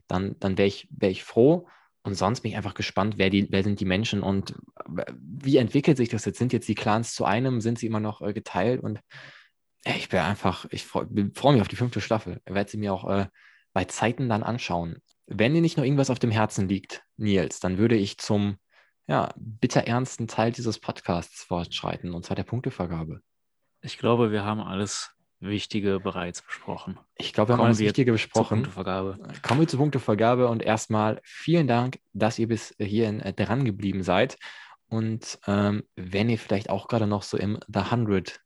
dann, 0.09 0.37
dann 0.41 0.59
wäre 0.59 0.69
ich, 0.69 0.89
wär 0.91 1.11
ich 1.11 1.23
froh. 1.23 1.69
Und 2.03 2.15
sonst 2.15 2.43
bin 2.43 2.51
ich 2.51 2.57
einfach 2.57 2.75
gespannt, 2.75 3.15
wer, 3.17 3.31
die, 3.31 3.51
wer 3.51 3.63
sind 3.63 3.81
die 3.81 3.87
Menschen 3.87 4.23
und 4.23 4.55
wie 4.87 5.57
entwickelt 5.57 5.97
sich 5.97 6.11
das 6.11 6.27
jetzt? 6.27 6.39
Sind 6.39 6.53
jetzt 6.53 6.69
die 6.69 6.75
Clans 6.75 7.15
zu 7.15 7.25
einem? 7.25 7.63
Sind 7.63 7.79
sie 7.79 7.87
immer 7.87 8.01
noch 8.01 8.21
äh, 8.21 8.35
geteilt? 8.35 8.83
Und 8.83 9.01
äh, 9.85 9.97
ich 9.97 10.11
bin 10.11 10.21
einfach, 10.21 10.67
ich 10.71 10.85
freue 10.85 11.09
freu 11.35 11.53
mich 11.53 11.63
auf 11.63 11.69
die 11.69 11.77
fünfte 11.77 12.03
Staffel. 12.03 12.43
Ich 12.45 12.55
werde 12.55 12.71
sie 12.71 12.77
mir 12.77 12.93
auch 12.93 13.09
äh, 13.09 13.29
bei 13.73 13.85
Zeiten 13.87 14.29
dann 14.29 14.43
anschauen 14.43 14.99
wenn 15.27 15.55
dir 15.55 15.61
nicht 15.61 15.77
noch 15.77 15.85
irgendwas 15.85 16.11
auf 16.11 16.19
dem 16.19 16.31
Herzen 16.31 16.69
liegt, 16.69 17.03
Nils, 17.17 17.61
dann 17.61 17.79
würde 17.79 17.97
ich 17.97 18.19
zum 18.19 18.57
ja, 19.07 19.33
bitter 19.37 19.87
ernsten 19.87 20.29
Teil 20.29 20.53
dieses 20.53 20.79
Podcasts 20.79 21.43
fortschreiten, 21.43 22.15
und 22.15 22.25
zwar 22.25 22.37
der 22.37 22.45
Punktevergabe. 22.45 23.21
Ich 23.83 23.99
glaube, 23.99 24.33
wir 24.33 24.45
haben 24.45 24.61
alles 24.61 25.15
Wichtige 25.41 26.01
bereits 26.01 26.41
besprochen. 26.41 26.99
Ich 27.17 27.35
glaube, 27.35 27.51
wir 27.51 27.59
haben 27.59 27.65
alles 27.65 27.79
Wichtige 27.79 28.13
besprochen. 28.13 28.63
Punktevergabe. 28.63 29.19
Kommen 29.43 29.61
wir 29.61 29.69
zur 29.69 29.81
Punktevergabe 29.81 30.49
und 30.49 30.63
erstmal 30.63 31.21
vielen 31.23 31.67
Dank, 31.67 31.99
dass 32.15 32.39
ihr 32.39 32.49
bis 32.49 32.75
hierhin 32.79 33.21
äh, 33.21 33.35
dran 33.35 33.65
geblieben 33.65 34.03
seid. 34.03 34.39
Und 34.89 35.39
ähm, 35.47 35.85
wenn 35.97 36.31
ihr 36.31 36.39
vielleicht 36.39 36.71
auch 36.71 36.89
gerade 36.89 37.07
noch 37.07 37.23
so 37.23 37.37
im 37.37 37.59
The 37.67 37.81
100 37.81 38.41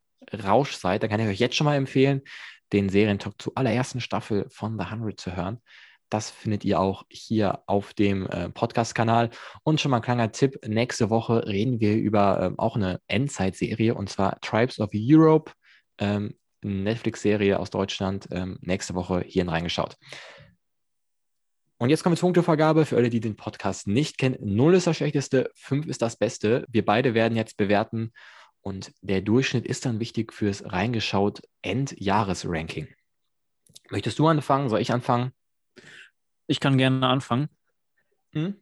Rausch 0.44 0.72
seid, 0.72 1.02
dann 1.02 1.10
kann 1.10 1.20
ich 1.20 1.28
euch 1.28 1.38
jetzt 1.38 1.56
schon 1.56 1.66
mal 1.66 1.76
empfehlen, 1.76 2.22
den 2.72 2.88
Serientalk 2.88 3.40
zur 3.40 3.52
allerersten 3.56 4.00
Staffel 4.00 4.46
von 4.50 4.78
The 4.78 4.86
100 4.86 5.20
zu 5.20 5.36
hören. 5.36 5.60
Das 6.10 6.30
findet 6.30 6.64
ihr 6.64 6.80
auch 6.80 7.04
hier 7.10 7.62
auf 7.66 7.94
dem 7.94 8.26
äh, 8.26 8.48
Podcast-Kanal. 8.50 9.30
Und 9.62 9.80
schon 9.80 9.90
mal 9.90 9.98
ein 9.98 10.02
kleiner 10.02 10.32
Tipp: 10.32 10.58
Nächste 10.66 11.10
Woche 11.10 11.46
reden 11.46 11.80
wir 11.80 11.96
über 11.96 12.40
ähm, 12.42 12.58
auch 12.58 12.76
eine 12.76 13.00
Endzeit-Serie 13.08 13.94
und 13.94 14.08
zwar 14.08 14.40
Tribes 14.40 14.80
of 14.80 14.90
Europe, 14.94 15.52
ähm, 15.98 16.34
Netflix-Serie 16.62 17.58
aus 17.58 17.70
Deutschland. 17.70 18.28
Ähm, 18.30 18.58
nächste 18.62 18.94
Woche 18.94 19.22
hierhin 19.26 19.50
reingeschaut. 19.50 19.96
Und 21.80 21.90
jetzt 21.90 22.02
kommen 22.02 22.14
wir 22.14 22.18
zur 22.18 22.28
Punktevergabe. 22.28 22.86
Für 22.86 22.96
alle, 22.96 23.10
die 23.10 23.20
den 23.20 23.36
Podcast 23.36 23.86
nicht 23.86 24.18
kennen, 24.18 24.36
0 24.40 24.74
ist 24.74 24.88
das 24.88 24.96
Schlechteste, 24.96 25.50
5 25.54 25.86
ist 25.86 26.02
das 26.02 26.16
Beste. 26.16 26.64
Wir 26.68 26.84
beide 26.84 27.14
werden 27.14 27.36
jetzt 27.36 27.56
bewerten 27.56 28.12
und 28.60 28.92
der 29.00 29.22
Durchschnitt 29.22 29.64
ist 29.64 29.86
dann 29.86 30.00
wichtig 30.00 30.32
fürs 30.32 30.64
reingeschaut 30.64 31.42
Endjahresranking. 31.62 32.88
Möchtest 33.90 34.18
du 34.18 34.26
anfangen? 34.26 34.68
Soll 34.68 34.80
ich 34.80 34.92
anfangen? 34.92 35.32
Ich 36.48 36.60
kann 36.60 36.78
gerne 36.78 37.06
anfangen. 37.06 37.48
Hm? 38.32 38.56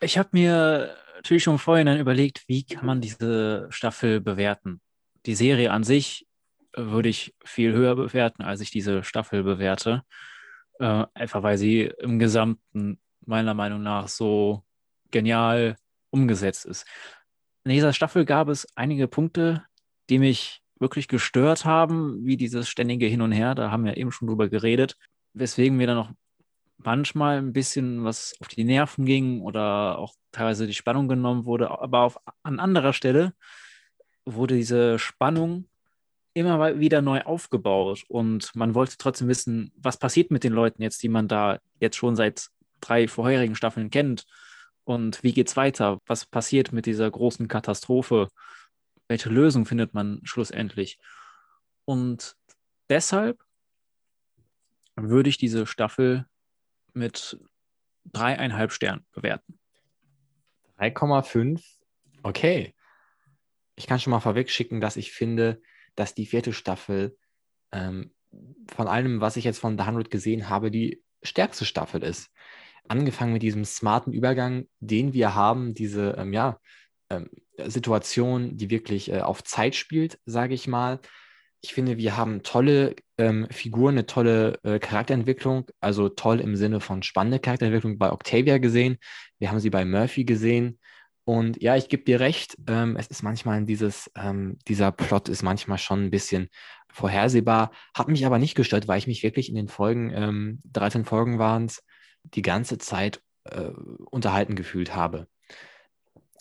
Ich 0.00 0.16
habe 0.16 0.30
mir 0.32 0.96
natürlich 1.16 1.42
schon 1.42 1.58
vorhin 1.58 1.88
überlegt, 1.98 2.44
wie 2.48 2.64
kann 2.64 2.86
man 2.86 3.00
diese 3.00 3.66
Staffel 3.70 4.20
bewerten. 4.20 4.80
Die 5.26 5.34
Serie 5.34 5.72
an 5.72 5.82
sich 5.82 6.26
würde 6.74 7.08
ich 7.08 7.34
viel 7.44 7.72
höher 7.72 7.96
bewerten, 7.96 8.42
als 8.42 8.60
ich 8.60 8.70
diese 8.70 9.02
Staffel 9.02 9.42
bewerte. 9.42 10.04
Äh, 10.78 11.06
einfach 11.12 11.42
weil 11.42 11.58
sie 11.58 11.92
im 11.98 12.20
Gesamten 12.20 13.00
meiner 13.26 13.54
Meinung 13.54 13.82
nach 13.82 14.06
so 14.06 14.62
genial 15.10 15.76
umgesetzt 16.10 16.66
ist. 16.66 16.86
In 17.64 17.72
dieser 17.72 17.92
Staffel 17.92 18.24
gab 18.24 18.48
es 18.48 18.66
einige 18.76 19.08
Punkte, 19.08 19.64
die 20.08 20.20
mich 20.20 20.62
wirklich 20.78 21.08
gestört 21.08 21.64
haben, 21.64 22.24
wie 22.24 22.36
dieses 22.36 22.68
ständige 22.68 23.06
Hin 23.06 23.22
und 23.22 23.32
Her. 23.32 23.56
Da 23.56 23.72
haben 23.72 23.84
wir 23.84 23.96
eben 23.96 24.12
schon 24.12 24.28
drüber 24.28 24.48
geredet, 24.48 24.96
weswegen 25.32 25.76
mir 25.76 25.88
dann 25.88 25.96
noch 25.96 26.12
manchmal 26.78 27.38
ein 27.38 27.52
bisschen 27.52 28.04
was 28.04 28.34
auf 28.40 28.48
die 28.48 28.64
Nerven 28.64 29.04
ging 29.04 29.42
oder 29.42 29.98
auch 29.98 30.14
teilweise 30.32 30.66
die 30.66 30.74
Spannung 30.74 31.08
genommen 31.08 31.44
wurde. 31.44 31.70
Aber 31.70 32.00
auf, 32.02 32.18
an 32.42 32.60
anderer 32.60 32.92
Stelle 32.92 33.34
wurde 34.24 34.56
diese 34.56 34.98
Spannung 34.98 35.68
immer 36.34 36.78
wieder 36.78 37.02
neu 37.02 37.22
aufgebaut 37.22 38.04
und 38.08 38.54
man 38.54 38.74
wollte 38.74 38.96
trotzdem 38.96 39.28
wissen, 39.28 39.72
was 39.76 39.96
passiert 39.96 40.30
mit 40.30 40.44
den 40.44 40.52
Leuten 40.52 40.82
jetzt, 40.82 41.02
die 41.02 41.08
man 41.08 41.26
da 41.26 41.58
jetzt 41.80 41.96
schon 41.96 42.14
seit 42.14 42.48
drei 42.80 43.08
vorherigen 43.08 43.56
Staffeln 43.56 43.90
kennt 43.90 44.24
und 44.84 45.22
wie 45.22 45.32
geht's 45.32 45.56
weiter? 45.56 46.00
Was 46.06 46.26
passiert 46.26 46.72
mit 46.72 46.86
dieser 46.86 47.10
großen 47.10 47.48
Katastrophe? 47.48 48.28
Welche 49.08 49.30
Lösung 49.30 49.66
findet 49.66 49.94
man 49.94 50.20
schlussendlich? 50.24 50.98
Und 51.84 52.36
deshalb 52.88 53.42
würde 54.96 55.28
ich 55.28 55.38
diese 55.38 55.66
Staffel 55.66 56.26
mit 56.98 57.38
dreieinhalb 58.04 58.72
Sternen 58.72 59.06
bewerten. 59.12 59.58
3,5. 60.78 61.62
Okay. 62.22 62.74
Ich 63.76 63.86
kann 63.86 64.00
schon 64.00 64.10
mal 64.10 64.20
vorweg 64.20 64.50
schicken, 64.50 64.80
dass 64.80 64.96
ich 64.96 65.12
finde, 65.12 65.60
dass 65.94 66.14
die 66.14 66.26
vierte 66.26 66.52
Staffel 66.52 67.16
ähm, 67.72 68.12
von 68.68 68.88
allem, 68.88 69.20
was 69.20 69.36
ich 69.36 69.44
jetzt 69.44 69.58
von 69.58 69.76
The 69.76 69.82
100 69.82 70.10
gesehen 70.10 70.48
habe, 70.48 70.70
die 70.70 71.02
stärkste 71.22 71.64
Staffel 71.64 72.02
ist. 72.02 72.30
Angefangen 72.88 73.32
mit 73.32 73.42
diesem 73.42 73.64
smarten 73.64 74.12
Übergang, 74.12 74.66
den 74.80 75.12
wir 75.12 75.34
haben, 75.34 75.74
diese 75.74 76.16
ähm, 76.18 76.32
ja, 76.32 76.60
ähm, 77.10 77.30
Situation, 77.66 78.56
die 78.56 78.70
wirklich 78.70 79.10
äh, 79.10 79.20
auf 79.20 79.42
Zeit 79.44 79.74
spielt, 79.74 80.18
sage 80.24 80.54
ich 80.54 80.68
mal. 80.68 81.00
Ich 81.60 81.74
finde, 81.74 81.96
wir 81.96 82.16
haben 82.16 82.42
tolle 82.42 82.94
ähm, 83.18 83.48
Figuren, 83.50 83.94
eine 83.94 84.06
tolle 84.06 84.58
äh, 84.62 84.78
Charakterentwicklung, 84.78 85.66
also 85.80 86.08
toll 86.08 86.40
im 86.40 86.54
Sinne 86.54 86.80
von 86.80 87.02
spannende 87.02 87.40
Charakterentwicklung 87.40 87.98
bei 87.98 88.12
Octavia 88.12 88.58
gesehen. 88.58 88.98
Wir 89.38 89.50
haben 89.50 89.58
sie 89.58 89.70
bei 89.70 89.84
Murphy 89.84 90.24
gesehen. 90.24 90.78
Und 91.24 91.60
ja, 91.60 91.76
ich 91.76 91.88
gebe 91.88 92.04
dir 92.04 92.20
recht, 92.20 92.56
ähm, 92.68 92.96
es 92.96 93.08
ist 93.08 93.22
manchmal 93.22 93.64
dieses, 93.64 94.10
ähm, 94.16 94.58
dieser 94.66 94.92
Plot 94.92 95.28
ist 95.28 95.42
manchmal 95.42 95.78
schon 95.78 96.04
ein 96.04 96.10
bisschen 96.10 96.48
vorhersehbar, 96.90 97.70
hat 97.94 98.08
mich 98.08 98.24
aber 98.24 98.38
nicht 98.38 98.54
gestört, 98.54 98.88
weil 98.88 98.98
ich 98.98 99.06
mich 99.06 99.22
wirklich 99.22 99.50
in 99.50 99.54
den 99.54 99.68
Folgen, 99.68 100.10
ähm, 100.14 100.62
13 100.72 101.04
Folgen 101.04 101.38
waren 101.38 101.66
es, 101.66 101.82
die 102.22 102.42
ganze 102.42 102.78
Zeit 102.78 103.20
äh, 103.44 103.70
unterhalten 104.10 104.54
gefühlt 104.54 104.94
habe. 104.94 105.26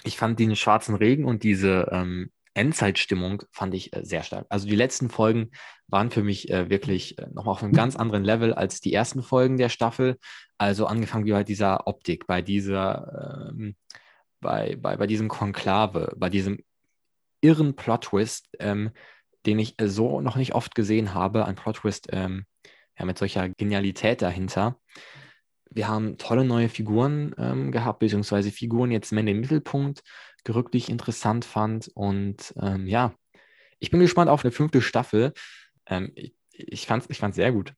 Ich 0.03 0.15
fand 0.15 0.39
den 0.39 0.55
schwarzen 0.55 0.95
Regen 0.95 1.25
und 1.25 1.43
diese 1.43 1.89
ähm, 1.91 2.31
Endzeitstimmung 2.57 3.43
fand 3.51 3.73
ich 3.73 3.93
äh, 3.95 4.03
sehr 4.03 4.23
stark. 4.23 4.45
Also 4.49 4.67
die 4.67 4.75
letzten 4.75 5.09
Folgen 5.09 5.51
waren 5.87 6.11
für 6.11 6.23
mich 6.23 6.49
äh, 6.49 6.69
wirklich 6.69 7.17
äh, 7.19 7.27
nochmal 7.33 7.53
auf 7.53 7.63
einem 7.63 7.73
ganz 7.73 7.95
anderen 7.95 8.23
Level 8.23 8.53
als 8.53 8.81
die 8.81 8.93
ersten 8.93 9.23
Folgen 9.23 9.57
der 9.57 9.69
Staffel. 9.69 10.17
Also 10.57 10.87
angefangen 10.87 11.25
wie 11.25 11.31
bei 11.31 11.43
dieser 11.43 11.87
Optik, 11.87 12.27
bei 12.27 12.41
dieser 12.41 13.51
ähm, 13.51 13.75
bei, 14.39 14.75
bei, 14.75 14.97
bei 14.97 15.07
diesem 15.07 15.29
Konklave, 15.29 16.13
bei 16.17 16.29
diesem 16.29 16.59
irren 17.41 17.75
Plot-Twist, 17.75 18.49
ähm, 18.59 18.91
den 19.45 19.59
ich 19.59 19.75
so 19.81 20.21
noch 20.21 20.35
nicht 20.35 20.53
oft 20.53 20.75
gesehen 20.75 21.13
habe, 21.13 21.45
ein 21.45 21.55
Plot-Twist 21.55 22.07
ähm, 22.11 22.45
ja, 22.97 23.05
mit 23.05 23.17
solcher 23.17 23.49
Genialität 23.49 24.21
dahinter. 24.21 24.79
Wir 25.69 25.87
haben 25.87 26.17
tolle 26.17 26.45
neue 26.45 26.69
Figuren 26.69 27.35
ähm, 27.37 27.71
gehabt, 27.71 27.99
beziehungsweise 27.99 28.51
Figuren 28.51 28.91
jetzt 28.91 29.11
mehr 29.11 29.21
in 29.21 29.27
den 29.27 29.39
Mittelpunkt 29.39 30.01
gerückt, 30.47 30.73
interessant 30.73 31.45
fand. 31.45 31.91
Und 31.93 32.53
ähm, 32.59 32.87
ja, 32.87 33.13
ich 33.79 33.91
bin 33.91 33.99
gespannt 33.99 34.29
auf 34.29 34.43
eine 34.43 34.51
fünfte 34.51 34.81
Staffel. 34.81 35.33
Ähm, 35.85 36.11
ich 36.15 36.33
ich 36.57 36.87
fand 36.87 37.03
es 37.03 37.09
ich 37.09 37.19
fand's 37.19 37.35
sehr 37.35 37.51
gut. 37.51 37.73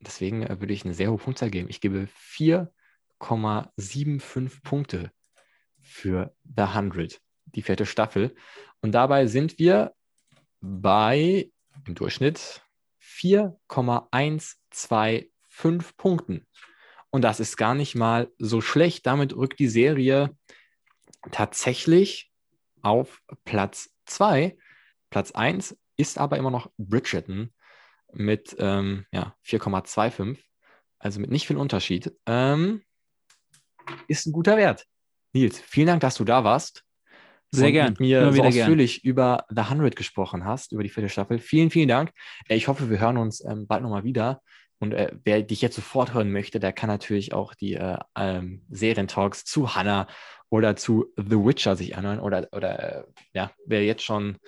Deswegen 0.00 0.42
äh, 0.42 0.60
würde 0.60 0.72
ich 0.72 0.84
eine 0.84 0.94
sehr 0.94 1.10
hohe 1.10 1.18
Punktzahl 1.18 1.50
geben. 1.50 1.68
Ich 1.68 1.80
gebe 1.80 2.06
4,75 2.14 4.62
Punkte 4.62 5.10
für 5.82 6.32
The 6.44 6.62
100, 6.62 7.20
die 7.46 7.62
vierte 7.62 7.86
Staffel. 7.86 8.36
Und 8.80 8.92
dabei 8.92 9.26
sind 9.26 9.58
wir 9.58 9.94
bei 10.60 11.50
im 11.86 11.94
Durchschnitt 11.94 12.62
4,125 12.98 15.30
Punkten. 15.96 16.46
Und 17.10 17.22
das 17.22 17.40
ist 17.40 17.56
gar 17.56 17.74
nicht 17.74 17.96
mal 17.96 18.30
so 18.38 18.60
schlecht. 18.60 19.06
Damit 19.06 19.34
rückt 19.34 19.58
die 19.58 19.68
Serie 19.68 20.36
tatsächlich 21.30 22.30
auf 22.82 23.20
Platz 23.44 23.90
2. 24.06 24.56
Platz 25.10 25.32
1 25.32 25.76
ist 25.96 26.18
aber 26.18 26.38
immer 26.38 26.50
noch 26.50 26.70
Bridgerton 26.78 27.52
mit 28.12 28.56
ähm, 28.58 29.06
ja, 29.12 29.36
4,25. 29.46 30.38
Also 30.98 31.20
mit 31.20 31.30
nicht 31.30 31.46
viel 31.46 31.56
Unterschied. 31.56 32.12
Ähm, 32.26 32.82
ist 34.08 34.26
ein 34.26 34.32
guter 34.32 34.56
Wert. 34.56 34.86
Nils, 35.32 35.60
vielen 35.60 35.86
Dank, 35.86 36.00
dass 36.00 36.16
du 36.16 36.24
da 36.24 36.44
warst. 36.44 36.84
Sehr 37.52 37.72
gern. 37.72 37.90
Mit 37.90 38.00
mir 38.00 38.32
so 38.32 38.42
ausführlich 38.42 39.02
gern. 39.02 39.10
über 39.10 39.44
The 39.48 39.62
100 39.62 39.96
gesprochen 39.96 40.44
hast, 40.44 40.72
über 40.72 40.82
die 40.82 40.88
vierte 40.88 41.08
Staffel. 41.08 41.38
Vielen, 41.38 41.70
vielen 41.70 41.88
Dank. 41.88 42.12
Äh, 42.48 42.56
ich 42.56 42.68
hoffe, 42.68 42.90
wir 42.90 43.00
hören 43.00 43.16
uns 43.16 43.44
ähm, 43.44 43.66
bald 43.66 43.82
nochmal 43.82 44.04
wieder. 44.04 44.40
Und 44.80 44.92
äh, 44.94 45.12
wer 45.24 45.42
dich 45.42 45.60
jetzt 45.60 45.76
sofort 45.76 46.14
hören 46.14 46.32
möchte, 46.32 46.58
der 46.58 46.72
kann 46.72 46.88
natürlich 46.88 47.34
auch 47.34 47.54
die 47.54 47.74
äh, 47.74 47.98
ähm, 48.16 48.62
Serientalks 48.70 49.44
zu 49.44 49.74
Hannah 49.74 50.08
oder 50.48 50.74
zu 50.74 51.12
The 51.16 51.36
Witcher 51.36 51.76
sich 51.76 51.96
anhören. 51.96 52.18
Oder, 52.18 52.48
oder 52.52 53.00
äh, 53.00 53.04
ja, 53.34 53.52
wer 53.66 53.84
jetzt 53.84 54.02
schon 54.02 54.38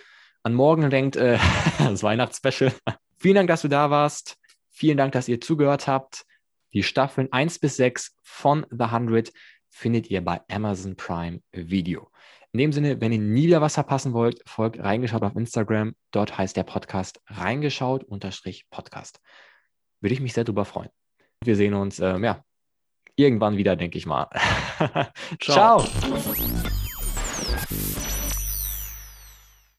an 0.42 0.54
morgen 0.54 0.88
denkt, 0.88 1.16
äh, 1.16 1.38
das 1.78 2.02
Weihnachtsspecial. 2.02 2.72
Vielen 3.18 3.36
Dank, 3.36 3.48
dass 3.48 3.62
du 3.62 3.68
da 3.68 3.90
warst. 3.90 4.38
Vielen 4.70 4.96
Dank, 4.96 5.12
dass 5.12 5.28
ihr 5.28 5.40
zugehört 5.40 5.86
habt. 5.86 6.24
Die 6.72 6.82
Staffeln 6.82 7.30
1 7.30 7.58
bis 7.58 7.76
6 7.76 8.16
von 8.22 8.66
The 8.70 8.84
100 8.84 9.30
findet 9.68 10.10
ihr 10.10 10.24
bei 10.24 10.40
Amazon 10.50 10.96
Prime 10.96 11.40
Video. 11.52 12.08
In 12.52 12.58
dem 12.58 12.72
Sinne, 12.72 13.00
wenn 13.00 13.12
ihr 13.12 13.18
nie 13.18 13.46
wieder 13.46 13.60
was 13.60 13.74
verpassen 13.74 14.12
wollt, 14.14 14.42
folgt 14.46 14.78
reingeschaut 14.78 15.22
auf 15.22 15.36
Instagram. 15.36 15.94
Dort 16.10 16.36
heißt 16.36 16.56
der 16.56 16.64
Podcast 16.64 17.20
reingeschaut-podcast. 17.28 19.20
Würde 20.02 20.14
ich 20.14 20.20
mich 20.20 20.34
sehr 20.34 20.44
drüber 20.44 20.64
freuen. 20.64 20.90
Wir 21.44 21.56
sehen 21.56 21.74
uns, 21.74 22.00
ähm, 22.00 22.24
ja, 22.24 22.44
irgendwann 23.16 23.56
wieder, 23.56 23.76
denke 23.76 23.98
ich 23.98 24.06
mal. 24.06 24.28
Ciao. 25.40 25.80
Ciao. 25.80 26.71